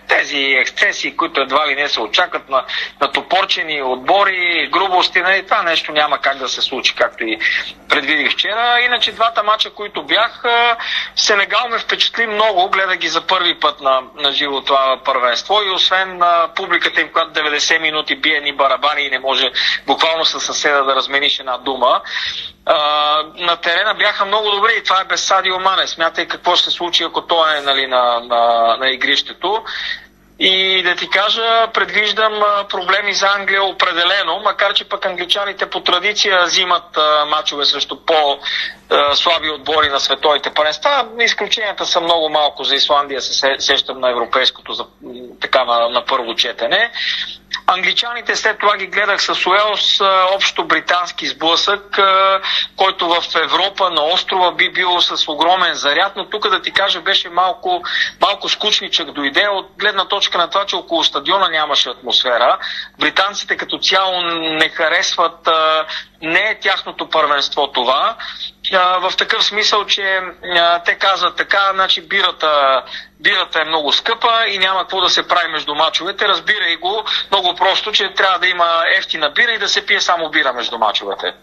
тези 0.07 0.37
ексцесии, 0.37 1.17
които 1.17 1.41
едва 1.41 1.67
ли 1.67 1.75
не 1.75 1.89
се 1.89 2.01
очакват 2.01 2.49
на, 2.49 2.63
на 3.01 3.11
топорчени 3.11 3.83
отбори, 3.83 4.69
грубости, 4.71 5.21
нали, 5.21 5.45
това 5.45 5.63
нещо 5.63 5.91
няма 5.91 6.17
как 6.17 6.37
да 6.37 6.49
се 6.49 6.61
случи, 6.61 6.95
както 6.95 7.23
и 7.23 7.39
предвидих 7.89 8.31
вчера. 8.31 8.79
Иначе 8.85 9.11
двата 9.11 9.43
мача, 9.43 9.73
които 9.73 10.03
бях, 10.03 10.43
Сенегал 11.15 11.67
ме 11.69 11.79
впечатли 11.79 12.27
много, 12.27 12.69
гледах 12.69 12.97
ги 12.97 13.07
за 13.07 13.27
първи 13.27 13.59
път 13.59 13.81
на, 13.81 14.01
на 14.15 14.31
живо 14.31 14.61
това 14.61 14.99
първенство 15.31 15.61
и 15.67 15.71
освен 15.75 16.21
а, 16.21 16.47
публиката 16.55 17.01
им, 17.01 17.11
която 17.13 17.39
90 17.39 17.81
минути 17.81 18.15
бие 18.15 18.39
ни 18.39 18.53
барабани 18.53 19.01
и 19.01 19.09
не 19.09 19.19
може 19.19 19.51
буквално 19.87 20.25
със 20.25 20.45
съседа 20.45 20.83
да 20.83 20.95
размениш 20.95 21.39
една 21.39 21.57
дума, 21.57 22.01
а, 22.65 22.75
на 23.35 23.55
терена 23.55 23.93
бяха 23.93 24.25
много 24.25 24.51
добри 24.51 24.71
и 24.77 24.83
това 24.83 25.01
е 25.01 25.05
без 25.05 25.23
Садио 25.23 25.59
Мане. 25.59 25.87
Смятай 25.87 26.27
какво 26.27 26.55
ще 26.55 26.65
се 26.65 26.71
случи, 26.71 27.03
ако 27.03 27.21
той 27.21 27.57
е 27.57 27.61
нали, 27.61 27.87
на, 27.87 28.19
на, 28.19 28.75
на 28.79 28.89
игрището. 28.89 29.63
И 30.43 30.83
да 30.83 30.95
ти 30.95 31.09
кажа, 31.09 31.67
предвиждам 31.73 32.33
проблеми 32.69 33.13
за 33.13 33.27
Англия 33.27 33.63
определено, 33.63 34.39
макар 34.43 34.73
че 34.73 34.89
пък 34.89 35.05
англичаните 35.05 35.65
по 35.65 35.79
традиция 35.79 36.43
взимат 36.43 36.97
мачове 37.27 37.65
срещу 37.65 37.95
по-слаби 38.05 39.49
отбори 39.49 39.89
на 39.89 39.99
световите 39.99 40.53
паренства. 40.53 41.07
Изключенията 41.19 41.85
са 41.85 42.01
много 42.01 42.29
малко 42.29 42.63
за 42.63 42.75
Исландия, 42.75 43.21
се 43.21 43.33
се- 43.33 43.55
сещам 43.59 43.99
на 43.99 44.09
европейското 44.09 44.73
така 45.41 45.63
на, 45.65 45.89
на 45.89 46.05
първо 46.05 46.35
четене. 46.35 46.91
Англичаните 47.67 48.35
след 48.35 48.59
това 48.59 48.77
ги 48.77 48.87
гледах 48.87 49.21
с 49.21 49.47
Уелс, 49.47 50.01
общо 50.35 50.65
британски 50.65 51.27
сблъсък, 51.27 51.99
който 52.75 53.07
в 53.07 53.23
Европа 53.35 53.89
на 53.89 54.03
острова 54.03 54.51
би 54.51 54.71
бил 54.71 55.01
с 55.01 55.27
огромен 55.27 55.73
заряд, 55.73 56.13
но 56.15 56.25
тук 56.25 56.49
да 56.49 56.61
ти 56.61 56.71
кажа 56.71 57.01
беше 57.01 57.29
малко, 57.29 57.83
малко 58.21 58.49
скучничък 58.49 59.11
дойде 59.11 59.47
от 59.47 59.67
гледна 59.77 60.05
точка 60.05 60.37
на 60.37 60.49
това, 60.49 60.65
че 60.65 60.75
около 60.75 61.03
стадиона 61.03 61.49
нямаше 61.49 61.89
атмосфера. 61.89 62.57
Британците 62.99 63.57
като 63.57 63.77
цяло 63.77 64.21
не 64.21 64.69
харесват, 64.69 65.49
не 66.21 66.39
е 66.39 66.59
тяхното 66.59 67.09
първенство 67.09 67.71
това. 67.71 68.15
А, 68.73 69.09
в 69.09 69.17
такъв 69.17 69.43
смисъл, 69.43 69.85
че 69.85 70.19
а, 70.55 70.83
те 70.83 70.95
казват 70.95 71.35
така, 71.35 71.71
значи 71.73 72.01
бирата, 72.01 72.81
бирата 73.19 73.61
е 73.61 73.69
много 73.69 73.91
скъпа 73.91 74.47
и 74.49 74.57
няма 74.57 74.79
какво 74.79 75.01
да 75.01 75.09
се 75.09 75.27
прави 75.27 75.51
между 75.51 75.75
мачовете. 75.75 76.27
Разбирай 76.27 76.75
го 76.75 77.03
много 77.31 77.55
просто, 77.55 77.91
че 77.91 78.13
трябва 78.13 78.39
да 78.39 78.47
има 78.47 78.83
ефтина 78.97 79.31
бира 79.35 79.51
и 79.51 79.59
да 79.59 79.69
се 79.69 79.85
пие 79.85 80.01
само 80.01 80.29
бира 80.29 80.53
между 80.53 80.77
мачовете. 80.77 81.33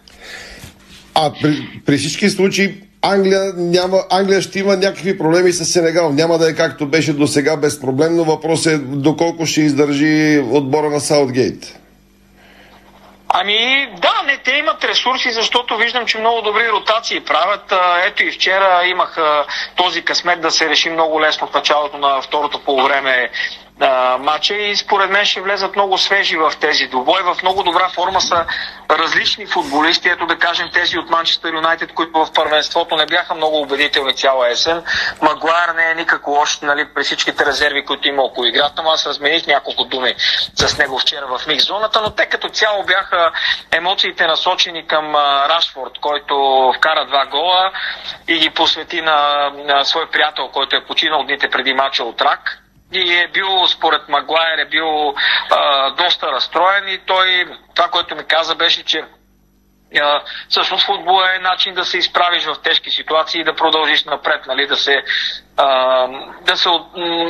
А 1.15 1.33
при, 1.43 1.81
при 1.87 1.97
всички 1.97 2.31
случаи 2.31 2.75
Англия, 3.03 3.53
няма, 3.57 3.99
Англия 4.11 4.43
ще 4.43 4.59
има 4.59 4.77
някакви 4.77 5.19
проблеми 5.19 5.53
с 5.53 5.65
Сенегал. 5.65 6.13
Няма 6.13 6.39
да 6.39 6.51
е 6.51 6.55
както 6.55 6.87
беше 6.87 7.13
до 7.13 7.27
сега 7.27 7.57
безпроблемно. 7.57 8.25
Въпрос 8.25 8.67
е 8.67 8.79
доколко 8.79 9.47
ще 9.47 9.61
издържи 9.61 10.45
отбора 10.51 10.91
на 10.91 11.01
Саутгейт. 11.01 11.78
Ами 13.29 13.89
да, 13.97 14.23
не, 14.27 14.39
те 14.39 14.53
имат 14.53 14.85
ресурси, 14.85 15.31
защото 15.31 15.77
виждам, 15.77 16.07
че 16.07 16.19
много 16.19 16.43
добри 16.43 16.69
ротации 16.69 17.21
правят. 17.21 17.75
Ето 18.05 18.25
и 18.25 18.33
вчера 18.33 18.87
имах 18.87 19.17
този 19.77 20.03
късмет 20.03 20.41
да 20.41 20.51
се 20.51 20.69
реши 20.69 20.91
много 20.91 21.21
лесно 21.21 21.47
в 21.47 21.55
началото 21.55 21.99
на 21.99 22.23
второто 22.23 22.65
полувреме 22.65 23.31
а, 23.81 24.19
матча 24.19 24.55
и 24.55 24.77
според 24.77 25.11
мен 25.11 25.25
ще 25.25 25.41
влезат 25.41 25.77
много 25.77 25.99
свежи 25.99 26.37
в 26.37 26.53
тези 26.61 26.87
двубой. 26.87 27.23
В 27.23 27.37
много 27.43 27.63
добра 27.63 27.89
форма 27.89 28.21
са 28.21 28.47
различни 28.91 29.47
футболисти. 29.47 30.09
Ето 30.09 30.27
да 30.27 30.39
кажем 30.39 30.69
тези 30.73 30.99
от 30.99 31.11
Манчестър 31.11 31.55
Юнайтед, 31.55 31.93
които 31.95 32.25
в 32.25 32.33
първенството 32.33 32.97
не 32.97 33.07
бяха 33.07 33.35
много 33.35 33.61
убедителни 33.61 34.15
цяла 34.15 34.51
есен. 34.51 34.83
Магуайр 35.23 35.69
не 35.77 35.91
е 35.91 35.95
никак 35.95 36.27
лош 36.27 36.61
нали, 36.61 36.89
при 36.95 37.05
всичките 37.05 37.47
резерви, 37.47 37.85
които 37.85 38.09
има 38.09 38.23
около 38.23 38.47
играта, 38.47 38.83
но 38.83 38.91
аз 38.91 39.07
размених 39.07 39.47
няколко 39.47 39.85
думи 39.85 40.15
с 40.55 40.79
него 40.79 40.99
вчера 40.99 41.27
в 41.27 41.47
микс 41.47 41.67
зоната, 41.67 42.01
но 42.01 42.11
те 42.11 42.27
като 42.27 42.49
цяло 42.49 42.85
бяха 42.85 43.31
емоциите 43.73 44.27
насочени 44.27 44.87
към 44.87 45.17
Рашфорд, 45.49 45.99
който 46.01 46.35
вкара 46.77 47.07
два 47.07 47.27
гола 47.27 47.73
и 48.29 48.39
ги 48.39 48.51
посвети 48.51 49.01
на, 49.01 49.51
на 49.55 49.85
свой 49.85 50.11
приятел, 50.11 50.49
който 50.49 50.77
е 50.77 50.85
починал 50.85 51.25
дните 51.25 51.51
преди 51.51 51.75
мача 51.75 52.05
от 52.05 52.23
рак 52.23 52.63
и 52.93 53.15
е 53.15 53.29
бил, 53.29 53.67
според 53.67 54.09
Магуайер, 54.09 54.59
е 54.59 54.69
бил 54.69 55.15
а, 55.51 55.91
доста 55.91 56.33
разстроен 56.33 56.89
и 56.89 56.99
той, 57.07 57.47
това, 57.75 57.89
което 57.89 58.17
ми 58.17 58.25
каза, 58.25 58.55
беше, 58.55 58.85
че 58.85 59.05
а, 60.01 60.21
всъщност 60.49 60.87
футбол 60.87 61.23
е 61.35 61.39
начин 61.39 61.75
да 61.75 61.85
се 61.85 61.99
изправиш 61.99 62.45
в 62.45 62.57
тежки 62.63 62.91
ситуации 62.91 63.41
и 63.41 63.45
да 63.45 63.55
продължиш 63.55 64.05
напред, 64.05 64.41
нали, 64.47 64.67
да 64.67 64.77
се, 64.77 65.03
а, 65.57 66.07
да 66.43 66.57
се 66.57 66.69
от, 66.69 66.87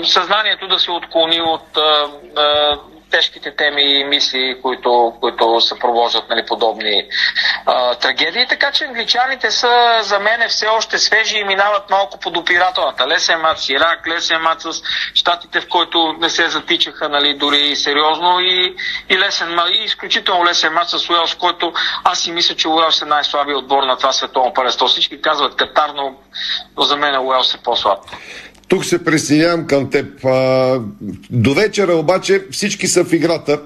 съзнанието 0.09 0.69
да 0.69 0.79
се 0.79 0.91
отклони 0.91 1.41
от 1.41 1.77
а, 1.77 2.11
а, 2.37 2.79
тежките 3.11 3.57
теми 3.57 3.83
и 3.83 4.05
мисли, 4.05 4.59
които, 4.63 5.15
които 5.21 5.61
съпровождат 5.61 6.29
нали, 6.31 6.47
подобни 6.47 7.09
а, 7.67 7.95
трагедии. 7.95 8.47
Така 8.49 8.73
че 8.73 8.85
англичаните 8.85 9.51
са 9.51 9.99
за 10.03 10.19
мен 10.19 10.49
все 10.49 10.67
още 10.67 10.99
свежи 10.99 11.39
и 11.39 11.45
минават 11.45 11.91
малко 11.91 12.19
под 12.19 12.37
опирателната. 12.37 13.07
Лесен 13.07 13.41
мат 13.41 13.59
с 13.61 13.69
Ирак, 13.69 14.07
лесен 14.09 14.43
мат 14.43 14.61
с 14.61 14.83
щатите, 15.15 15.61
в 15.61 15.69
който 15.69 16.13
не 16.21 16.31
се 16.31 16.49
затичаха 16.49 17.09
нали, 17.09 17.35
дори 17.35 17.77
сериозно 17.77 18.41
и, 18.41 18.77
и, 19.09 19.19
лесен, 19.19 19.59
и 19.73 19.85
изключително 19.85 20.45
лесен 20.45 20.73
мат 20.73 20.91
с 20.91 21.11
Уелс, 21.11 21.35
който 21.35 21.73
аз 22.05 22.21
си 22.21 22.33
мисля, 22.33 22.55
че 22.55 22.69
Уелс 22.69 23.03
е 23.03 23.05
най-слабият 23.05 23.59
отбор 23.59 23.83
на 23.83 23.97
това 23.97 24.13
световно 24.13 24.53
първенство. 24.55 24.87
Всички 24.87 25.23
казват 25.23 25.57
Катар, 25.57 25.91
но, 25.95 26.15
но 26.77 26.83
за 26.83 26.97
мен 26.97 27.27
Уелс 27.27 27.55
е 27.55 27.59
по-слаб. 27.59 27.99
Тук 28.69 28.85
се 28.85 29.05
присъединявам 29.05 29.67
към 29.67 29.91
теб. 29.91 30.25
А, 30.25 30.81
до 31.31 31.55
вечера 31.55 31.95
обаче 31.95 32.45
всички 32.51 32.89
са 32.89 33.05
в 33.05 33.13
играта. 33.13 33.61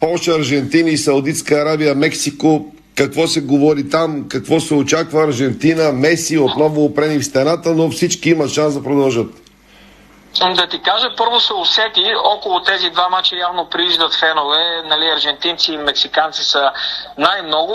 Полша, 0.00 0.34
Аржентина 0.34 0.90
и 0.90 0.98
Саудитска 0.98 1.54
Арабия, 1.54 1.94
Мексико. 1.94 2.72
Какво 2.94 3.26
се 3.26 3.40
говори 3.40 3.88
там, 3.88 4.24
какво 4.28 4.60
се 4.60 4.74
очаква 4.74 5.24
Аржентина, 5.24 5.92
Меси 5.92 6.38
отново 6.38 6.84
опрени 6.84 7.18
в 7.18 7.24
стената, 7.24 7.74
но 7.74 7.90
всички 7.90 8.30
имат 8.30 8.50
шанс 8.50 8.74
да 8.74 8.82
продължат. 8.82 9.26
Да 10.40 10.66
ти 10.66 10.82
кажа, 10.82 11.16
първо 11.16 11.40
се 11.40 11.54
усети, 11.54 12.14
около 12.24 12.60
тези 12.60 12.90
два 12.90 13.08
мача 13.08 13.36
явно 13.36 13.68
прииждат 13.68 14.14
фенове, 14.14 14.82
нали, 14.84 15.10
аржентинци 15.10 15.72
и 15.72 15.76
мексиканци 15.76 16.44
са 16.44 16.70
най-много. 17.18 17.74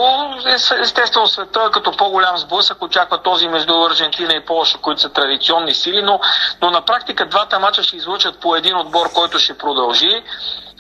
Естествено 0.82 1.28
света 1.28 1.64
е 1.68 1.72
като 1.72 1.92
по-голям 1.92 2.38
сблъсък 2.38 2.82
очаква 2.82 3.22
този 3.22 3.48
между 3.48 3.84
Аржентина 3.84 4.34
и 4.34 4.46
Полша, 4.46 4.78
които 4.78 5.02
са 5.02 5.10
традиционни 5.10 5.74
сили, 5.74 6.02
но, 6.02 6.20
но 6.62 6.72
на 6.72 6.82
практика 6.82 7.26
двата 7.26 7.60
мача 7.60 7.84
ще 7.84 7.96
излучат 7.96 8.40
по 8.40 8.56
един 8.56 8.78
отбор, 8.78 9.14
който 9.14 9.40
ще 9.40 9.58
продължи. 9.58 10.24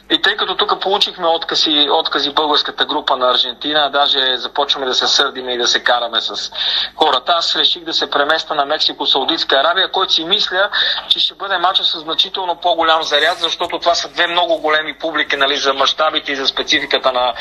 И 0.09 0.21
тъй 0.21 0.35
като 0.35 0.55
тук 0.55 0.81
получихме 0.81 1.27
откази, 1.27 1.87
откази 1.91 2.33
българската 2.33 2.85
група 2.85 3.17
на 3.17 3.31
Аржентина, 3.31 3.89
даже 3.91 4.37
започваме 4.37 4.85
да 4.85 4.93
се 4.93 5.07
сърдиме 5.07 5.53
и 5.53 5.57
да 5.57 5.67
се 5.67 5.83
караме 5.83 6.21
с 6.21 6.51
хората, 6.95 7.31
аз 7.31 7.55
реших 7.55 7.83
да 7.83 7.93
се 7.93 8.09
преместа 8.09 8.55
на 8.55 8.65
Мексико-Саудитска 8.65 9.59
Арабия, 9.59 9.91
който 9.91 10.13
си 10.13 10.23
мисля, 10.23 10.69
че 11.07 11.19
ще 11.19 11.35
бъде 11.35 11.57
мача 11.57 11.83
с 11.83 11.99
значително 11.99 12.55
по-голям 12.55 13.03
заряд, 13.03 13.37
защото 13.37 13.79
това 13.79 13.95
са 13.95 14.09
две 14.09 14.27
много 14.27 14.57
големи 14.57 14.97
публики 14.97 15.37
нали, 15.37 15.57
за 15.57 15.73
мащабите 15.73 16.31
и 16.31 16.35
за 16.35 16.47
спецификата 16.47 17.11
на, 17.11 17.33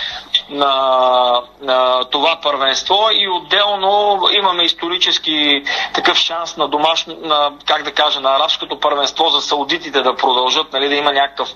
на, 0.50 1.42
на 1.60 2.04
това 2.04 2.38
първенство. 2.42 3.08
И 3.12 3.28
отделно 3.28 4.20
имаме 4.32 4.62
исторически 4.62 5.62
такъв 5.94 6.16
шанс 6.18 6.56
на 6.56 6.68
домашно, 6.68 7.16
на, 7.22 7.52
как 7.66 7.82
да 7.82 7.92
кажа, 7.92 8.20
на 8.20 8.36
арабското 8.36 8.80
първенство 8.80 9.28
за 9.28 9.40
саудитите 9.40 10.02
да 10.02 10.16
продължат, 10.16 10.72
нали, 10.72 10.88
да 10.88 10.94
има 10.94 11.12
някакъв 11.12 11.48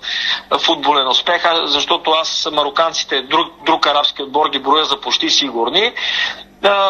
футболен 0.65 1.07
успех, 1.07 1.43
защото 1.63 2.11
аз 2.11 2.49
мароканците, 2.51 3.21
друг, 3.21 3.47
друг 3.65 3.87
арабски 3.87 4.23
отбор 4.23 4.49
ги 4.49 4.59
броя 4.59 4.85
за 4.85 5.01
почти 5.01 5.29
сигурни. 5.29 5.93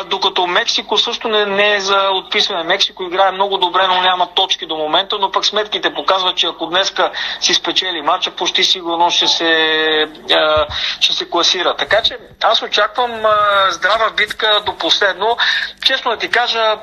Докато 0.05 0.47
Мексико 0.47 0.97
също 0.97 1.27
не, 1.27 1.45
не 1.45 1.75
е 1.75 1.79
за 1.79 2.09
отписване. 2.13 2.63
Мексико 2.63 3.03
играе 3.03 3.31
много 3.31 3.57
добре, 3.57 3.87
но 3.87 4.01
няма 4.01 4.33
точки 4.33 4.65
до 4.65 4.75
момента, 4.75 5.17
но 5.19 5.31
пък 5.31 5.45
сметките 5.45 5.93
показват, 5.93 6.37
че 6.37 6.47
ако 6.47 6.65
днеска 6.65 7.11
си 7.39 7.53
спечели 7.53 8.01
матча, 8.01 8.31
почти 8.31 8.63
сигурно 8.63 9.11
ще 9.11 9.27
се, 9.27 10.07
а, 10.31 10.65
ще 10.99 11.13
се 11.13 11.29
класира. 11.29 11.75
Така 11.77 12.01
че 12.01 12.17
аз 12.43 12.61
очаквам 12.61 13.25
а, 13.25 13.71
здрава 13.71 14.09
битка 14.17 14.61
до 14.65 14.77
последно. 14.77 15.37
Честно 15.85 16.11
да 16.11 16.17
ти 16.17 16.29
кажа, 16.29 16.75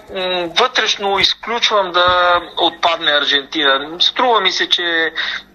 вътрешно 0.60 1.18
изключвам 1.18 1.92
да 1.92 2.40
отпадне 2.56 3.12
Аржентина. 3.12 4.00
Струва 4.00 4.40
ми 4.40 4.52
се, 4.52 4.68
че 4.68 5.12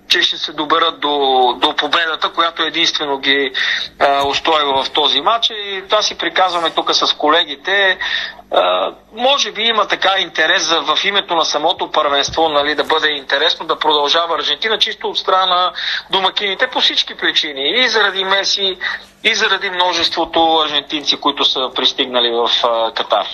че 0.08 0.22
ще 0.22 0.38
се 0.38 0.54
доберат 0.54 1.00
до, 1.00 1.18
до 1.58 1.76
победата, 1.76 2.30
която 2.30 2.64
единствено 2.64 3.18
ги 3.18 3.52
а, 4.00 4.28
устойва 4.28 4.84
в 4.84 4.90
този 4.90 5.22
матч. 5.22 5.50
И 5.50 5.84
това 5.90 6.02
си 6.02 6.18
приказваме 6.18 6.70
тук 6.70 6.96
с 6.96 7.14
колегите. 7.14 7.98
А, 8.52 8.92
може 9.14 9.52
би 9.52 9.62
има 9.62 9.88
така 9.88 10.16
интерес 10.20 10.64
за, 10.64 10.82
в 10.82 11.06
името 11.06 11.36
на 11.36 11.46
самото 11.46 11.92
първенство, 11.92 12.50
нали, 12.50 12.76
да 12.76 12.84
бъде 12.84 13.10
интересно 13.10 13.66
да 13.66 13.80
продължава 13.80 14.36
Аржентина, 14.36 14.80
чисто 14.80 15.10
от 15.10 15.18
страна 15.18 15.46
на 15.46 15.72
домакините 16.10 16.68
по 16.68 16.82
всички 16.82 17.16
причини. 17.16 17.84
И 17.84 17.88
заради 17.88 18.24
Меси, 18.24 18.78
и 19.24 19.36
заради 19.36 19.70
множеството 19.70 20.58
аржентинци, 20.66 21.18
които 21.18 21.46
са 21.46 21.70
пристигнали 21.76 22.32
в 22.32 22.50
а, 22.64 22.92
Катар. 22.94 23.28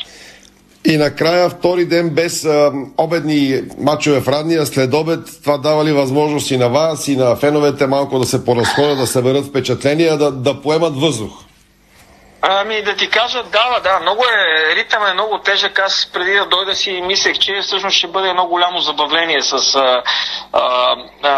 И 0.86 0.98
накрая 0.98 1.50
втори 1.50 1.86
ден 1.86 2.10
без 2.10 2.46
а, 2.46 2.72
обедни 2.98 3.62
мачове 3.80 4.22
в 4.22 4.28
Радния, 4.28 4.66
след 4.66 4.94
обед, 4.94 5.20
това 5.44 5.58
дава 5.58 5.86
ли 5.86 5.92
възможност 5.92 6.52
и 6.52 6.58
на 6.58 6.70
вас, 6.70 7.08
и 7.08 7.16
на 7.16 7.36
феновете 7.36 7.88
малко 7.88 8.20
да 8.20 8.26
се 8.26 8.46
поразходят, 8.46 8.98
да 8.98 9.08
съберат 9.08 9.46
впечатления, 9.46 10.18
да, 10.18 10.32
да 10.32 10.62
поемат 10.62 10.96
въздух? 10.96 11.32
Ами 12.42 12.82
да 12.82 12.96
ти 12.96 13.10
кажа, 13.10 13.44
да, 13.44 13.80
да, 13.84 14.00
много 14.00 14.24
е, 14.24 14.76
ритъм 14.76 15.06
е 15.06 15.14
много 15.14 15.38
тежък. 15.38 15.80
Аз 15.80 16.10
преди 16.14 16.34
да 16.34 16.46
дойда 16.46 16.76
си 16.76 16.92
мислех, 16.92 17.38
че 17.38 17.60
всъщност 17.62 17.98
ще 17.98 18.08
бъде 18.08 18.30
едно 18.30 18.46
голямо 18.48 18.80
забавление 18.80 19.42
с 19.42 19.76
а, 19.76 20.04
а, 20.54 20.96
а, 21.24 21.34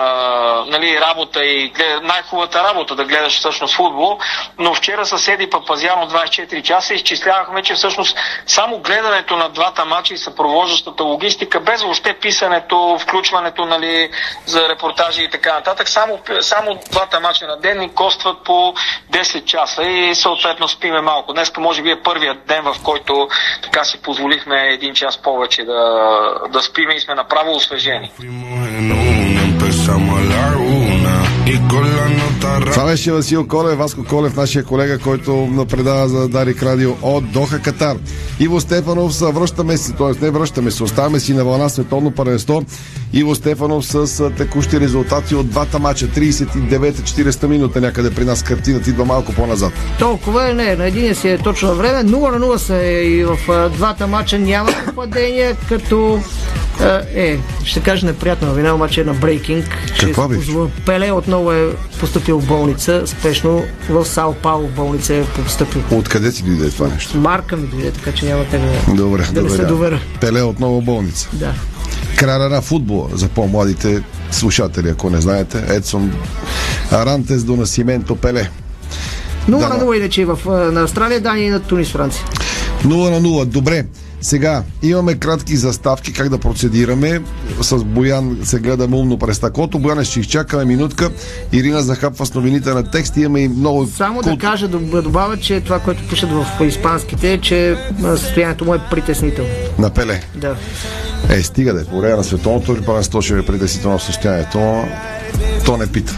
нали, 0.67 0.99
работа 1.01 1.45
и 1.45 1.69
глед... 1.69 2.03
най-хубавата 2.03 2.63
работа 2.63 2.95
да 2.95 3.05
гледаш 3.05 3.39
всъщност 3.39 3.75
футбол. 3.75 4.19
Но 4.57 4.73
вчера 4.73 5.05
съседи 5.05 5.49
Папазяно 5.49 6.09
24 6.09 6.61
часа 6.61 6.93
изчислявахме, 6.93 7.63
че 7.63 7.73
всъщност 7.73 8.17
само 8.47 8.79
гледането 8.79 9.35
на 9.35 9.49
двата 9.49 9.85
мача 9.85 10.13
и 10.13 10.17
съпровождащата 10.17 11.03
логистика, 11.03 11.59
без 11.59 11.81
въобще 11.81 12.13
писането, 12.13 12.97
включването 13.01 13.65
нали, 13.65 14.09
за 14.45 14.69
репортажи 14.69 15.23
и 15.23 15.29
така 15.29 15.53
нататък, 15.53 15.89
само, 15.89 16.19
само 16.41 16.79
двата 16.91 17.19
мача 17.19 17.47
на 17.47 17.57
ден 17.57 17.79
ни 17.79 17.93
костват 17.93 18.43
по 18.43 18.73
10 19.11 19.45
часа 19.45 19.83
и 19.83 20.15
съответно 20.15 20.67
спиме 20.91 21.01
малко. 21.01 21.33
Днес 21.33 21.51
може 21.59 21.83
би 21.83 21.91
е 21.91 22.01
първият 22.03 22.37
ден, 22.47 22.63
в 22.63 22.75
който 22.83 23.27
така 23.63 23.83
си 23.83 24.01
позволихме 24.01 24.67
един 24.73 24.93
час 24.93 25.17
повече 25.17 25.63
да, 25.63 25.79
да 26.53 26.61
спиме 26.61 26.93
и 26.93 26.99
сме 26.99 27.15
направо 27.15 27.51
освежени. 27.55 28.11
Това 32.65 32.85
беше 32.85 33.11
Васил 33.11 33.47
Колев, 33.47 33.77
Васко 33.77 34.03
Колев, 34.03 34.35
нашия 34.35 34.63
колега, 34.63 34.99
който 34.99 35.65
предава 35.69 36.07
за 36.07 36.27
Дарик 36.27 36.63
Радио 36.63 36.95
от 37.01 37.31
Доха, 37.31 37.59
Катар. 37.59 37.97
Иво 38.39 38.61
Стефанов, 38.61 39.15
са 39.15 39.31
връщаме 39.31 39.77
се, 39.77 39.93
т.е. 39.93 40.25
не 40.25 40.31
връщаме 40.31 40.71
се, 40.71 40.83
оставаме 40.83 41.19
си 41.19 41.33
на 41.33 41.43
вълна 41.43 41.69
световно 41.69 42.11
първенство. 42.11 42.63
Иво 43.13 43.35
Стефанов 43.35 43.85
с 43.85 44.31
текущи 44.37 44.79
резултати 44.79 45.35
от 45.35 45.49
двата 45.49 45.79
мача, 45.79 46.07
39-40 46.07 47.47
минута 47.47 47.81
някъде 47.81 48.11
при 48.11 48.25
нас 48.25 48.43
картината 48.43 48.89
идва 48.89 49.05
малко 49.05 49.33
по-назад. 49.33 49.73
Толкова 49.99 50.49
е, 50.49 50.53
не, 50.53 50.75
на 50.75 50.87
един 50.87 51.15
си 51.15 51.29
е 51.29 51.37
точно 51.37 51.75
време. 51.75 52.03
0 52.03 52.37
на 52.37 52.45
0 52.45 52.57
са 52.57 52.83
и 52.83 53.23
в 53.23 53.69
двата 53.69 54.07
мача 54.07 54.39
няма 54.39 54.69
падения, 54.95 55.55
като 55.69 56.19
е, 57.15 57.39
ще 57.63 57.79
кажа 57.79 58.05
неприятна 58.05 58.47
новина, 58.47 58.75
обаче 58.75 59.01
е 59.01 59.03
на 59.03 59.13
брейкинг. 59.13 59.65
Каква 59.99 60.27
би? 60.27 60.37
Пеле 60.85 61.11
отново 61.11 61.51
е 61.51 61.69
поступил 61.99 62.39
болница, 62.51 63.07
спешно 63.07 63.63
в 63.89 64.05
Сао 64.05 64.33
Пауло 64.33 64.67
в 64.67 64.71
болница 64.71 65.15
е 65.15 65.23
поступил. 65.23 65.81
Откъде 65.91 66.31
ти 66.31 66.43
дойде 66.43 66.69
това 66.69 66.87
нещо? 66.87 67.17
Марка 67.17 67.57
ми 67.57 67.67
дойде, 67.67 67.91
така 67.91 68.11
че 68.11 68.25
няма 68.25 68.45
да, 68.51 68.95
Добре, 68.95 69.27
да 69.33 69.41
не 69.41 69.49
се 69.49 69.55
добре. 69.57 69.67
доверя. 69.67 69.99
Пеле 70.21 70.41
отново 70.41 70.81
в 70.81 70.85
болница. 70.85 71.29
Да. 71.33 71.53
Краля 72.15 72.49
на 72.49 72.61
футбола 72.61 73.09
за 73.13 73.27
по-младите 73.27 74.03
слушатели, 74.31 74.89
ако 74.89 75.09
не 75.09 75.21
знаете. 75.21 75.63
Едсон 75.69 76.13
Арантес 76.91 77.43
до 77.43 77.55
Насименто 77.55 78.15
Пеле. 78.15 78.49
0 79.49 79.59
Да, 79.59 79.69
на 79.69 79.85
0 79.85 79.97
иначе 79.97 80.25
в, 80.25 80.39
а, 80.47 80.71
на 80.71 80.81
Австралия, 80.81 81.21
Дания 81.21 81.47
и 81.47 81.49
на 81.49 81.59
Тунис, 81.59 81.89
Франция. 81.89 82.23
0 82.83 83.11
на 83.11 83.21
0. 83.21 83.45
Добре. 83.45 83.85
Сега 84.21 84.63
имаме 84.83 85.15
кратки 85.15 85.55
заставки 85.55 86.13
как 86.13 86.29
да 86.29 86.37
процедираме. 86.37 87.21
С 87.61 87.83
Боян 87.83 88.37
се 88.43 88.59
гледаме 88.59 88.95
умно 88.95 89.17
през 89.17 89.39
такото. 89.39 89.79
Боян 89.79 90.03
ще 90.03 90.19
изчакаме 90.19 90.65
минутка. 90.65 91.09
Ирина 91.51 91.81
захапва 91.81 92.25
с 92.25 92.33
новините 92.33 92.69
на 92.69 92.91
текст. 92.91 93.17
Имаме 93.17 93.39
и 93.39 93.47
много 93.47 93.87
Само 93.87 94.21
да 94.21 94.37
кажа, 94.37 94.67
да 94.67 95.01
добавя, 95.01 95.37
че 95.37 95.61
това, 95.61 95.79
което 95.79 96.07
пишат 96.09 96.29
в 96.29 96.45
испанските, 96.61 97.33
е, 97.33 97.41
че 97.41 97.77
състоянието 98.01 98.65
му 98.65 98.75
е 98.75 98.79
притеснително. 98.91 99.49
на 99.79 99.89
Пеле. 99.89 100.21
Да. 100.35 100.55
Е, 101.29 101.43
стига 101.43 101.73
да 101.73 101.81
е. 101.81 101.85
По 101.85 102.01
време 102.01 102.15
на 102.15 102.23
световното 102.23 102.75
ли 102.75 102.81
първенство 102.81 103.21
ще 103.21 103.37
е 103.37 103.45
притеснително 103.45 103.99
състояние. 103.99 104.47
То, 104.51 104.83
то 105.65 105.77
не 105.77 105.87
пита. 105.87 106.17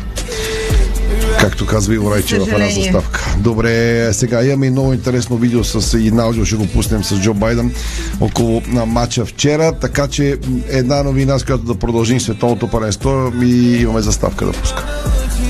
Както 1.43 1.65
казва 1.65 1.93
Иво 1.93 2.11
Райче 2.11 2.39
в 2.39 2.47
една 2.47 2.69
заставка. 2.69 3.35
Добре, 3.37 4.09
сега 4.13 4.43
имаме 4.43 4.65
и 4.65 4.69
много 4.69 4.93
интересно 4.93 5.37
видео 5.37 5.63
с 5.63 5.99
и 5.99 6.11
на 6.11 6.23
аудио 6.23 6.45
ще 6.45 6.55
го 6.55 6.67
пуснем 6.67 7.03
с 7.03 7.19
Джо 7.19 7.33
Байден 7.33 7.73
около 8.21 8.61
на 8.67 8.85
матча 8.85 9.25
вчера, 9.25 9.71
така 9.71 10.07
че 10.07 10.37
една 10.69 11.03
новина, 11.03 11.39
с 11.39 11.43
която 11.43 11.63
да 11.63 11.75
продължим 11.75 12.19
световното 12.19 12.67
първенство 12.67 13.33
и 13.41 13.77
имаме 13.81 14.01
заставка 14.01 14.45
да 14.45 14.51
пуска. 14.51 14.83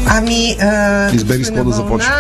Ами, 0.08 0.58
а, 0.62 1.10
Избери 1.16 1.44
с 1.44 1.48
какво 1.48 1.64
да 1.64 1.72
започнем. 1.72 2.14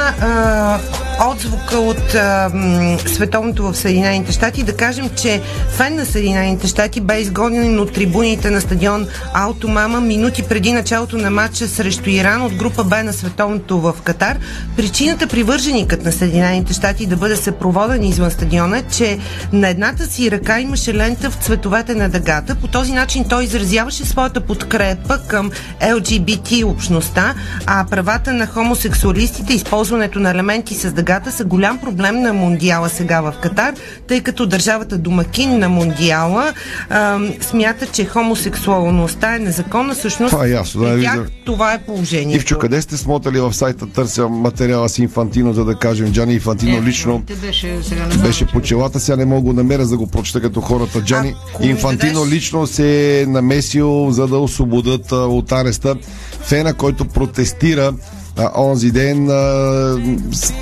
Отзвука 1.21 1.77
от 1.77 2.15
а, 2.15 2.49
м, 2.53 2.97
световното 3.05 3.63
в 3.63 3.75
Съединените 3.75 4.31
щати. 4.31 4.63
Да 4.63 4.77
кажем, 4.77 5.09
че 5.21 5.41
фен 5.69 5.95
на 5.95 6.05
Съединените 6.05 6.67
щати 6.67 7.01
бе 7.01 7.19
изгонен 7.19 7.79
от 7.79 7.93
трибуните 7.93 8.49
на 8.49 8.61
стадион 8.61 9.07
Алтомама 9.33 10.01
минути 10.01 10.43
преди 10.43 10.71
началото 10.71 11.17
на 11.17 11.29
матча 11.29 11.67
срещу 11.67 12.09
Иран 12.09 12.41
от 12.41 12.53
група 12.53 12.83
Б 12.83 13.03
на 13.03 13.13
световното 13.13 13.81
в 13.81 13.95
Катар. 14.03 14.37
Причината 14.77 15.27
привърженикът 15.27 16.05
на 16.05 16.11
Съединените 16.11 16.73
щати 16.73 17.05
да 17.05 17.17
бъде 17.17 17.35
съпроводен 17.35 18.03
извън 18.03 18.31
стадиона 18.31 18.77
е, 18.77 18.83
че 18.83 19.19
на 19.53 19.69
едната 19.69 20.05
си 20.05 20.31
ръка 20.31 20.59
имаше 20.59 20.93
лента 20.93 21.29
в 21.29 21.35
цветовете 21.35 21.95
на 21.95 22.09
дъгата. 22.09 22.55
По 22.55 22.67
този 22.67 22.93
начин 22.93 23.25
той 23.29 23.43
изразяваше 23.43 24.05
своята 24.05 24.41
подкрепа 24.41 25.19
към 25.27 25.51
LGBT 25.81 26.65
общността, 26.65 27.33
а 27.65 27.85
правата 27.89 28.33
на 28.33 28.47
хомосексуалистите, 28.47 29.53
използването 29.53 30.19
на 30.19 30.29
елементи 30.29 30.75
с 30.75 30.91
дъгата 30.91 31.02
са 31.31 31.45
голям 31.45 31.77
проблем 31.77 32.21
на 32.21 32.33
Мондиала 32.33 32.89
сега 32.89 33.21
в 33.21 33.33
Катар, 33.41 33.73
тъй 34.07 34.21
като 34.21 34.45
държавата 34.45 34.97
домакин 34.97 35.59
на 35.59 35.69
Мондиала 35.69 36.53
ам, 36.89 37.33
смята, 37.41 37.85
че 37.87 38.05
хомосексуалността 38.05 39.35
е 39.35 39.39
незаконна. 39.39 39.95
Всъщност, 39.95 40.31
Това 40.31 40.45
е 40.45 40.49
ясно, 40.49 40.81
да, 40.83 41.01
тях 41.01 41.29
това 41.45 41.73
е 41.73 41.77
положението. 41.77 42.37
Ивчо, 42.37 42.59
къде 42.59 42.81
сте 42.81 42.97
смотали 42.97 43.39
в 43.39 43.53
сайта? 43.53 43.87
Търся 43.87 44.27
материала 44.29 44.89
с 44.89 44.97
Инфантино, 44.99 45.53
за 45.53 45.65
да 45.65 45.75
кажем. 45.75 46.11
Джани 46.13 46.33
Инфантино 46.33 46.83
лично 46.83 47.23
Те 47.27 47.35
беше 47.35 47.83
сега 47.83 48.05
не 48.05 48.15
беше 48.17 48.45
по 48.45 48.61
челата, 48.61 48.99
сега 48.99 49.15
не 49.15 49.25
мога 49.25 49.53
да 49.53 49.53
намеря 49.53 49.85
за 49.85 49.89
да 49.89 49.97
го 49.97 50.07
прочета 50.07 50.41
като 50.41 50.61
хората. 50.61 51.01
Джани 51.01 51.35
Инфантино 51.61 52.19
дадеш- 52.19 52.31
лично 52.33 52.67
се 52.67 53.21
е 53.21 53.25
намесил 53.25 54.11
за 54.11 54.27
да 54.27 54.37
освободят 54.37 55.11
а, 55.11 55.15
от 55.15 55.51
ареста 55.51 55.95
фена, 56.41 56.73
който 56.73 57.05
протестира 57.05 57.93
а, 58.37 58.61
онзи 58.61 58.91
ден 58.91 59.29
а, 59.29 59.97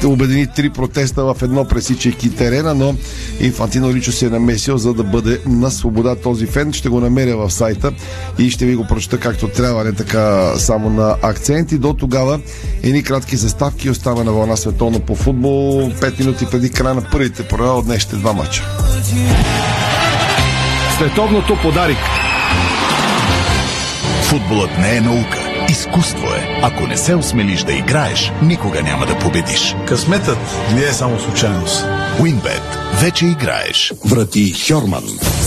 обедини 0.05 0.47
три 0.47 0.69
протеста 0.69 1.24
в 1.24 1.41
едно 1.41 1.65
пресичайки 1.65 2.36
терена, 2.36 2.74
но 2.74 2.95
Инфантино 3.39 3.93
лично 3.93 4.13
се 4.13 4.26
е 4.26 4.30
намесил 4.30 4.78
за 4.78 4.93
да 4.93 5.03
бъде 5.03 5.39
на 5.45 5.72
свобода 5.72 6.15
този 6.15 6.45
фен. 6.45 6.74
Ще 6.74 6.89
го 6.89 6.99
намеря 6.99 7.38
в 7.38 7.49
сайта 7.49 7.91
и 8.39 8.49
ще 8.49 8.65
ви 8.65 8.76
го 8.76 8.88
прочета 8.88 9.19
както 9.19 9.47
трябва, 9.47 9.84
не 9.84 9.93
така 9.93 10.53
само 10.57 10.89
на 10.89 11.15
акценти. 11.22 11.78
До 11.78 11.93
тогава 11.93 12.39
едни 12.84 13.03
кратки 13.03 13.36
заставки 13.36 13.89
остава 13.89 14.24
на 14.24 14.32
вълна 14.32 14.57
световно 14.57 14.99
по 14.99 15.15
футбол 15.15 15.91
5 15.91 16.19
минути 16.19 16.45
преди 16.51 16.69
края 16.69 16.95
на 16.95 17.01
първите 17.01 17.47
проява 17.47 17.78
от 17.78 17.86
днешните 17.86 18.15
два 18.15 18.34
мача. 18.34 18.63
Световното 20.95 21.57
подарик. 21.61 21.97
Футболът 24.24 24.78
не 24.78 24.95
е 24.95 25.01
наука. 25.01 25.40
Изкуство 25.72 26.28
е. 26.28 26.59
Ако 26.61 26.88
не 26.88 26.97
се 26.97 27.15
осмелиш 27.15 27.63
да 27.63 27.74
играеш, 27.74 28.32
никога 28.41 28.82
няма 28.82 29.05
да 29.05 29.19
победиш. 29.19 29.76
Късметът 29.88 30.38
не 30.76 30.84
е 30.84 30.91
само 30.91 31.19
случайност. 31.19 31.86
Уинбет. 32.19 32.78
Вече 33.01 33.26
играеш. 33.26 33.93
Врати 34.05 34.53
Хьорман. 34.67 35.03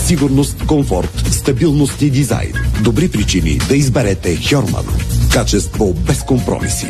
Сигурност, 0.06 0.66
комфорт, 0.66 1.26
стабилност 1.30 2.02
и 2.02 2.10
дизайн. 2.10 2.52
Добри 2.80 3.10
причини 3.10 3.58
да 3.68 3.76
изберете 3.76 4.38
Хьорман. 4.48 4.84
Качество 5.32 5.94
без 5.94 6.22
компромиси. 6.22 6.88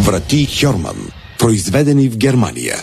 Врати 0.00 0.48
Хьорман. 0.60 0.96
Произведени 1.38 2.08
в 2.08 2.16
Германия. 2.16 2.76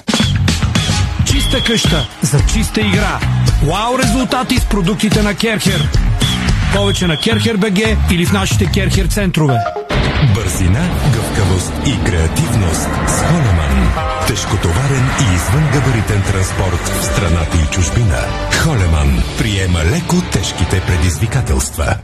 Чиста 1.26 1.64
къща 1.64 2.10
за 2.22 2.40
чиста 2.54 2.82
игра. 2.82 3.20
Вау 3.64 4.00
резултати 4.00 4.60
с 4.60 4.66
продуктите 4.66 5.22
на 5.22 5.36
Керхер. 5.36 5.90
Повече 6.76 7.08
на 7.08 7.18
Керхер 7.18 7.58
БГ 7.58 7.80
или 8.12 8.26
в 8.26 8.34
нашите 8.34 8.72
Керхер 8.72 9.06
центрове. 9.06 9.58
Бързина, 10.34 10.90
гъвкавост 11.14 11.74
и 11.86 12.04
креативност 12.04 12.90
с 13.08 13.22
Холеман. 13.22 13.94
Тежкотоварен 14.28 15.10
и 15.22 15.36
извънгабаритен 15.36 16.22
транспорт 16.32 16.88
в 16.88 17.06
страната 17.06 17.58
и 17.58 17.74
чужбина. 17.74 18.18
Холеман 18.64 19.24
приема 19.38 19.80
леко 19.80 20.16
тежките 20.32 20.82
предизвикателства. 20.82 21.96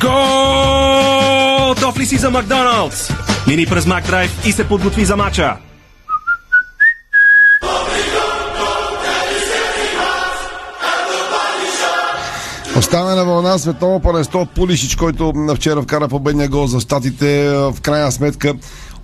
Готов 0.00 1.98
ли 1.98 2.06
си 2.06 2.16
за 2.16 2.30
Макдоналдс? 2.30 3.10
Мини 3.46 3.66
през 3.66 3.86
Макдрайв 3.86 4.46
и 4.46 4.52
се 4.52 4.68
подготви 4.68 5.04
за 5.04 5.16
мача. 5.16 5.56
Остана 12.78 13.14
на 13.14 13.24
вълна 13.24 13.58
световно 13.58 14.00
първенство 14.00 14.46
Пулишич, 14.46 14.96
който 14.96 15.32
вчера 15.56 15.82
вкара 15.82 16.08
победния 16.08 16.48
гол 16.48 16.66
за 16.66 16.80
щатите. 16.80 17.48
В 17.48 17.76
крайна 17.82 18.12
сметка 18.12 18.54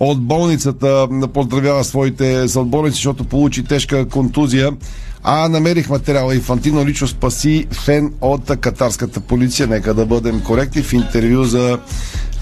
от 0.01 0.23
болницата 0.23 1.09
поздравява 1.35 1.85
своите 1.85 2.49
съотборници, 2.49 2.95
защото 2.95 3.25
получи 3.25 3.65
тежка 3.65 4.09
контузия. 4.09 4.73
А 5.23 5.49
намерих 5.49 5.89
материала. 5.89 6.35
Инфантино 6.35 6.87
лично 6.87 7.09
спаси 7.09 7.67
фен 7.71 8.13
от 8.21 8.61
катарската 8.61 9.21
полиция. 9.21 9.67
Нека 9.67 9.95
да 9.95 10.07
бъдем 10.07 10.41
коректни. 10.41 10.83
В 10.83 10.93
интервю 10.93 11.45
за 11.45 11.79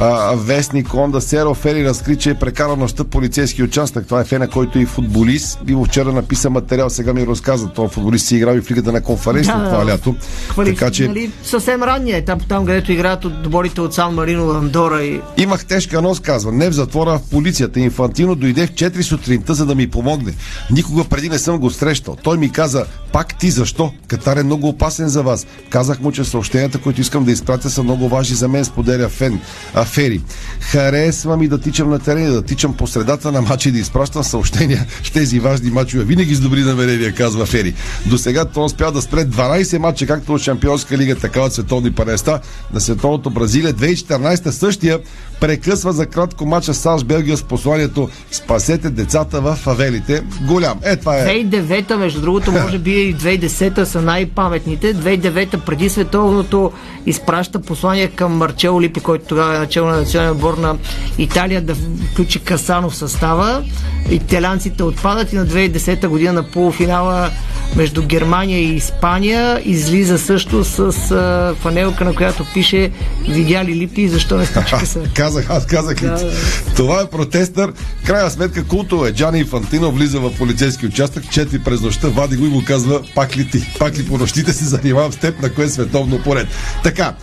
а, 0.01 0.35
вестник 0.37 0.95
Онда 0.95 1.21
Серо 1.21 1.55
Фери 1.55 1.85
разкри, 1.85 2.17
че 2.17 2.31
е 2.31 2.35
прекарал 2.35 2.77
нощта 2.77 3.05
полицейски 3.05 3.63
участък. 3.63 4.07
Това 4.07 4.21
е 4.21 4.25
фена, 4.25 4.49
който 4.49 4.79
е 4.79 4.83
и 4.83 4.87
футболист. 4.87 5.59
Биво 5.65 5.85
вчера 5.85 6.13
написа 6.13 6.51
материал, 6.51 6.91
сега 6.91 7.13
ми 7.13 7.27
разказа. 7.27 7.69
Това 7.69 7.89
футболист 7.89 8.27
си 8.27 8.37
играл 8.37 8.55
и 8.55 8.61
в 8.61 8.71
лигата 8.71 8.93
на 8.93 9.01
конференция 9.01 9.59
Да, 9.59 9.71
това 9.71 9.87
лято. 9.87 10.17
Квали... 10.49 10.75
Така 10.75 10.91
че 10.91 11.09
Нали, 11.09 11.31
съвсем 11.45 11.83
ранния 11.83 12.17
етап, 12.17 12.47
там 12.49 12.67
където 12.67 12.93
играят 12.93 13.25
от 13.25 13.33
отборите 13.33 13.81
от 13.81 13.95
Сан 13.95 14.15
Марино, 14.15 14.51
Андора 14.51 15.03
и 15.03 15.21
Имах 15.37 15.65
тежка 15.65 16.03
нос, 16.03 16.21
казва. 16.21 16.53
Не 16.53 16.71
в 16.71 16.73
затвора, 16.73 17.11
а 17.11 17.19
в 17.19 17.31
полицията. 17.31 17.81
Инфантино 17.81 18.35
дойде 18.35 18.67
в 18.67 18.71
4 18.71 19.03
сутринта, 19.03 19.55
за 19.55 19.67
да 19.67 19.75
ми 19.75 19.91
помогне. 19.91 20.35
Никога 20.71 21.05
преди 21.05 21.29
не 21.29 21.39
съм 21.39 21.59
го 21.59 21.71
срещал. 21.71 22.17
Той 22.23 22.39
ми 22.39 22.53
каза, 22.53 22.85
пак 23.13 23.39
ти 23.39 23.51
защо? 23.51 23.93
Катар 24.07 24.37
е 24.37 24.43
много 24.43 24.69
опасен 24.69 25.09
за 25.09 25.23
вас. 25.23 25.47
Казах 25.71 26.01
му, 26.01 26.13
че 26.13 26.25
съобщенията, 26.25 26.79
които 26.79 27.01
искам 27.01 27.25
да 27.25 27.33
изпратя, 27.33 27.71
са 27.71 27.83
много 27.83 28.09
важни 28.09 28.37
за 28.37 28.49
мен, 28.49 28.65
споделя 28.65 29.09
Фен. 29.09 29.41
Афери. 29.91 30.21
Харесва 30.61 31.37
ми 31.37 31.49
да 31.49 31.59
тичам 31.59 31.91
на 31.91 31.99
терена, 31.99 32.33
да 32.33 32.43
тичам 32.43 32.77
по 32.77 32.87
средата 32.87 33.33
на 33.33 33.43
матча 33.43 33.69
и 33.69 33.73
да 33.73 33.79
изпращам 33.79 34.25
съобщения 34.25 34.87
в 35.03 35.13
тези 35.13 35.41
важни 35.41 35.71
матчове. 35.71 36.05
Винаги 36.05 36.35
с 36.35 36.41
добри 36.41 36.61
намерения, 36.61 37.15
казва 37.15 37.47
Фери. 37.47 37.75
До 38.07 38.19
сега 38.19 38.45
той 38.45 38.65
успя 38.65 38.93
да 38.93 39.03
спре 39.03 39.25
12 39.25 39.79
матча, 39.79 40.07
както 40.07 40.35
от 40.35 40.43
Шампионска 40.43 40.99
лига, 40.99 41.17
така 41.17 41.41
от 41.41 41.53
световни 41.53 41.93
първенства 41.93 42.41
на 42.75 42.81
световното 42.81 43.31
Бразилия. 43.31 43.75
2014 43.75 44.51
същия 44.51 44.99
прекъсва 45.41 45.93
за 45.93 46.07
кратко 46.07 46.47
мача 46.47 46.75
САЩ-Белгия 46.75 47.35
с 47.35 47.43
посланието 47.43 48.09
Спасете 48.31 48.91
децата 48.91 49.41
в 49.41 49.55
фавелите. 49.55 50.23
Голям. 50.47 50.79
Е, 50.83 50.97
това 50.97 51.17
е. 51.17 51.27
2009-та, 51.27 51.97
между 51.97 52.21
другото, 52.21 52.53
може 52.53 52.79
би 52.79 52.91
и 52.91 53.17
2010-та 53.17 53.87
са 53.87 54.03
най-паметните. 54.03 54.95
2009-та 54.95 55.59
преди 55.59 55.89
световното 55.89 56.73
изпраща 57.07 57.61
послание 57.61 58.09
към 58.09 58.33
Марчело 58.33 58.83
Липи, 58.83 59.01
който 59.01 59.25
тогава 59.25 59.57
е 59.57 59.59
начало 59.59 59.89
на 59.89 59.97
националния 59.97 60.33
отбор 60.33 60.59
на 60.59 60.77
Италия 61.19 61.61
да 61.61 61.75
включи 62.13 62.39
Касано 62.39 62.91
в 62.91 62.97
състава. 62.97 63.63
Италианците 64.11 64.83
отпадат 64.83 65.33
и 65.33 65.37
на 65.37 65.47
2010 65.47 66.09
година 66.09 66.33
на 66.33 66.43
полуфинала 66.43 67.31
между 67.77 68.03
Германия 68.03 68.61
и 68.61 68.75
Испания 68.75 69.61
излиза 69.65 70.19
също 70.19 70.65
с 70.65 70.81
а, 71.11 71.55
фанелка, 71.61 72.05
на 72.05 72.15
която 72.15 72.47
пише 72.55 72.91
Видя 73.29 73.65
ли 73.65 73.75
Липи 73.75 74.03
и 74.03 74.09
защо 74.09 74.37
не 74.37 74.47
стачи 74.47 74.75
къса? 74.81 75.01
Казах, 75.31 75.51
аз 75.51 75.67
казах 75.67 75.97
Да, 76.01 76.25
да. 76.25 76.33
Това 76.77 77.01
е 77.01 77.07
протестър. 77.07 77.73
Крайна 78.07 78.31
сметка 78.31 78.65
култово 78.65 79.07
е. 79.07 79.13
Джани 79.13 79.39
Инфантино 79.39 79.93
влиза 79.93 80.21
в 80.21 80.37
полицейски 80.39 80.87
участък, 80.87 81.31
чети 81.31 81.65
през 81.65 81.81
нощта, 81.81 82.09
вади 82.09 82.37
го 82.37 82.47
и 82.47 82.49
му 82.49 82.63
казва, 82.67 83.03
пак 83.15 83.37
ли 83.37 83.51
ти? 83.51 83.75
Пак 83.79 83.99
ли 83.99 84.07
по 84.07 84.19
нощите 84.19 84.53
се 84.53 84.65
занимавам 84.65 85.13
с 85.13 85.17
теб, 85.17 85.43
на 85.43 85.55
кое 85.55 85.65
е 85.65 85.69
световно 85.69 86.23
поред? 86.23 86.49
Така, 86.83 87.15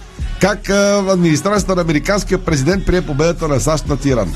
как 0.42 0.70
администрацията 1.10 1.76
на 1.76 1.82
американския 1.82 2.38
президент 2.38 2.86
прие 2.86 3.02
победата 3.02 3.48
на 3.48 3.60
САЩ 3.60 3.88
над 3.88 4.06
Иран? 4.06 4.36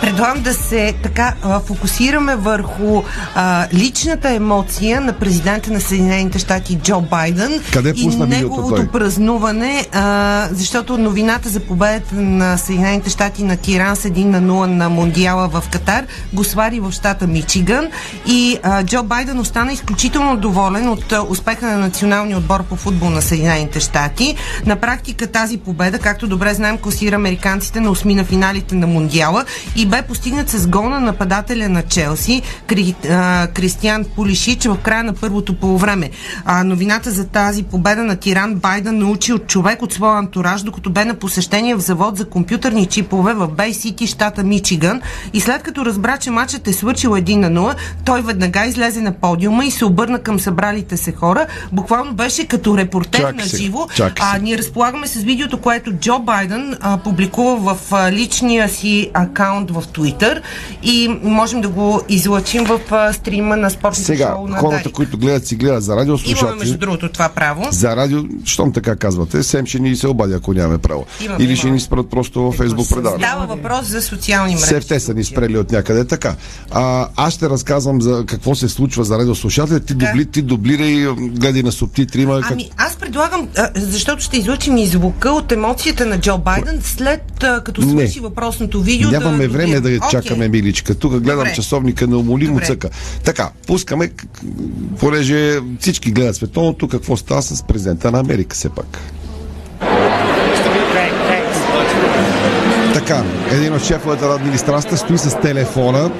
Предлагам 0.00 0.42
да 0.42 0.54
се 0.54 0.94
така 1.02 1.34
фокусираме 1.66 2.36
върху 2.36 3.02
а, 3.34 3.66
личната 3.74 4.30
емоция 4.30 5.00
на 5.00 5.12
президента 5.12 5.72
на 5.72 5.80
Съединените 5.80 6.38
щати 6.38 6.76
Джо 6.76 7.00
Байден 7.00 7.60
Къде 7.72 7.92
и 7.96 8.06
неговото 8.06 8.86
празнуване, 8.92 9.86
а, 9.92 10.48
защото 10.50 10.98
новината 10.98 11.48
за 11.48 11.60
победата 11.60 12.14
на 12.14 12.56
Съединените 12.56 13.10
щати 13.10 13.42
на 13.42 13.56
Иран 13.68 13.96
с 13.96 14.02
1 14.02 14.24
на 14.24 14.42
0 14.42 14.66
на 14.66 14.88
Мондиала 14.88 15.48
в 15.48 15.64
Катар 15.72 16.04
го 16.32 16.44
свари 16.44 16.80
в 16.80 16.92
щата 16.92 17.26
Мичиган 17.26 17.88
и 18.26 18.58
а, 18.62 18.84
Джо 18.84 19.02
Байден 19.02 19.38
остана 19.38 19.72
изключително 19.72 20.36
доволен 20.36 20.88
от 20.88 21.12
а, 21.12 21.22
успеха 21.28 21.66
на 21.66 21.78
националния 21.78 22.38
отбор 22.38 22.62
по 22.62 22.76
футбол 22.76 23.10
на 23.10 23.22
Съединените 23.22 23.80
щати. 23.80 24.36
На 24.66 24.76
практика 24.76 25.26
тази 25.26 25.58
победа, 25.58 25.98
както 25.98 26.26
добре 26.26 26.54
знаем, 26.54 26.78
класира 26.78 27.14
американците 27.14 27.80
на 27.80 27.90
осми 27.90 28.14
на 28.14 28.24
финалите 28.24 28.74
на 28.74 28.86
Мондиала 28.86 29.44
и 29.80 29.86
бе 29.86 30.02
постигнат 30.02 30.48
с 30.50 30.66
гол 30.66 30.88
на 30.88 31.00
нападателя 31.00 31.68
на 31.68 31.82
Челси 31.82 32.42
Кри, 32.66 32.94
а, 33.10 33.48
Кристиан 33.54 34.04
Пулишич 34.16 34.64
в 34.64 34.76
края 34.82 35.04
на 35.04 35.12
първото 35.12 35.54
полувреме. 35.54 36.10
А, 36.44 36.64
новината 36.64 37.10
за 37.10 37.26
тази 37.26 37.62
победа 37.62 38.04
на 38.04 38.16
Тиран 38.16 38.54
Байден 38.54 38.98
научи 38.98 39.32
от 39.32 39.46
човек 39.46 39.82
от 39.82 39.92
своя 39.92 40.18
антураж, 40.18 40.62
докато 40.62 40.90
бе 40.90 41.04
на 41.04 41.14
посещение 41.14 41.74
в 41.74 41.80
завод 41.80 42.16
за 42.16 42.24
компютърни 42.24 42.86
чипове 42.86 43.34
в 43.34 43.48
Бей 43.48 43.74
Сити, 43.74 44.06
щата 44.06 44.44
Мичиган. 44.44 45.00
И 45.32 45.40
след 45.40 45.62
като 45.62 45.84
разбра, 45.84 46.16
че 46.16 46.30
матчът 46.30 46.68
е 46.68 46.72
свършил 46.72 47.10
1 47.10 47.36
на 47.36 47.50
0, 47.50 47.74
той 48.04 48.22
веднага 48.22 48.66
излезе 48.66 49.00
на 49.00 49.12
подиума 49.12 49.64
и 49.64 49.70
се 49.70 49.84
обърна 49.84 50.18
към 50.18 50.40
събралите 50.40 50.96
се 50.96 51.12
хора. 51.12 51.46
Буквално 51.72 52.14
беше 52.14 52.46
като 52.46 52.78
репортер 52.78 53.18
Чакай 53.18 53.32
на 53.32 53.44
живо. 53.44 53.88
А, 54.20 54.38
ние 54.38 54.58
разполагаме 54.58 55.06
с 55.06 55.14
видеото, 55.22 55.60
което 55.60 55.92
Джо 55.92 56.18
Байден 56.18 56.76
а, 56.80 56.98
публикува 56.98 57.74
в 57.74 57.92
а, 57.92 58.12
личния 58.12 58.68
си 58.68 59.10
акаунт 59.14 59.69
в 59.70 59.84
Twitter 59.94 60.40
и 60.82 61.08
можем 61.22 61.60
да 61.60 61.68
го 61.68 62.02
излъчим 62.08 62.64
в 62.64 62.80
а, 62.90 63.12
стрима 63.12 63.56
на 63.56 63.70
спортното 63.70 64.06
Сега, 64.06 64.34
шоу 64.36 64.48
на 64.48 64.56
хората, 64.56 64.82
Дарик. 64.82 64.94
които 64.94 65.18
гледат, 65.18 65.46
си 65.46 65.56
гледат 65.56 65.82
за 65.82 65.92
Имаме 66.26 66.56
между 66.58 66.78
другото 66.78 67.08
това 67.08 67.28
право. 67.28 67.68
За 67.70 67.96
радио, 67.96 68.20
щом 68.44 68.72
така 68.72 68.96
казвате, 68.96 69.42
Сем 69.42 69.66
ще 69.66 69.78
ни 69.78 69.96
се 69.96 70.08
обади, 70.08 70.34
ако 70.34 70.52
нямаме 70.52 70.78
право. 70.78 71.06
Имаме, 71.24 71.44
Или 71.44 71.56
ще 71.56 71.66
имаме. 71.66 71.74
ни 71.74 71.80
спрат 71.80 72.10
просто 72.10 72.42
във 72.42 72.54
Фейсбук 72.54 72.88
предаване. 72.88 73.24
Става 73.24 73.46
въпрос 73.46 73.86
за 73.86 74.02
социални 74.02 74.54
мрежи. 74.54 74.64
Все 74.64 74.80
те 74.80 75.00
са 75.00 75.14
ни 75.14 75.24
спрели 75.24 75.58
от 75.58 75.72
някъде. 75.72 76.04
Така. 76.04 76.34
А, 76.70 77.08
аз 77.16 77.34
ще 77.34 77.50
разказвам 77.50 78.02
за 78.02 78.24
какво 78.26 78.54
се 78.54 78.68
случва 78.68 79.04
за 79.04 79.18
радиослушателите. 79.18 79.86
Ти, 79.86 79.94
дубли, 79.94 80.26
ти 80.26 80.42
дублирай, 80.42 81.06
гледай 81.16 81.62
на 81.62 81.72
субтитри. 81.72 82.22
Има 82.22 82.40
как... 82.40 82.50
Ами 82.50 82.70
аз 82.76 82.96
предлагам, 82.96 83.48
защото 83.74 84.22
ще 84.22 84.36
излучим 84.36 84.76
и 84.76 84.86
звука 84.86 85.30
от 85.30 85.52
емоцията 85.52 86.06
на 86.06 86.20
Джо 86.20 86.38
Байден 86.38 86.80
след 86.82 87.44
като 87.64 87.82
свърши 87.82 88.20
въпросното 88.20 88.82
видео. 88.82 89.10
Нямаме 89.10 89.46
да 89.46 89.52
време 89.52 89.59
да 89.66 89.80
добием. 89.80 90.00
я 90.02 90.10
чакаме, 90.10 90.48
миличка. 90.48 90.94
Тук 90.94 91.12
гледам 91.12 91.38
Добре. 91.38 91.52
часовника 91.54 92.06
на 92.06 92.16
умолимо 92.16 92.52
Добре. 92.52 92.66
цъка. 92.66 92.88
Така, 93.24 93.50
пускаме, 93.66 94.10
понеже 95.00 95.58
всички 95.80 96.10
гледат 96.10 96.36
световното, 96.36 96.88
какво 96.88 97.16
става 97.16 97.42
с 97.42 97.62
президента 97.62 98.10
на 98.10 98.18
Америка 98.20 98.56
все 98.56 98.68
пак. 98.68 98.98
Така, 102.94 103.22
един 103.50 103.74
от 103.74 103.84
шефовете 103.84 104.24
на 104.24 104.34
администрацията 104.34 104.96
стои 104.96 105.18
с 105.18 105.40
телефона, 105.40 106.10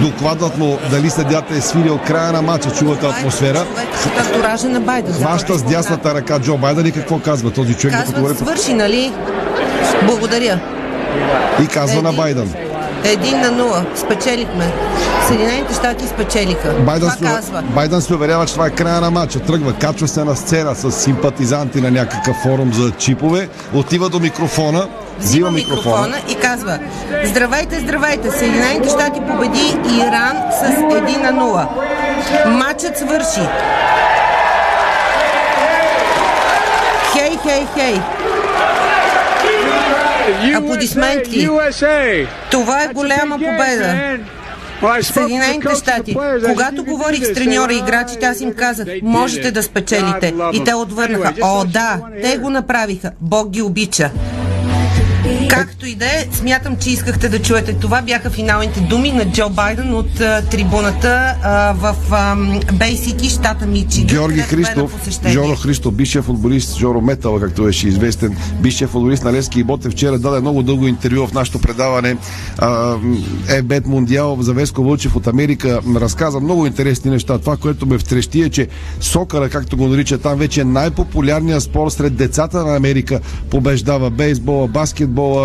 докладват 0.00 0.58
му 0.58 0.78
дали 0.90 1.10
съдята 1.10 1.54
е 1.54 1.60
свирил 1.60 1.98
края 2.06 2.32
на 2.32 2.42
матча, 2.42 2.70
чувате 2.70 3.06
атмосфера. 3.06 3.66
Антуража 4.18 4.68
на 4.68 4.80
Байден. 4.80 5.14
Хваща 5.14 5.58
с 5.58 5.62
дясната 5.62 6.14
ръка 6.14 6.40
Джо 6.40 6.56
Байден 6.56 6.86
и 6.86 6.92
какво 6.92 7.18
казва 7.18 7.50
този 7.50 7.74
човек, 7.74 7.96
докато 7.96 8.12
Казват, 8.12 8.20
говори 8.20 8.36
свърши, 8.36 8.74
нали? 8.74 9.12
Благодаря. 10.06 10.60
и 11.62 11.66
казва 11.66 12.02
на 12.02 12.12
Байден. 12.12 12.67
Един 13.04 13.40
на 13.40 13.50
нула. 13.50 13.86
Спечелихме. 13.94 14.72
Съединените 15.28 15.74
щати 15.74 16.06
спечелиха. 16.06 16.74
Байден 16.74 17.10
Това 17.10 17.30
се, 17.30 17.34
казва. 17.34 17.62
Байден 17.62 18.00
се 18.00 18.14
уверява, 18.14 18.46
че 18.46 18.52
това 18.52 18.66
е 18.66 18.70
края 18.70 19.00
на 19.00 19.10
матча. 19.10 19.40
Тръгва, 19.40 19.72
качва 19.72 20.08
се 20.08 20.24
на 20.24 20.36
сцена 20.36 20.74
с 20.74 20.92
симпатизанти 20.92 21.80
на 21.80 21.90
някакъв 21.90 22.36
форум 22.36 22.72
за 22.72 22.90
чипове, 22.90 23.48
отива 23.74 24.08
до 24.08 24.20
микрофона, 24.20 24.88
взима 25.18 25.50
микрофона. 25.50 26.06
микрофона 26.06 26.16
и 26.28 26.34
казва 26.34 26.78
Здравейте, 27.24 27.80
здравейте! 27.80 28.30
Съединените 28.30 28.88
щати 28.88 29.20
победи 29.20 29.76
Иран 29.98 30.36
с 30.52 30.64
1 30.64 31.30
на 31.30 31.42
0. 31.42 32.46
Матчът 32.46 32.98
свърши. 32.98 33.48
Хей, 37.12 37.38
хей, 37.42 37.66
хей! 37.74 38.00
Аплодисменти! 40.56 41.48
Това 42.50 42.84
е 42.84 42.88
голяма 42.88 43.38
победа! 43.38 44.18
Съединените 45.02 45.74
щати. 45.74 46.16
Когато 46.48 46.84
говорих 46.84 47.26
с 47.26 47.32
треньора 47.32 47.72
и 47.72 47.78
играчите, 47.78 48.26
аз 48.26 48.40
им 48.40 48.54
казах, 48.54 48.86
можете 49.02 49.50
да 49.50 49.62
спечелите. 49.62 50.34
И 50.52 50.64
те 50.64 50.74
отвърнаха, 50.74 51.34
о 51.42 51.64
да, 51.64 52.00
те 52.22 52.38
го 52.38 52.50
направиха. 52.50 53.10
Бог 53.20 53.50
ги 53.50 53.62
обича. 53.62 54.10
Както 55.48 55.86
и 55.86 55.94
да 55.94 56.06
е, 56.06 56.28
смятам, 56.32 56.76
че 56.76 56.90
искахте 56.90 57.28
да 57.28 57.42
чуете 57.42 57.72
това. 57.72 58.02
Бяха 58.02 58.30
финалните 58.30 58.80
думи 58.80 59.12
на 59.12 59.32
Джо 59.32 59.48
Байден 59.48 59.94
от 59.94 60.20
а, 60.20 60.42
трибуната 60.42 61.34
а, 61.42 61.72
в 61.72 61.94
Бей 62.72 62.96
Сити, 62.96 63.28
щата 63.28 63.66
Мичиган. 63.66 64.06
Георги 64.06 64.40
Христов. 64.40 65.08
Жоро 65.26 65.56
Христов, 65.56 65.94
бившия 65.94 66.22
футболист, 66.22 66.78
Жоро 66.78 67.00
Метал, 67.00 67.40
както 67.40 67.62
беше 67.62 67.88
известен, 67.88 68.36
бившия 68.60 68.88
футболист 68.88 69.24
на 69.24 69.32
Левски 69.32 69.60
и 69.60 69.64
Ботев, 69.64 69.92
вчера 69.92 70.18
даде 70.18 70.40
много 70.40 70.62
дълго 70.62 70.86
интервю 70.86 71.26
в 71.26 71.32
нашото 71.32 71.58
предаване 71.58 72.16
Ебет 73.48 73.86
Мондиал 73.86 74.36
за 74.40 74.52
Веско 74.52 74.82
Вълчев 74.82 75.16
от 75.16 75.26
Америка. 75.26 75.80
Разказа 75.96 76.40
много 76.40 76.66
интересни 76.66 77.10
неща. 77.10 77.38
Това, 77.38 77.56
което 77.56 77.86
ме 77.86 77.98
втрещи 77.98 78.42
е, 78.42 78.50
че 78.50 78.68
сокъра, 79.00 79.48
както 79.48 79.76
го 79.76 79.88
нарича 79.88 80.18
там, 80.18 80.38
вече 80.38 80.60
е 80.60 80.64
най-популярният 80.64 81.62
спорт 81.62 81.92
сред 81.92 82.16
децата 82.16 82.64
на 82.64 82.76
Америка. 82.76 83.20
Побеждава 83.50 84.10
бейсбола, 84.10 84.68
баскетбола, 84.68 85.37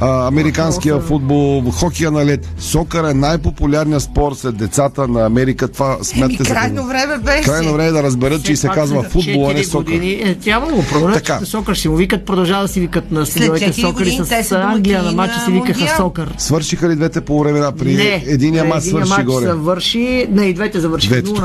а, 0.00 0.26
американския 0.26 1.00
футбол, 1.00 1.62
хокея 1.70 2.10
на 2.10 2.26
лед. 2.26 2.48
Сокър 2.58 3.10
е 3.10 3.14
най-популярният 3.14 4.02
спорт 4.02 4.38
сред 4.38 4.56
децата 4.56 5.08
на 5.08 5.26
Америка. 5.26 5.68
Това 5.68 5.94
Еми, 5.94 6.04
смятате 6.04 6.44
за 6.44 6.54
крайно 6.54 6.86
време 6.86 7.18
беше. 7.18 7.42
Крайно 7.42 7.72
време 7.72 7.88
е 7.88 7.92
да 7.92 8.02
разберат, 8.02 8.44
че 8.44 8.52
и 8.52 8.56
се 8.56 8.68
казва 8.68 9.02
футбол, 9.02 9.50
а 9.50 9.52
не 9.52 9.64
сокър. 9.64 9.84
години. 9.84 10.12
Е, 10.12 10.34
трябва 10.34 10.72
го 10.72 10.84
проверят, 10.90 11.48
сокър 11.48 11.74
си 11.74 11.88
му 11.88 11.96
викат, 11.96 12.26
продължава 12.26 12.62
да 12.62 12.68
си 12.68 12.80
викат 12.80 13.10
на 13.10 13.26
синовете 13.26 13.72
сокър 13.72 14.06
и 14.06 14.20
с 14.42 14.52
Англия 14.52 15.02
на 15.02 15.12
матча 15.12 15.40
си 15.44 15.50
викаха 15.50 15.96
сокър. 15.96 16.34
Свършиха 16.38 16.88
ли 16.88 16.96
двете 16.96 17.20
по 17.20 17.40
времена 17.40 17.72
при 17.72 17.94
Не, 17.94 18.24
единия 18.26 18.64
матч 18.64 18.84
свърши 18.84 19.22
горе? 19.22 19.46
завърши, 19.46 20.26
не, 20.30 20.46
и 20.46 20.54
двете 20.54 20.80
завършиха. 20.80 21.14
Двете 21.14 21.30
0:0, 21.30 21.40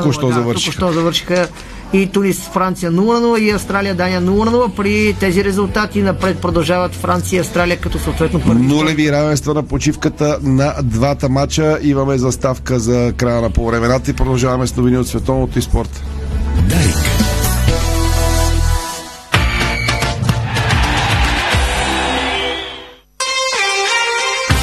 току-що 0.52 0.92
завършиха. 0.92 1.48
И 1.92 2.06
Тунис, 2.06 2.38
Франция 2.38 2.92
0-0 2.92 3.38
и 3.38 3.50
Австралия, 3.50 3.94
Дания 3.94 4.22
0-0. 4.22 4.74
При 4.74 5.16
тези 5.20 5.44
резултати 5.44 6.02
напред 6.02 6.38
продължават 6.38 6.94
Франция 6.94 7.36
и 7.36 7.40
Австралия 7.40 7.80
като 7.80 7.98
съответно 7.98 8.40
първи. 8.40 8.62
Нулеви 8.62 9.12
равенства 9.12 9.54
на 9.54 9.62
почивката 9.62 10.38
на 10.42 10.74
двата 10.82 11.28
матча. 11.28 11.78
Имаме 11.82 12.18
заставка 12.18 12.78
за 12.78 13.12
края 13.16 13.40
на 13.40 13.50
полувремената 13.50 14.10
и 14.10 14.14
продължаваме 14.14 14.66
с 14.66 14.76
новини 14.76 14.98
от 14.98 15.08
световното 15.08 15.58
и 15.58 15.62
спорта. 15.62 16.02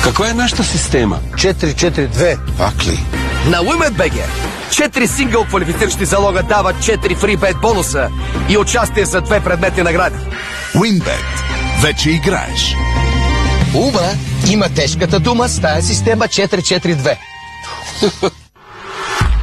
Каква 0.04 0.30
е 0.30 0.34
нашата 0.34 0.64
система? 0.64 1.20
4-4-2. 1.36 2.38
Пак 2.58 2.86
ли? 2.86 3.00
На 3.50 3.58
WinBet 3.58 4.47
Четири 4.72 5.08
сингъл 5.08 5.46
квалифициращи 5.46 6.06
залога 6.06 6.44
дават 6.44 6.76
4 6.76 7.16
фрибет 7.16 7.58
бонуса 7.62 8.10
и 8.50 8.58
участие 8.58 9.06
за 9.06 9.22
две 9.22 9.40
предметни 9.40 9.84
награди. 9.84 10.18
WinBet. 10.76 11.26
Вече 11.82 12.10
играеш. 12.10 12.76
Ума 13.76 14.10
има 14.52 14.70
тежката 14.70 15.20
дума 15.20 15.50
с 15.50 15.62
тая 15.62 15.82
система 15.82 16.26
442. 16.26 17.18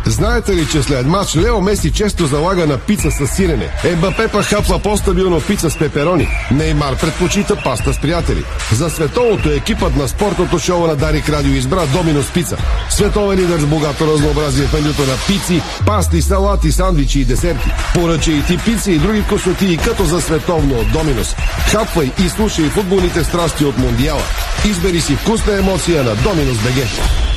Знаете 0.07 0.57
ли, 0.57 0.67
че 0.73 0.83
след 0.83 1.07
матч 1.07 1.37
Лео 1.37 1.61
Меси 1.61 1.93
често 1.93 2.27
залага 2.27 2.67
на 2.67 2.79
пица 2.79 3.11
с 3.11 3.27
сирене? 3.27 3.69
Ембапе 3.85 4.29
пък 4.29 4.45
хапва 4.45 4.79
по-стабилно 4.79 5.41
пица 5.41 5.71
с 5.71 5.79
пеперони. 5.79 6.29
Неймар 6.51 6.97
предпочита 6.97 7.57
паста 7.65 7.93
с 7.93 7.99
приятели. 7.99 8.45
За 8.73 8.91
световното 8.91 9.51
екипът 9.51 9.97
на 9.97 10.09
спортното 10.09 10.59
шоу 10.59 10.87
на 10.87 10.97
Дарик 10.97 11.29
Радио 11.29 11.53
избра 11.53 11.87
Доминос 11.87 12.31
Пица. 12.31 12.57
Световен 12.91 13.39
лидер 13.39 13.59
с 13.59 13.67
богато 13.67 14.07
разнообразие 14.07 14.67
в 14.67 14.73
менюто 14.73 15.03
на 15.03 15.17
пици, 15.27 15.63
пасти, 15.87 16.23
салати, 16.23 16.73
сандвичи 16.73 17.21
и 17.21 17.25
десерти. 17.25 17.71
Поръча 17.95 18.33
и 18.33 18.43
ти 18.43 18.59
пици 18.59 18.93
и 18.93 18.99
други 18.99 19.23
вкусоти 19.23 19.79
като 19.85 20.05
за 20.05 20.21
световно 20.21 20.75
от 20.75 20.93
Доминос. 20.93 21.35
Хапвай 21.71 22.11
и 22.25 22.29
слушай 22.29 22.65
футболните 22.65 23.25
страсти 23.25 23.65
от 23.65 23.79
Мондиала. 23.79 24.23
Избери 24.65 25.01
си 25.01 25.17
вкусна 25.17 25.59
емоция 25.59 26.05
на 26.05 26.15
Доминос 26.15 26.59
БГ. 26.59 27.34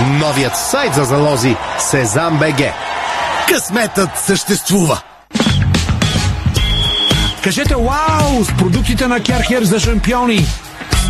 Новият 0.00 0.56
сайт 0.56 0.94
за 0.94 1.04
залози 1.04 1.56
Сезам 1.78 2.38
БГ. 2.38 2.62
Късметът 3.48 4.10
съществува! 4.26 5.02
Кажете 7.44 7.74
вау 7.74 8.44
с 8.44 8.56
продуктите 8.58 9.06
на 9.06 9.20
Керхер 9.20 9.62
за 9.62 9.80
шампиони. 9.80 10.46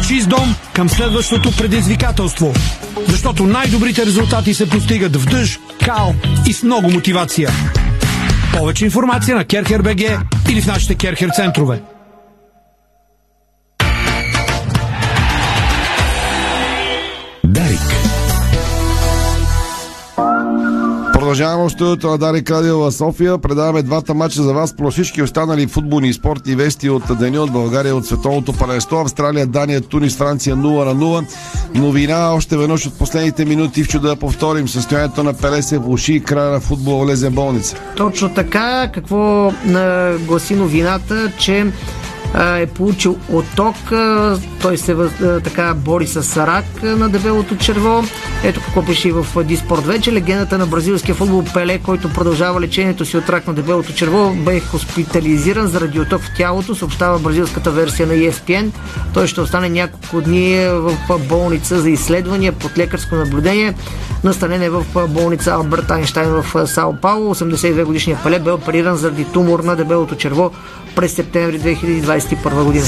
Чист 0.08 0.28
дом 0.28 0.56
към 0.72 0.88
следващото 0.88 1.56
предизвикателство. 1.56 2.54
Защото 3.08 3.46
най-добрите 3.46 4.06
резултати 4.06 4.54
се 4.54 4.68
постигат 4.68 5.16
в 5.16 5.26
дъжд, 5.26 5.60
кал 5.84 6.14
и 6.46 6.52
с 6.52 6.62
много 6.62 6.90
мотивация. 6.90 7.50
Повече 8.58 8.84
информация 8.84 9.36
на 9.36 9.44
Керхер 9.44 9.82
БГ 9.82 10.00
или 10.50 10.62
в 10.62 10.66
нашите 10.66 10.94
Керхер 10.94 11.28
центрове. 11.36 11.82
Продължаваме 21.32 21.68
в 21.68 21.72
студиото 21.72 22.10
на 22.10 22.18
Дарик 22.18 22.50
Радио 22.50 22.78
в 22.78 22.92
София. 22.92 23.38
Предаваме 23.38 23.82
двата 23.82 24.14
мача 24.14 24.42
за 24.42 24.52
вас 24.54 24.76
про 24.76 24.90
всички 24.90 25.22
останали 25.22 25.66
футболни 25.66 26.08
и 26.08 26.12
спортни 26.12 26.54
вести 26.54 26.90
от 26.90 27.18
деня 27.18 27.40
от 27.40 27.52
България 27.52 27.96
от 27.96 28.06
световното 28.06 28.52
паренство. 28.52 28.96
Австралия, 28.96 29.46
Дания, 29.46 29.80
Тунис, 29.80 30.16
Франция 30.16 30.56
0 30.56 30.84
на 30.84 30.94
0. 30.94 31.26
Новина 31.74 32.34
още 32.34 32.56
веднъж 32.56 32.86
от 32.86 32.98
последните 32.98 33.44
минути 33.44 33.84
в 33.84 33.88
чудо 33.88 34.08
да 34.08 34.16
повторим. 34.16 34.68
Състоянието 34.68 35.22
на 35.22 35.32
Пеле 35.32 35.62
се 35.62 35.78
влуши 35.78 36.12
и 36.12 36.22
края 36.22 36.50
на 36.50 36.60
футбол 36.60 37.04
влезе 37.04 37.28
в 37.28 37.32
болница. 37.32 37.76
Точно 37.96 38.34
така, 38.34 38.90
какво 38.94 39.52
гласи 40.26 40.54
новината, 40.54 41.32
че 41.38 41.66
е 42.60 42.66
получил 42.66 43.18
отток, 43.32 43.76
той 44.62 44.78
се 44.78 44.96
така 45.44 45.74
бори 45.74 46.06
с 46.06 46.46
рак 46.46 46.82
на 46.82 47.08
дебелото 47.08 47.56
черво. 47.56 48.04
Ето 48.44 48.60
какво 48.60 48.84
пише 48.84 49.08
и 49.08 49.12
в 49.12 49.44
Диспорт 49.44 49.86
вече. 49.86 50.12
Легендата 50.12 50.58
на 50.58 50.66
бразилския 50.66 51.14
футбол 51.14 51.44
Пеле, 51.54 51.78
който 51.78 52.12
продължава 52.12 52.60
лечението 52.60 53.04
си 53.04 53.16
от 53.16 53.28
рак 53.30 53.46
на 53.46 53.54
дебелото 53.54 53.94
черво, 53.94 54.34
бе 54.34 54.60
хоспитализиран 54.60 55.66
заради 55.66 56.00
отток 56.00 56.22
в 56.22 56.36
тялото, 56.36 56.74
съобщава 56.74 57.18
бразилската 57.18 57.70
версия 57.70 58.06
на 58.06 58.12
ESPN. 58.12 58.70
Той 59.14 59.26
ще 59.26 59.40
остане 59.40 59.68
няколко 59.68 60.20
дни 60.20 60.66
в 60.66 61.18
болница 61.28 61.80
за 61.80 61.90
изследвания 61.90 62.52
под 62.52 62.78
лекарско 62.78 63.14
наблюдение. 63.14 63.74
Настанен 64.24 64.62
е 64.62 64.70
в 64.70 64.84
болница 65.08 65.52
Алберт 65.52 65.90
Айнштайн 65.90 66.42
в 66.42 66.66
Сао 66.66 66.96
Пауло. 66.96 67.34
82 67.34 67.84
годишният 67.84 68.22
Пеле 68.22 68.38
бе 68.38 68.50
опериран 68.50 68.96
заради 68.96 69.24
тумор 69.24 69.60
на 69.60 69.76
дебелото 69.76 70.14
черво 70.14 70.50
през 70.96 71.12
септември 71.12 71.60
2021 71.60 72.64
година. 72.64 72.86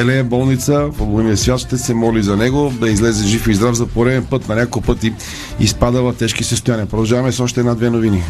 Пеле 0.00 0.18
е 0.18 0.22
болница, 0.22 0.88
футболния 0.96 1.36
свят 1.36 1.58
ще 1.58 1.78
се 1.78 1.94
моли 1.94 2.22
за 2.22 2.36
него 2.36 2.72
да 2.80 2.90
излезе 2.90 3.26
жив 3.26 3.46
и 3.46 3.54
здрав 3.54 3.74
за 3.74 3.86
пореден 3.86 4.24
път. 4.24 4.48
На 4.48 4.54
няколко 4.54 4.86
пъти 4.86 5.14
изпада 5.60 6.02
в 6.02 6.14
тежки 6.18 6.44
състояния. 6.44 6.86
Продължаваме 6.86 7.32
с 7.32 7.40
още 7.40 7.60
една-две 7.60 7.90
новини. 7.90 8.22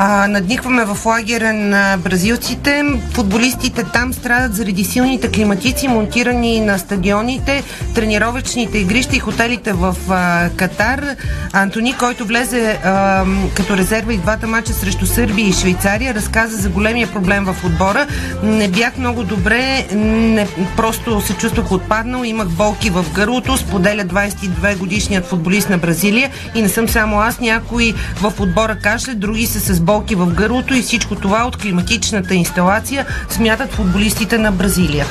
А, 0.00 0.28
надникваме 0.28 0.84
в 0.84 1.06
лагера 1.06 1.52
на 1.52 1.96
бразилците. 2.04 2.82
Футболистите 3.12 3.84
там 3.92 4.12
страдат 4.12 4.54
заради 4.54 4.84
силните 4.84 5.28
климатици, 5.28 5.88
монтирани 5.88 6.60
на 6.60 6.78
стадионите, 6.78 7.62
тренировъчните 7.94 8.78
игрища 8.78 9.16
и 9.16 9.18
хотелите 9.18 9.72
в 9.72 9.96
а, 10.08 10.48
Катар. 10.56 11.04
Антони, 11.52 11.94
който 11.98 12.24
влезе 12.24 12.78
а, 12.84 13.24
като 13.54 13.76
резерва 13.76 14.14
и 14.14 14.18
двата 14.18 14.46
мача 14.46 14.72
срещу 14.72 15.06
Сърбия 15.06 15.48
и 15.48 15.52
Швейцария, 15.52 16.14
разказа 16.14 16.56
за 16.56 16.68
големия 16.68 17.12
проблем 17.12 17.44
в 17.44 17.64
отбора. 17.64 18.06
Не 18.42 18.68
бях 18.68 18.98
много 18.98 19.24
добре, 19.24 19.86
не, 19.94 20.48
просто 20.76 21.07
се 21.20 21.34
чувствах 21.34 21.72
отпаднал, 21.72 22.24
имах 22.24 22.48
болки 22.48 22.90
в 22.90 23.04
гърлото, 23.14 23.56
споделя 23.56 24.02
22 24.04 24.76
годишният 24.76 25.26
футболист 25.26 25.70
на 25.70 25.78
Бразилия 25.78 26.30
и 26.54 26.62
не 26.62 26.68
съм 26.68 26.88
само 26.88 27.20
аз, 27.20 27.40
някои 27.40 27.94
в 28.16 28.32
отбора 28.40 28.78
кашля, 28.78 29.14
други 29.14 29.46
са 29.46 29.74
с 29.74 29.80
болки 29.80 30.14
в 30.14 30.26
гърлото 30.26 30.74
и 30.74 30.82
всичко 30.82 31.14
това 31.14 31.44
от 31.44 31.56
климатичната 31.56 32.34
инсталация 32.34 33.06
смятат 33.28 33.72
футболистите 33.72 34.38
на 34.38 34.52
Бразилия. 34.52 35.06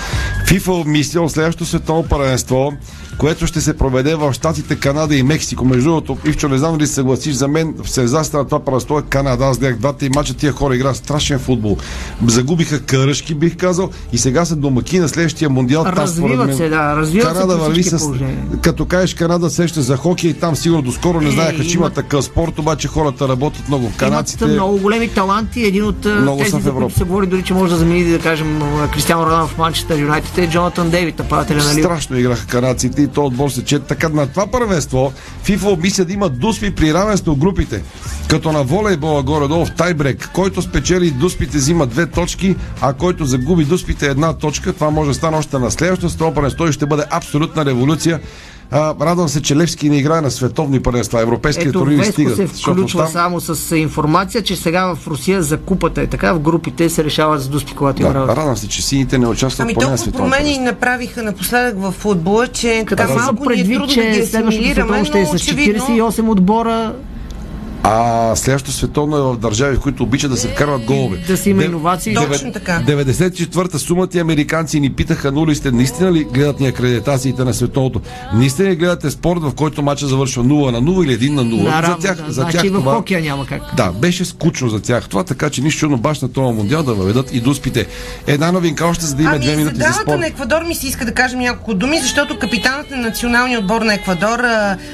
ФИФА 0.47 0.71
обмисля 0.71 1.21
от 1.21 1.31
следващото 1.31 1.65
световно 1.65 2.03
първенство, 2.03 2.73
което 3.17 3.47
ще 3.47 3.61
се 3.61 3.77
проведе 3.77 4.15
в 4.15 4.33
Штатите, 4.33 4.75
Канада 4.75 5.15
и 5.15 5.23
Мексико. 5.23 5.65
Между 5.65 5.89
другото, 5.89 6.17
Ивчо, 6.25 6.49
не 6.49 6.57
знам 6.57 6.77
дали 6.77 6.87
се 6.87 6.93
съгласиш, 6.93 7.33
за 7.33 7.47
мен 7.47 7.75
в 7.83 7.89
сезаста 7.89 8.37
на 8.37 8.45
това 8.45 8.59
първенство 8.59 8.99
е 8.99 9.01
Канада. 9.09 9.45
Аз 9.45 9.57
гледах 9.59 9.77
двата 9.77 10.05
и 10.05 10.09
мача, 10.09 10.33
тия 10.33 10.51
хора 10.51 10.75
играят 10.75 10.95
страшен 10.95 11.39
футбол. 11.39 11.77
Загубиха 12.27 12.79
къръшки, 12.79 13.33
бих 13.33 13.57
казал, 13.57 13.89
и 14.13 14.17
сега 14.17 14.45
са 14.45 14.55
домаки 14.55 14.99
на 14.99 15.09
следващия 15.09 15.49
мондиал. 15.49 15.83
Там, 15.83 15.93
Развиват 15.93 16.47
мен, 16.47 16.57
се, 16.57 16.69
да, 16.69 16.95
развиват 16.95 17.27
се 17.27 17.33
Канада 17.33 17.53
при 17.53 17.61
върви 17.61 17.83
с... 17.83 18.11
Като 18.61 18.85
кажеш 18.85 19.13
Канада 19.13 19.49
сеща 19.49 19.81
за 19.81 19.97
хокей, 19.97 20.33
там 20.33 20.55
сигурно 20.55 20.81
доскоро 20.81 21.21
не 21.21 21.29
Е, 21.29 21.31
знаеха, 21.31 21.63
че 21.63 21.77
има 21.77 21.89
такъв 21.89 22.25
спорт, 22.25 22.59
обаче 22.59 22.87
хората 22.87 23.27
работят 23.27 23.67
много. 23.67 23.91
Канадците... 23.97 24.43
Имат 24.43 24.55
много 24.55 24.77
големи 24.77 25.09
таланти. 25.09 25.63
Един 25.63 25.83
от 25.83 26.05
а, 26.05 26.15
Много 26.15 26.43
тези, 26.43 26.61
за 26.61 26.71
които 26.71 26.97
се 26.97 27.03
говори 27.03 27.27
дори, 27.27 27.43
че 27.43 27.53
може 27.53 27.71
да 27.71 27.77
замени, 27.77 28.03
да 28.03 28.19
кажем, 28.19 28.61
а, 28.61 28.87
Кристиано 28.87 29.25
Роналдо 29.25 29.47
в 29.47 29.57
Манчестър 29.57 29.99
Юнайтед 29.99 30.37
е 30.37 30.49
Джонатан 30.49 30.89
Дейвид, 30.89 31.19
нападателя 31.19 31.57
на 31.57 31.63
Ливърпул. 31.63 31.83
Страшно 31.83 32.17
играха 32.17 32.47
канадците 32.47 33.06
и 33.07 33.13
то 33.13 33.25
отбор 33.25 33.49
се 33.49 33.65
чете. 33.65 33.85
Така 33.85 34.09
на 34.09 34.27
това 34.27 34.47
първенство 34.47 35.13
FIFA 35.45 35.65
обмисля 35.65 36.05
да 36.05 36.13
има 36.13 36.29
дуспи 36.29 36.75
при 36.75 36.93
равенство 36.93 37.35
групите. 37.35 37.83
Като 38.27 38.51
на 38.51 38.63
волейбола 38.63 39.23
горе-долу 39.23 39.65
в 39.65 39.71
тайбрек, 39.71 40.29
който 40.33 40.61
спечели 40.61 41.11
дуспите 41.11 41.57
взима 41.57 41.85
две 41.85 42.05
точки, 42.05 42.55
а 42.81 42.93
който 42.93 43.25
загуби 43.25 43.65
дуспите 43.65 44.07
една 44.07 44.33
точка. 44.33 44.73
Това 44.73 44.89
може 44.89 45.09
да 45.09 45.13
стане 45.13 45.37
още 45.37 45.59
на 45.59 45.71
следващото 45.71 46.33
първенство 46.33 46.67
и 46.67 46.73
ще 46.73 46.85
бъде 46.85 47.03
абсолютна 47.09 47.65
революция. 47.65 48.19
А, 48.71 48.95
радвам 49.01 49.29
се, 49.29 49.41
че 49.41 49.55
Левски 49.55 49.89
не 49.89 49.97
играе 49.97 50.21
на 50.21 50.31
световни 50.31 50.79
първенства. 50.79 51.21
Европейския 51.21 51.69
Ето, 51.69 51.79
турнир 51.79 52.03
стигат. 52.03 52.35
се 52.35 52.47
включва 52.47 53.01
там- 53.03 53.11
само 53.11 53.41
с 53.41 53.77
информация, 53.77 54.41
че 54.43 54.55
сега 54.55 54.95
в 54.95 55.07
Русия 55.07 55.43
за 55.43 55.57
купата 55.57 56.01
е 56.01 56.07
така, 56.07 56.33
в 56.33 56.39
групите 56.39 56.89
се 56.89 57.03
дуспи, 57.49 57.73
когато 57.75 58.01
има 58.01 58.09
Да, 58.09 58.15
работа. 58.19 58.35
радвам 58.35 58.57
се, 58.57 58.67
че 58.67 58.81
сините 58.81 59.17
не 59.17 59.27
участват 59.27 59.63
Ами 59.63 59.73
поне 59.73 59.87
на 59.89 59.97
световно 59.97 60.29
промени 60.29 60.57
направиха 60.59 61.23
напоследък 61.23 61.81
в 61.81 61.91
футбола, 61.91 62.47
че 62.47 62.85
така 62.89 63.07
малко 63.07 63.49
ни 63.49 63.61
е 63.61 63.63
трудно 63.63 63.87
да 63.87 63.93
ги 63.93 64.19
асимилираме, 64.19 64.97
е 64.99 65.03
но 65.13 65.31
очевидно 65.33 65.83
48 65.83 66.29
отбора, 66.29 66.93
А 67.83 68.35
следващото 68.35 68.71
световно 68.77 69.17
е 69.17 69.21
в 69.21 69.37
държави, 69.37 69.77
в 69.77 69.79
които 69.79 70.03
обичат 70.03 70.31
да 70.31 70.37
се 70.37 70.47
вкарват 70.47 70.81
голове. 70.85 71.17
да 71.27 71.37
си 71.37 71.49
има 71.49 71.63
иновации. 71.63 72.15
Точно 72.15 72.51
така. 72.51 72.83
94-та 72.87 73.79
сума 73.79 74.07
ти 74.07 74.19
американци 74.19 74.79
ни 74.79 74.89
питаха, 74.89 75.31
нули 75.31 75.55
сте, 75.55 75.71
наистина 75.71 76.11
ли 76.11 76.23
гледат 76.23 76.59
ни 76.59 76.67
акредитациите 76.67 77.43
на 77.43 77.53
световното? 77.53 78.01
Наистина 78.33 78.69
ли 78.69 78.75
гледате 78.75 79.11
спорт, 79.11 79.39
в 79.41 79.53
който 79.55 79.81
матча 79.81 80.07
завършва 80.07 80.43
0 80.43 80.71
на 80.71 80.81
0 80.81 81.05
или 81.05 81.19
1 81.19 81.33
на 81.33 81.45
0? 81.45 81.63
Наравно, 81.63 81.95
за 82.01 82.07
тях, 82.07 82.17
да. 82.17 82.25
за 82.25 82.41
значи 82.41 82.57
тях 82.57 82.65
и 82.65 82.69
в 82.69 82.73
това... 82.73 82.95
хокея 82.95 83.21
няма 83.21 83.45
как. 83.45 83.61
Да, 83.77 83.91
беше 83.91 84.25
скучно 84.25 84.69
за 84.69 84.81
тях 84.81 85.09
това, 85.09 85.23
така 85.23 85.49
че 85.49 85.61
нищо 85.61 85.79
чудно 85.79 85.97
баш 85.97 86.21
на 86.21 86.31
това 86.31 86.51
мондиал 86.51 86.83
да 86.83 86.93
въведат 86.93 87.33
и 87.33 87.39
дуспите. 87.39 87.87
Една 88.27 88.51
новинка 88.51 88.85
още, 88.85 89.05
за 89.05 89.15
да 89.15 89.21
има 89.21 89.31
Ами 89.31 89.39
две 89.39 89.55
минути 89.55 89.77
за 89.77 89.93
спорт. 89.93 90.19
на 90.19 90.27
Еквадор 90.27 90.63
ми 90.63 90.75
се 90.75 90.87
иска 90.87 91.05
да 91.05 91.13
кажем 91.13 91.39
няколко 91.39 91.73
думи, 91.73 91.99
защото 91.99 92.39
капитанът 92.39 92.91
на 92.91 92.97
националния 92.97 93.59
отбор 93.59 93.81
на 93.81 93.93
Еквадор, 93.93 94.39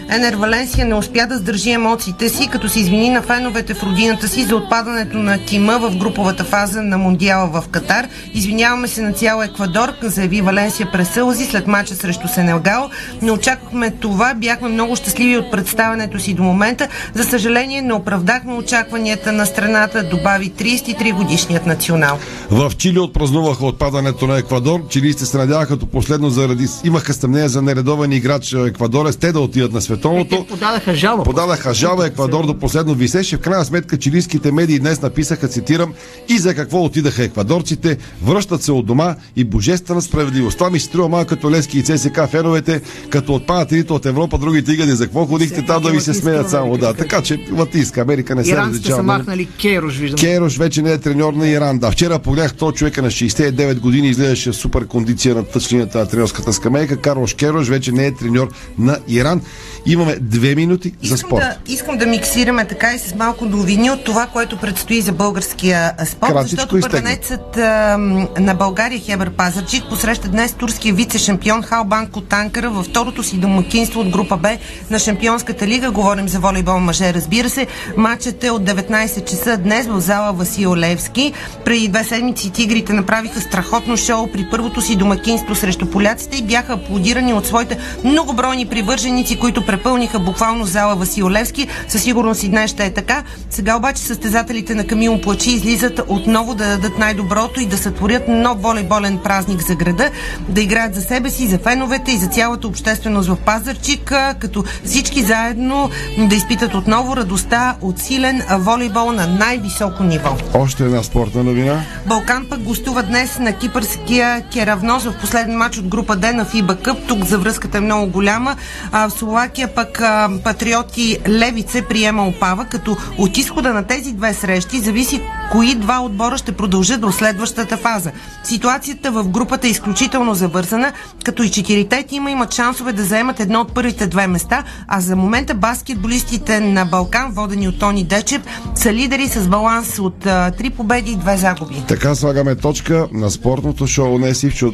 Енер 0.09 0.33
Валенсия, 0.33 0.85
не 0.85 0.95
успя 0.95 1.27
да 1.27 1.37
сдържи 1.37 1.71
емоциите 1.71 2.29
си, 2.29 2.49
като 2.51 2.69
се 2.73 2.79
извини 2.79 3.09
на 3.09 3.21
феновете 3.21 3.73
в 3.73 3.83
родината 3.83 4.27
си 4.27 4.43
за 4.43 4.55
отпадането 4.55 5.17
на 5.17 5.37
тима 5.37 5.79
в 5.79 5.97
груповата 5.97 6.43
фаза 6.43 6.81
на 6.81 6.97
Мондиала 6.97 7.47
в 7.47 7.63
Катар. 7.71 8.07
Извиняваме 8.33 8.87
се 8.87 9.01
на 9.01 9.13
цял 9.13 9.41
Еквадор, 9.41 9.89
заяви 10.01 10.41
Валенсия 10.41 10.91
през 10.91 11.09
сълзи 11.09 11.45
след 11.45 11.67
мача 11.67 11.95
срещу 11.95 12.27
Сенегал. 12.27 12.89
Не 13.21 13.31
очаквахме 13.31 13.91
това, 13.91 14.33
бяхме 14.33 14.69
много 14.69 14.95
щастливи 14.95 15.37
от 15.37 15.51
представянето 15.51 16.19
си 16.19 16.33
до 16.33 16.43
момента. 16.43 16.87
За 17.13 17.23
съжаление, 17.23 17.81
не 17.81 17.93
оправдахме 17.93 18.53
очакванията 18.53 19.31
на 19.31 19.45
страната, 19.45 20.09
добави 20.09 20.51
33 20.51 21.13
годишният 21.13 21.65
национал. 21.65 22.19
В 22.51 22.71
Чили 22.77 22.99
отпразнуваха 22.99 23.65
отпадането 23.65 24.27
на 24.27 24.37
Еквадор. 24.37 24.87
Чилийците 24.89 25.25
се 25.25 25.37
надяваха 25.37 25.67
като 25.67 25.85
последно 25.85 26.29
заради... 26.29 26.67
Имаха 26.83 27.13
съмнение 27.13 27.49
за 27.49 27.61
нередовен 27.61 28.11
играч 28.11 28.53
е, 28.53 28.61
еквадорец. 28.61 29.17
Те 29.17 29.31
да 29.31 29.39
отидат 29.39 29.73
на 29.73 29.81
световното. 29.81 30.45
Подадаха 30.49 30.95
жалба. 30.95 31.23
Подадаха 31.23 31.73
жалба. 31.73 32.07
Еквадор 32.07 32.45
до 32.45 32.62
последно 32.63 32.93
висеше. 32.93 33.37
В 33.37 33.39
крайна 33.39 33.65
сметка 33.65 33.97
чилийските 33.97 34.51
медии 34.51 34.79
днес 34.79 35.01
написаха, 35.01 35.47
цитирам, 35.47 35.93
и 36.29 36.37
за 36.37 36.55
какво 36.55 36.83
отидаха 36.83 37.23
еквадорците, 37.23 37.97
връщат 38.25 38.63
се 38.63 38.71
от 38.71 38.85
дома 38.85 39.15
и 39.35 39.43
божествена 39.43 40.01
справедливост. 40.01 40.57
Това 40.57 40.69
ми 40.69 40.79
се 40.79 40.85
струва 40.85 41.09
малко 41.09 41.27
като 41.27 41.51
Лески 41.51 41.79
и 41.79 41.83
ЦСК 41.83 42.19
феновете, 42.29 42.81
като 43.09 43.33
отпадат 43.33 43.71
едните 43.71 43.93
от 43.93 44.05
Европа, 44.05 44.37
другите 44.37 44.71
игади. 44.71 44.91
За 44.91 45.05
какво 45.05 45.25
ходихте 45.25 45.65
там 45.65 45.83
да 45.83 45.89
ви 45.89 46.01
се 46.01 46.13
смеят 46.13 46.49
само? 46.49 46.77
Да, 46.77 46.93
така 46.93 47.21
че 47.21 47.39
Латинска 47.51 48.01
Америка 48.01 48.35
не 48.35 48.43
се 48.43 48.57
различава. 48.57 48.95
са 48.95 49.03
махнали 49.03 49.45
Кейрош, 49.61 49.97
виждам. 49.97 50.19
Кейрош 50.19 50.57
вече 50.57 50.81
не 50.81 50.91
е 50.91 50.97
треньор 50.97 51.33
на 51.33 51.47
Иран. 51.47 51.79
Да, 51.79 51.91
вчера 51.91 52.19
погледнах 52.19 52.53
този 52.53 52.75
човека 52.75 53.01
на 53.01 53.11
69 53.11 53.79
години, 53.79 54.09
изглеждаше 54.09 54.51
в 54.51 54.55
супер 54.55 54.87
кондиция 54.87 55.35
на 55.35 55.43
тъчлинята 55.43 55.97
на 55.97 56.07
тренерската 56.07 56.53
скамейка. 56.53 56.97
Карлош 56.97 57.33
Кейрош 57.33 57.67
вече 57.67 57.91
не 57.91 58.05
е 58.05 58.11
треньор 58.11 58.49
на 58.77 58.97
Иран. 59.07 59.41
Имаме 59.85 60.15
две 60.21 60.55
минути 60.55 60.93
за 61.03 61.15
Искам 61.15 61.29
спорт. 61.29 61.41
да, 61.41 61.73
искам 61.73 61.97
да 61.97 62.05
миксираме 62.05 62.65
така 62.65 62.93
и 62.93 62.99
с 62.99 63.15
малко 63.15 63.45
новини 63.45 63.91
от 63.91 64.03
това, 64.03 64.27
което 64.27 64.57
предстои 64.57 65.01
за 65.01 65.11
българския 65.11 65.93
спорт, 66.05 66.31
Кратичко 66.31 66.55
защото 66.55 66.77
изтегнато. 66.77 67.03
първенецът 67.03 67.57
а, 67.57 67.97
на 68.39 68.55
България 68.55 68.99
Хебър 68.99 69.29
Пазарчик 69.29 69.83
посреща 69.89 70.27
днес 70.27 70.53
турския 70.53 70.95
вице-шампион 70.95 71.63
Халбанко 71.63 72.21
Танкара 72.21 72.69
във 72.69 72.85
второто 72.85 73.23
си 73.23 73.37
домакинство 73.37 73.99
от 73.99 74.09
група 74.09 74.37
Б 74.37 74.57
на 74.89 74.99
Шампионската 74.99 75.67
лига. 75.67 75.91
Говорим 75.91 76.27
за 76.27 76.39
волейбол 76.39 76.79
мъже, 76.79 77.13
разбира 77.13 77.49
се. 77.49 77.67
Матчът 77.97 78.43
е 78.43 78.49
от 78.51 78.63
19 78.63 79.25
часа 79.25 79.57
днес 79.57 79.87
в 79.87 79.99
зала 79.99 80.33
Васил 80.33 80.75
Левски. 80.75 81.33
Преди 81.65 81.87
две 81.87 82.03
седмици 82.03 82.51
тигрите 82.51 82.93
направиха 82.93 83.41
страхотно 83.41 83.97
шоу 83.97 84.27
при 84.27 84.47
първото 84.51 84.81
си 84.81 84.95
домакинство 84.95 85.55
срещу 85.55 85.85
поляците 85.85 86.37
и 86.37 86.43
бяха 86.43 86.73
аплодирани 86.73 87.33
от 87.33 87.45
своите 87.45 87.77
многобройни 88.03 88.65
привърженици, 88.65 89.39
които 89.39 89.65
препълниха 89.73 90.19
буквално 90.19 90.65
зала 90.65 90.95
Васил 90.95 91.29
Левски. 91.29 91.67
Със 91.87 92.03
сигурност 92.03 92.43
и 92.43 92.49
днес 92.49 92.71
ще 92.71 92.85
е 92.85 92.93
така. 92.93 93.23
Сега 93.49 93.77
обаче 93.77 94.01
състезателите 94.01 94.75
на 94.75 94.87
Камил 94.87 95.21
Плачи 95.21 95.51
излизат 95.51 96.01
отново 96.07 96.55
да 96.55 96.67
дадат 96.67 96.97
най-доброто 96.97 97.59
и 97.59 97.65
да 97.65 97.77
сътворят 97.77 98.27
нов 98.27 98.61
волейболен 98.61 99.17
празник 99.17 99.61
за 99.61 99.75
града, 99.75 100.11
да 100.49 100.61
играят 100.61 100.95
за 100.95 101.01
себе 101.01 101.29
си, 101.29 101.47
за 101.47 101.59
феновете 101.59 102.11
и 102.11 102.17
за 102.17 102.27
цялата 102.27 102.67
общественост 102.67 103.29
в 103.29 103.37
Пазарчик, 103.45 104.13
като 104.39 104.63
всички 104.83 105.23
заедно 105.23 105.89
да 106.17 106.35
изпитат 106.35 106.73
отново 106.73 107.17
радостта 107.17 107.75
от 107.81 107.99
силен 107.99 108.41
волейбол 108.51 109.11
на 109.11 109.27
най-високо 109.27 110.03
ниво. 110.03 110.37
Още 110.53 110.83
една 110.83 111.03
спортна 111.03 111.43
новина. 111.43 111.81
Балкан 112.07 112.45
пък 112.49 112.59
гостува 112.59 113.03
днес 113.03 113.39
на 113.39 113.53
кипърския 113.53 114.41
Керавноз 114.53 115.03
в 115.03 115.13
последен 115.21 115.57
матч 115.57 115.77
от 115.77 115.87
група 115.87 116.15
Д 116.15 116.33
на 116.33 116.45
ФИБА 116.45 116.75
Къп. 116.75 116.97
Тук 117.07 117.25
завръзката 117.25 117.77
е 117.77 117.81
много 117.81 118.11
голяма. 118.11 118.55
А, 118.91 119.09
в 119.09 119.11
Словакия 119.13 119.62
пък 119.67 120.01
а, 120.01 120.29
патриоти 120.43 121.17
Левице 121.27 121.81
приема 121.81 122.27
Опава, 122.27 122.65
като 122.65 122.97
от 123.17 123.37
изхода 123.37 123.73
на 123.73 123.83
тези 123.83 124.13
две 124.13 124.33
срещи 124.33 124.79
зависи 124.79 125.21
кои 125.51 125.75
два 125.75 125.99
отбора 125.99 126.37
ще 126.37 126.51
продължат 126.51 127.01
до 127.01 127.11
следващата 127.11 127.77
фаза. 127.77 128.11
Ситуацията 128.43 129.11
в 129.11 129.23
групата 129.29 129.67
е 129.67 129.69
изключително 129.69 130.33
завързана, 130.33 130.91
като 131.25 131.43
и 131.43 131.51
четирите 131.51 132.03
тима 132.03 132.31
имат 132.31 132.53
шансове 132.53 132.93
да 132.93 133.03
заемат 133.03 133.39
едно 133.39 133.61
от 133.61 133.73
първите 133.73 134.07
две 134.07 134.27
места, 134.27 134.63
а 134.87 135.01
за 135.01 135.15
момента 135.15 135.53
баскетболистите 135.53 136.59
на 136.59 136.85
Балкан, 136.85 137.31
водени 137.31 137.67
от 137.67 137.79
Тони 137.79 138.03
Дечев, 138.03 138.41
са 138.75 138.93
лидери 138.93 139.27
с 139.27 139.47
баланс 139.47 139.99
от 139.99 140.19
три 140.57 140.69
победи 140.69 141.11
и 141.11 141.15
две 141.15 141.37
загуби. 141.37 141.83
Така 141.87 142.15
слагаме 142.15 142.55
точка 142.55 143.07
на 143.11 143.31
спортното 143.31 143.87
шоу. 143.87 144.17
Не 144.17 144.35
си 144.35 144.49
вчу... 144.49 144.71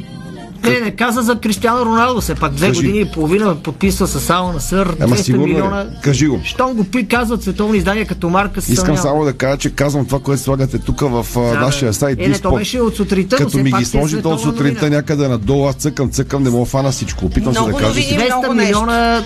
Не, 0.63 0.79
не 0.79 0.91
каза 0.91 1.21
за 1.21 1.35
Кристиано 1.37 1.85
Роналдо, 1.85 2.21
все 2.21 2.35
пак 2.35 2.51
две 2.51 2.67
Кажи. 2.67 2.81
години 2.81 2.99
и 2.99 3.05
половина 3.05 3.55
подписва 3.55 4.07
с 4.07 4.29
Ал 4.29 4.51
на 4.53 4.59
Сър, 4.61 4.95
Ама 5.01 5.15
200 5.15 5.17
сигурно 5.17 5.43
ли? 5.43 5.49
милиона. 5.49 5.85
Кажи 6.03 6.27
го. 6.27 6.39
Щом 6.43 6.73
го 6.73 6.83
приказват 6.83 7.43
световни 7.43 7.77
издания 7.77 8.05
като 8.05 8.29
марка 8.29 8.61
се 8.61 8.71
Искам 8.71 8.85
съмнява. 8.87 9.01
само 9.03 9.25
да 9.25 9.33
кажа, 9.33 9.57
че 9.57 9.69
казвам 9.71 10.05
това, 10.05 10.19
което 10.19 10.41
слагате 10.41 10.79
тук 10.79 10.99
в 11.01 11.25
Да, 11.35 11.39
нашия 11.55 11.87
да. 11.87 11.93
сайт. 11.93 12.19
Е, 12.19 12.27
не, 12.27 12.39
то 12.39 12.51
беше 12.51 12.81
от 12.81 12.95
сутринта, 12.95 13.35
Като 13.35 13.57
ми 13.57 13.63
ги 13.63 13.85
си 13.85 13.97
е 13.97 13.99
сложите 13.99 14.27
от 14.27 14.41
сутринта 14.41 14.65
новина. 14.75 14.95
някъде 14.97 15.27
надолу, 15.27 15.67
аз 15.67 15.75
цъкам, 15.75 16.09
цъкам, 16.09 16.43
не 16.43 16.49
мога 16.49 16.65
фана 16.65 16.91
всичко. 16.91 17.25
Опитвам 17.25 17.53
се 17.55 17.59
да 17.61 17.71
кажа. 17.73 17.87
новини. 17.87 18.03
всичко. 18.03 18.21
200 18.21 18.27
много 18.29 18.53
нещо. 18.53 18.79
милиона 18.79 19.23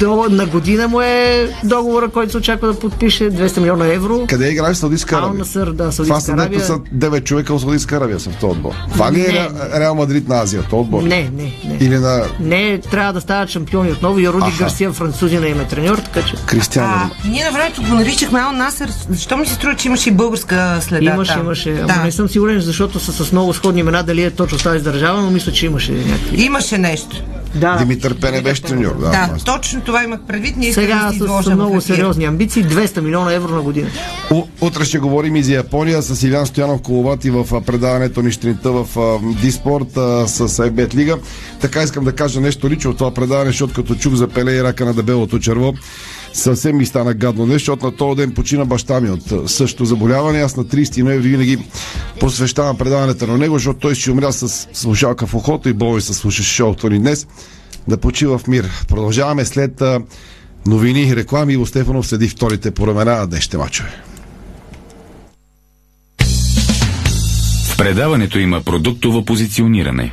до, 0.00 0.26
на 0.30 0.46
година 0.46 0.88
му 0.88 1.00
е 1.00 1.24
договора, 1.64 2.08
който 2.08 2.32
се 2.32 2.38
очаква 2.38 2.68
да 2.68 2.78
подпише 2.78 3.24
200 3.24 3.58
милиона 3.58 3.86
евро. 3.86 4.24
Къде 4.28 4.48
играеш 4.48 4.76
в 4.76 4.80
Саудитска 4.80 5.16
Арабия? 5.16 5.44
Да, 5.56 5.72
Това 5.72 5.92
Саудитска 5.92 6.20
са 6.20 6.32
Арабия. 6.32 6.48
дето 6.50 6.66
са 6.66 6.78
9 6.94 7.24
човека 7.24 7.54
от 7.54 7.60
Саудитска 7.60 7.96
Арабия 7.96 8.20
са 8.20 8.30
в 8.30 8.36
този 8.36 8.50
отбор. 8.50 8.72
Това 8.92 9.12
ли 9.12 9.20
е 9.20 9.48
Реал 9.74 9.94
Мадрид 9.94 10.28
на 10.28 10.40
Азия, 10.40 10.62
отбор? 10.80 11.02
Не, 11.02 11.30
не, 11.36 11.52
не. 11.64 11.76
Или 11.80 11.98
на 11.98 12.24
Не, 12.40 12.78
трябва 12.78 13.12
да 13.12 13.20
стават 13.20 13.50
шампиони 13.50 13.92
отново 13.92 14.18
и 14.18 14.28
Руди 14.28 14.44
Аха. 14.48 14.58
Гарсия, 14.58 14.92
французина 14.92 15.48
им 15.48 15.60
е 15.60 15.64
треньор, 15.64 15.98
така 15.98 16.22
че... 16.22 16.36
Кристиано. 16.46 16.92
А, 16.94 17.28
ние 17.28 17.44
на 17.44 17.52
времето 17.52 17.82
го 17.82 17.94
наричахме 17.94 18.40
Ал 18.40 18.52
Насър. 18.52 18.90
Защо 19.08 19.36
ми 19.36 19.46
се 19.46 19.54
струва, 19.54 19.76
че 19.76 19.88
имаше 19.88 20.08
и 20.08 20.12
българска 20.12 20.78
следа 20.80 21.04
Имаше, 21.04 21.32
там? 21.32 21.40
имаше. 21.40 21.72
Да. 21.72 21.86
Ама 21.90 22.04
не 22.04 22.12
съм 22.12 22.28
сигурен, 22.28 22.60
защото 22.60 23.00
са 23.00 23.24
с 23.24 23.32
много 23.32 23.54
сходни 23.54 23.80
имена, 23.80 24.02
дали 24.02 24.22
е 24.22 24.30
точно 24.30 24.58
тази 24.58 24.84
държава, 24.84 25.22
но 25.22 25.30
мисля, 25.30 25.52
че 25.52 25.66
имаше 25.66 25.92
някакви. 25.92 26.42
Имаше 26.42 26.78
нещо. 26.78 27.22
Да. 27.54 27.76
Димитър 27.76 28.20
Пене 28.20 28.42
беше 28.42 28.62
треньор. 28.62 28.96
Да, 29.00 29.10
Да, 29.10 29.30
точно 29.44 29.80
това 29.80 30.04
имах 30.04 30.20
предвид. 30.20 30.56
Ние 30.56 30.72
Сега 30.72 31.10
да 31.18 31.42
с, 31.42 31.44
с 31.44 31.50
много 31.50 31.80
сериозни 31.80 32.24
амбиции, 32.24 32.64
200 32.64 33.00
милиона 33.00 33.32
евро 33.32 33.54
на 33.54 33.62
година. 33.62 33.88
У, 34.30 34.42
утре 34.60 34.84
ще 34.84 34.98
говорим 34.98 35.36
и 35.36 35.42
за 35.42 35.54
Япония 35.54 36.02
с 36.02 36.22
Илян 36.22 36.46
Стоянов 36.46 36.82
Коловати 36.82 37.30
в 37.30 37.62
предаването 37.66 38.22
ни 38.22 38.30
Штринта 38.30 38.72
в 38.72 38.86
Диспорт 39.42 39.98
с 40.26 40.63
Ебет 40.66 40.94
Лига. 40.94 41.18
Така 41.60 41.82
искам 41.82 42.04
да 42.04 42.12
кажа 42.12 42.40
нещо 42.40 42.70
лично 42.70 42.90
от 42.90 42.98
това 42.98 43.14
предаване, 43.14 43.50
защото 43.50 43.74
като 43.74 43.94
чух 43.94 44.14
за 44.14 44.28
Пеле 44.28 44.52
и 44.52 44.62
рака 44.62 44.84
на 44.84 44.94
дебелото 44.94 45.38
черво, 45.38 45.74
съвсем 46.32 46.76
ми 46.76 46.86
стана 46.86 47.14
гадно 47.14 47.46
нещо, 47.46 47.58
защото 47.58 47.86
на 47.86 47.96
този 47.96 48.16
ден 48.16 48.34
почина 48.34 48.64
баща 48.64 49.00
ми 49.00 49.10
от 49.10 49.50
същото 49.50 49.84
заболяване. 49.84 50.40
Аз 50.40 50.56
на 50.56 50.64
30 50.64 51.02
ноември 51.02 51.28
винаги 51.28 51.58
посвещавам 52.20 52.78
предаването 52.78 53.26
на 53.26 53.38
него, 53.38 53.54
защото 53.54 53.78
той 53.78 53.94
си 53.94 54.10
умря 54.10 54.32
с 54.32 54.68
слушалка 54.72 55.26
в 55.26 55.34
ухото 55.34 55.68
и 55.68 55.72
бой 55.72 56.00
се 56.00 56.14
слушаше 56.14 56.54
шоуто 56.54 56.88
ни 56.88 56.98
днес. 56.98 57.26
Да 57.88 57.96
почива 57.96 58.38
в 58.38 58.46
мир. 58.46 58.70
Продължаваме 58.88 59.44
след 59.44 59.82
новини, 60.66 61.16
реклами. 61.16 61.52
Иво 61.52 61.66
Стефанов 61.66 62.06
седи 62.06 62.28
вторите 62.28 62.70
по 62.70 62.86
рамена 62.86 63.16
на 63.16 63.26
днешните 63.26 63.58
мачове. 63.58 63.88
В 67.64 67.76
предаването 67.76 68.38
има 68.38 68.60
продуктово 68.60 69.24
позициониране. 69.24 70.12